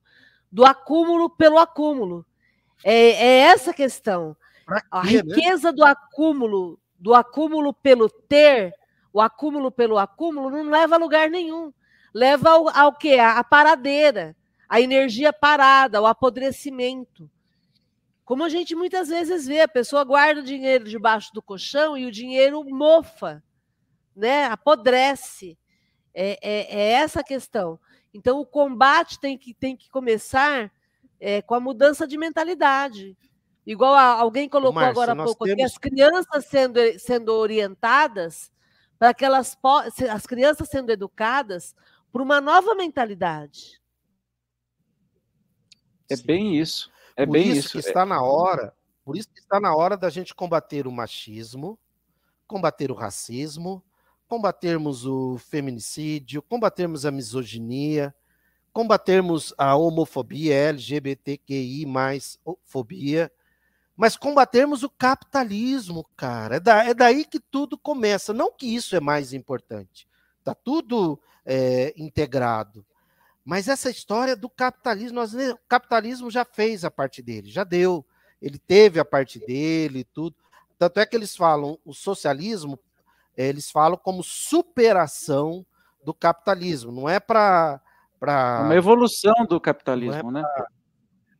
[0.50, 2.26] do acúmulo pelo acúmulo.
[2.84, 4.36] É, é essa questão.
[4.66, 5.34] Pra A quê, né?
[5.34, 8.74] riqueza do acúmulo, do acúmulo pelo ter,
[9.12, 11.72] o acúmulo pelo acúmulo, não leva a lugar nenhum.
[12.14, 13.14] Leva ao, ao quê?
[13.14, 14.36] A, a paradeira,
[14.68, 17.30] a energia parada, o apodrecimento.
[18.24, 22.06] Como a gente muitas vezes vê, a pessoa guarda o dinheiro debaixo do colchão e
[22.06, 23.42] o dinheiro mofa,
[24.14, 24.46] né?
[24.46, 25.58] apodrece.
[26.14, 27.78] É, é, é essa a questão.
[28.14, 30.70] Então, o combate tem que, tem que começar
[31.18, 33.16] é, com a mudança de mentalidade.
[33.66, 35.52] Igual a, alguém colocou Márcio, agora há pouco temos...
[35.52, 38.51] aqui, as crianças sendo, sendo orientadas
[39.02, 39.58] para que elas
[40.12, 41.74] as crianças sendo educadas
[42.12, 43.82] por uma nova mentalidade.
[46.08, 46.88] É bem isso.
[47.16, 48.72] É por bem isso, isso que está na hora.
[49.04, 51.76] Por isso que está na hora da gente combater o machismo,
[52.46, 53.82] combater o racismo,
[54.28, 58.14] combatermos o feminicídio, combatermos a misoginia,
[58.72, 61.84] combatermos a homofobia, LGBTQI,
[62.62, 63.32] fobia,
[63.96, 66.56] mas combatermos o capitalismo, cara.
[66.56, 68.32] É, da, é, daí que tudo começa.
[68.32, 70.08] Não que isso é mais importante.
[70.38, 72.84] Está tudo é, integrado.
[73.44, 78.04] Mas essa história do capitalismo, nós, o capitalismo já fez a parte dele, já deu.
[78.40, 80.36] Ele teve a parte dele, tudo.
[80.78, 82.78] Tanto é que eles falam, o socialismo,
[83.36, 85.64] eles falam como superação
[86.04, 86.90] do capitalismo.
[86.90, 87.80] Não é para
[88.22, 88.62] Pra...
[88.66, 90.44] Uma evolução do capitalismo, é né?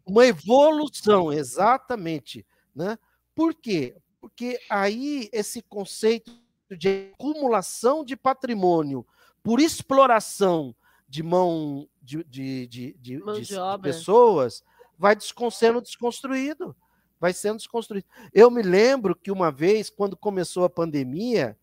[0.04, 2.44] Uma evolução, exatamente.
[2.74, 2.98] Né?
[3.34, 3.96] Por quê?
[4.20, 6.32] Porque aí esse conceito
[6.70, 9.06] de acumulação de patrimônio
[9.42, 10.74] por exploração
[11.08, 14.64] de mão de, de, de, de, mão de, de pessoas
[14.98, 15.16] vai
[15.50, 16.74] sendo desconstruído.
[17.20, 18.06] Vai sendo desconstruído.
[18.32, 21.56] Eu me lembro que uma vez, quando começou a pandemia,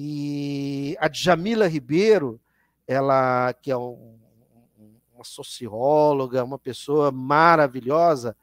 [0.00, 2.40] e a Djamila Ribeiro,
[2.86, 4.16] ela que é um,
[5.18, 8.36] uma socióloga, uma pessoa maravilhosa,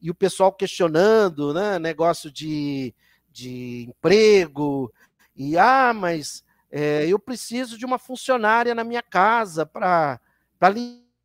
[0.00, 2.94] e o pessoal questionando, né, negócio de,
[3.30, 4.92] de emprego,
[5.34, 10.20] e ah, mas é, eu preciso de uma funcionária na minha casa para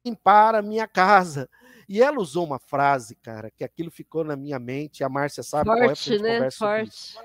[0.05, 1.49] limpar a minha casa.
[1.88, 5.65] E ela usou uma frase, cara, que aquilo ficou na minha mente, a Márcia sabe
[5.65, 6.51] Forte, qual é, né?
[6.51, 7.15] Forte.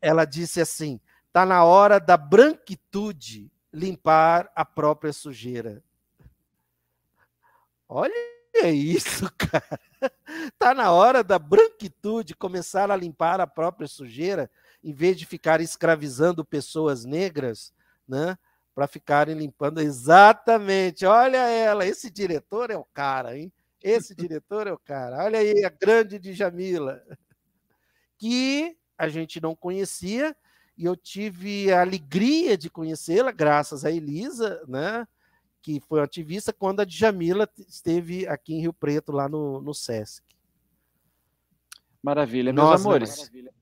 [0.00, 1.00] Ela disse assim:
[1.32, 5.82] tá na hora da branquitude limpar a própria sujeira.
[7.94, 8.14] Olha
[8.70, 9.78] isso, cara.
[10.58, 14.50] Tá na hora da branquitude começar a limpar a própria sujeira,
[14.82, 17.70] em vez de ficar escravizando pessoas negras,
[18.08, 18.38] né?
[18.74, 21.04] Para ficarem limpando exatamente.
[21.04, 23.52] Olha ela, esse diretor é o cara, hein?
[23.82, 25.22] Esse diretor é o cara.
[25.24, 27.02] Olha aí a grande Djamila,
[28.16, 30.34] que a gente não conhecia
[30.78, 35.06] e eu tive a alegria de conhecê-la graças a Elisa, né?
[35.62, 40.24] Que foi ativista, quando a Djamila esteve aqui em Rio Preto, lá no, no SESC.
[42.02, 43.18] Maravilha, meus Nossa, amores.
[43.18, 43.52] Maravilha.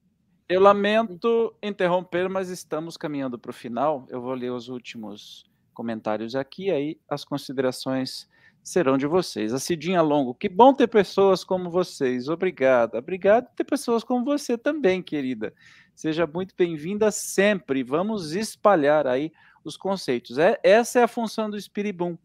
[0.48, 4.06] Eu lamento interromper, mas estamos caminhando para o final.
[4.09, 8.28] Eu vou ler os últimos comentários aqui, aí as considerações
[8.62, 9.52] serão de vocês.
[9.52, 12.28] A Cidinha Longo, que bom ter pessoas como vocês.
[12.28, 12.98] Obrigada.
[12.98, 15.52] Obrigado ter pessoas como você também, querida.
[15.94, 17.82] Seja muito bem-vinda sempre.
[17.82, 19.31] Vamos espalhar aí
[19.65, 20.39] os conceitos.
[20.39, 22.16] É, essa é a função do Espiribum.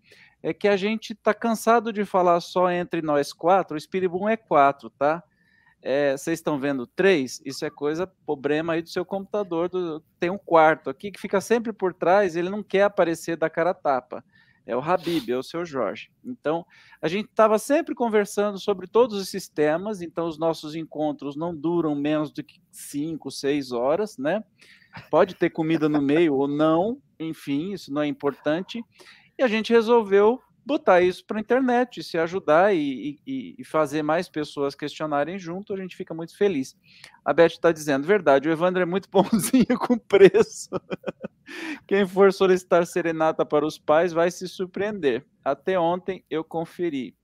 [0.42, 4.38] É que a gente está cansado de falar só entre nós quatro, o Espiribum é
[4.38, 5.24] quatro, tá?
[5.82, 7.40] É, vocês estão vendo três?
[7.46, 9.70] Isso é coisa, problema aí do seu computador.
[9.70, 13.52] Do, tem um quarto aqui que fica sempre por trás, ele não quer aparecer da
[13.52, 14.24] cara tapa.
[14.66, 16.10] É o Habib, é o seu Jorge.
[16.24, 16.66] Então,
[17.00, 21.94] a gente estava sempre conversando sobre todos esses temas, então os nossos encontros não duram
[21.94, 24.44] menos do que cinco, seis horas, né?
[25.12, 28.84] Pode ter comida no meio ou não, enfim, isso não é importante.
[29.38, 34.02] E a gente resolveu botar isso para a internet, se ajudar e, e, e, fazer
[34.02, 36.76] mais pessoas questionarem junto, a gente fica muito feliz.
[37.24, 40.70] A Beth está dizendo, verdade, o Evandro é muito bonzinho com preço.
[41.86, 45.24] Quem for solicitar serenata para os pais vai se surpreender.
[45.44, 47.16] Até ontem eu conferi.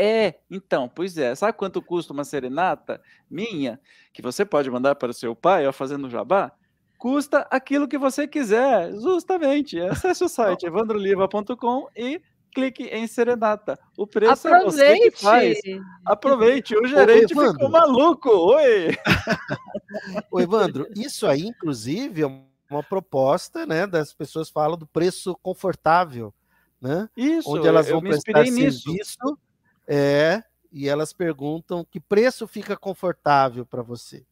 [0.00, 1.34] É, então, pois é.
[1.34, 3.80] Sabe quanto custa uma serenata minha,
[4.12, 6.52] que você pode mandar para o seu pai, ó, fazendo jabá?
[6.98, 9.80] Custa aquilo que você quiser, justamente.
[9.80, 12.20] Acesse o site evandroliva.com e
[12.52, 13.78] clique em serenata.
[13.96, 14.82] O preço Aproveite.
[14.82, 15.58] é você que faz.
[16.04, 18.28] Aproveite, o gerente Ô, ficou maluco.
[18.30, 18.96] Oi!
[20.28, 22.26] Ô, Evandro, isso aí, inclusive, é
[22.68, 23.86] uma proposta, né?
[23.86, 26.34] Das pessoas falam do preço confortável,
[26.80, 27.08] né?
[27.16, 29.38] Isso, onde elas vão prestar serviço nisso.
[29.86, 30.42] É,
[30.72, 34.26] e elas perguntam que preço fica confortável para você.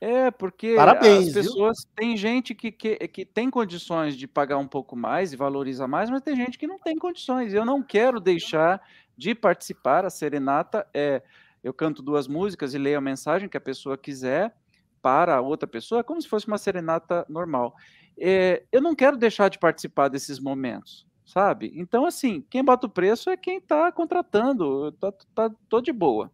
[0.00, 1.84] É, porque Parabéns, as pessoas.
[1.84, 1.92] Viu?
[1.94, 6.08] Tem gente que, que, que tem condições de pagar um pouco mais e valoriza mais,
[6.08, 7.52] mas tem gente que não tem condições.
[7.52, 8.80] Eu não quero deixar
[9.16, 10.04] de participar.
[10.04, 11.22] A serenata é.
[11.62, 14.56] Eu canto duas músicas e leio a mensagem que a pessoa quiser
[15.02, 17.74] para a outra pessoa, é como se fosse uma serenata normal.
[18.18, 21.72] É, eu não quero deixar de participar desses momentos sabe?
[21.76, 26.30] Então, assim, quem bota o preço é quem está contratando, tá, tá, tô de boa.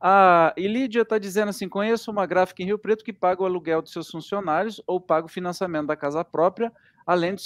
[0.00, 3.80] A Ilídia está dizendo assim: conheço uma gráfica em Rio Preto que paga o aluguel
[3.80, 6.72] dos seus funcionários ou paga o financiamento da casa própria,
[7.06, 7.40] além do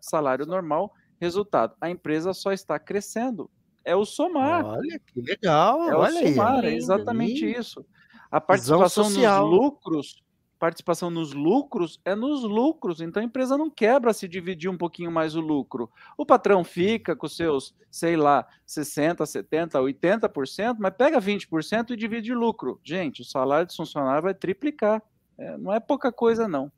[0.00, 0.94] salário normal.
[1.20, 3.50] Resultado: a empresa só está crescendo.
[3.84, 4.64] É o somar.
[4.64, 5.88] Olha que legal.
[5.88, 6.74] É olha o somar, aí.
[6.74, 7.84] é exatamente isso.
[8.30, 10.25] A participação nos lucros
[10.58, 15.10] participação nos lucros é nos lucros, então a empresa não quebra se dividir um pouquinho
[15.10, 15.90] mais o lucro.
[16.16, 22.34] O patrão fica com seus, sei lá, 60, 70, 80%, mas pega 20% e divide
[22.34, 22.80] lucro.
[22.82, 25.02] Gente, o salário do funcionário vai triplicar.
[25.38, 26.72] É, não é pouca coisa, não.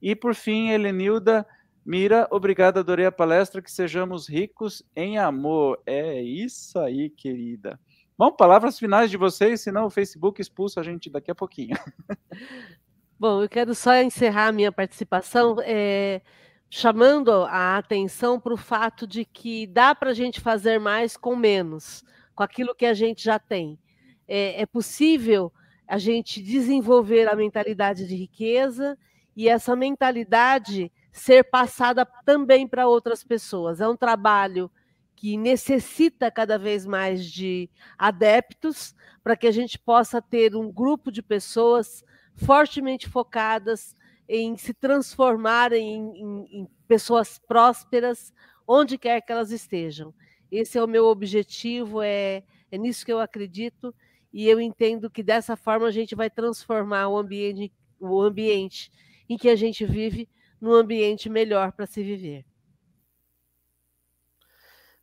[0.00, 1.46] E por fim, Helenilda
[1.84, 5.80] Mira, obrigado, adorei a palestra, que sejamos ricos em amor.
[5.86, 7.80] É isso aí, querida.
[8.18, 11.76] Bom, palavras finais de vocês, senão o Facebook expulsa a gente daqui a pouquinho.
[13.20, 16.22] Bom, eu quero só encerrar a minha participação é,
[16.70, 21.36] chamando a atenção para o fato de que dá para a gente fazer mais com
[21.36, 22.02] menos,
[22.34, 23.78] com aquilo que a gente já tem.
[24.26, 25.52] É, é possível
[25.86, 28.96] a gente desenvolver a mentalidade de riqueza
[29.36, 33.82] e essa mentalidade ser passada também para outras pessoas.
[33.82, 34.70] É um trabalho
[35.14, 37.68] que necessita cada vez mais de
[37.98, 42.02] adeptos para que a gente possa ter um grupo de pessoas
[42.36, 43.94] fortemente focadas
[44.28, 48.32] em se transformarem em, em, em pessoas prósperas,
[48.66, 50.14] onde quer que elas estejam.
[50.50, 53.94] Esse é o meu objetivo, é, é nisso que eu acredito,
[54.32, 58.90] e eu entendo que dessa forma a gente vai transformar o ambiente, o ambiente
[59.28, 60.28] em que a gente vive
[60.60, 62.44] num ambiente melhor para se viver.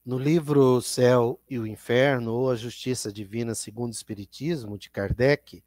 [0.05, 5.61] No livro Céu e o Inferno, ou A Justiça Divina segundo o Espiritismo, de Kardec,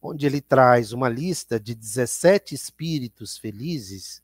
[0.00, 4.22] onde ele traz uma lista de 17 espíritos felizes,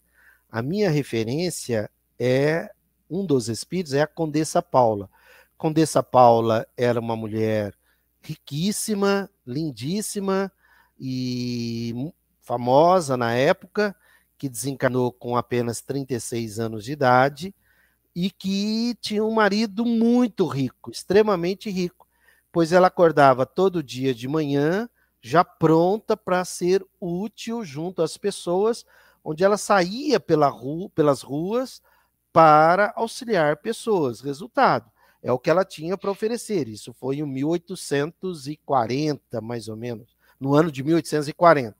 [0.50, 2.70] a minha referência é
[3.08, 5.08] um dos espíritos, é a Condessa Paula.
[5.56, 7.74] Condessa Paula era uma mulher
[8.20, 10.50] riquíssima, lindíssima
[10.98, 13.94] e famosa na época,
[14.38, 17.54] que desencarnou com apenas 36 anos de idade
[18.14, 22.06] e que tinha um marido muito rico, extremamente rico,
[22.50, 24.88] pois ela acordava todo dia de manhã
[25.22, 28.84] já pronta para ser útil junto às pessoas,
[29.24, 31.80] onde ela saía pela rua, pelas ruas
[32.32, 34.20] para auxiliar pessoas.
[34.20, 34.90] Resultado,
[35.22, 36.66] é o que ela tinha para oferecer.
[36.66, 41.76] Isso foi em 1840, mais ou menos, no ano de 1840.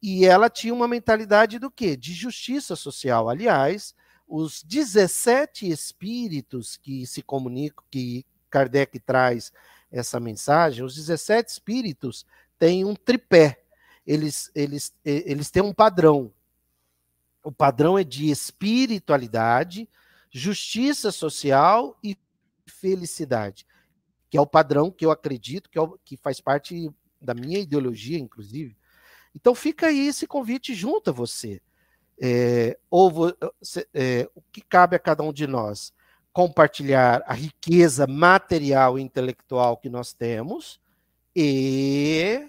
[0.00, 1.94] E ela tinha uma mentalidade do quê?
[1.96, 3.28] De justiça social.
[3.28, 3.94] Aliás,
[4.26, 9.52] os 17 espíritos que se comunicam, que Kardec traz
[9.90, 12.26] essa mensagem, os 17 espíritos
[12.58, 13.62] têm um tripé.
[14.06, 16.32] Eles, eles, eles têm um padrão.
[17.42, 19.88] O padrão é de espiritualidade,
[20.30, 22.16] justiça social e
[22.66, 23.66] felicidade,
[24.28, 26.90] que é o padrão que eu acredito que, é o, que faz parte
[27.20, 28.76] da minha ideologia, inclusive.
[29.34, 31.60] Então fica aí esse convite junto a você.
[32.20, 33.30] É, ou
[33.94, 35.92] é, o que cabe a cada um de nós?
[36.38, 40.80] Compartilhar a riqueza material e intelectual que nós temos
[41.34, 42.48] e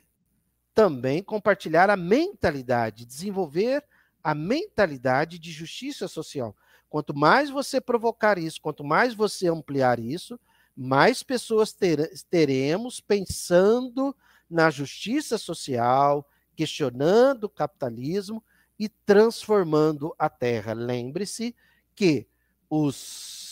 [0.76, 3.84] também compartilhar a mentalidade, desenvolver
[4.24, 6.56] a mentalidade de justiça social.
[6.88, 10.40] Quanto mais você provocar isso, quanto mais você ampliar isso,
[10.78, 14.16] mais pessoas ter, teremos pensando
[14.48, 18.44] na justiça social, questionando o capitalismo
[18.78, 20.74] e transformando a terra.
[20.74, 21.56] Lembre-se
[21.96, 22.28] que
[22.70, 23.49] os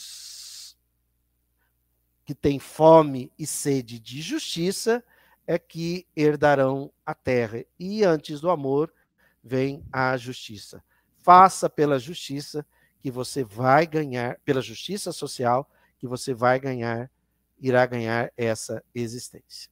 [2.27, 5.01] que têm fome e sede de justiça
[5.47, 7.63] é que herdarão a terra.
[7.79, 8.93] E antes do amor
[9.41, 10.83] vem a justiça.
[11.19, 12.65] Faça pela justiça
[12.99, 17.09] que você vai ganhar, pela justiça social, que você vai ganhar,
[17.61, 19.71] irá ganhar essa existência.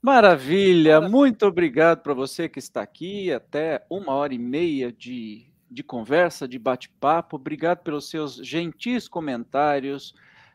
[0.00, 3.30] Maravilha, muito obrigado para você que está aqui.
[3.30, 7.36] Até uma hora e meia de, de conversa, de bate-papo.
[7.36, 10.14] Obrigado pelos seus gentis comentários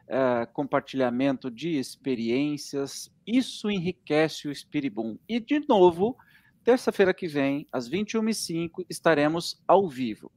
[0.10, 3.12] uh, compartilhamento de experiências.
[3.26, 5.18] Isso enriquece o Espiribum.
[5.28, 6.18] E, de novo,
[6.64, 10.32] terça-feira que vem, às 21h05, estaremos ao vivo.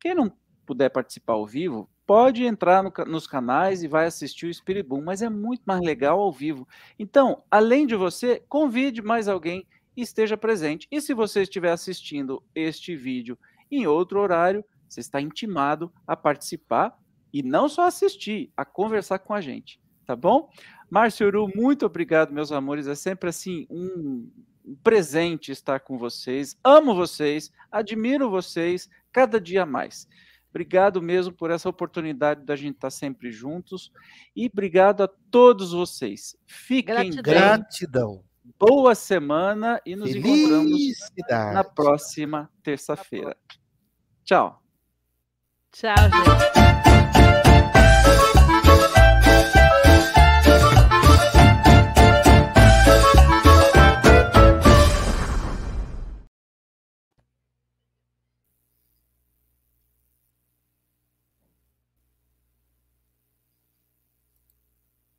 [0.00, 0.32] Quem não
[0.66, 5.22] puder participar ao vivo, pode entrar no, nos canais e vai assistir o Espiribum, mas
[5.22, 6.66] é muito mais legal ao vivo.
[6.98, 10.88] Então, além de você, convide mais alguém esteja presente.
[10.90, 13.38] E se você estiver assistindo este vídeo
[13.70, 16.96] em outro horário, você está intimado a participar
[17.34, 20.48] e não só assistir, a conversar com a gente, tá bom?
[20.88, 22.86] Márcio Uru, muito obrigado, meus amores.
[22.86, 24.30] É sempre assim um
[24.84, 26.56] presente estar com vocês.
[26.62, 30.06] Amo vocês, admiro vocês cada dia mais.
[30.48, 33.90] Obrigado mesmo por essa oportunidade da gente estar sempre juntos.
[34.36, 36.36] E obrigado a todos vocês.
[36.46, 37.22] Fiquem Gratidão.
[37.24, 37.34] bem.
[37.34, 38.24] Gratidão.
[38.56, 40.70] Boa semana e nos encontramos
[41.18, 43.36] na próxima terça-feira.
[44.22, 44.62] Tchau.
[45.72, 46.73] Tchau, gente.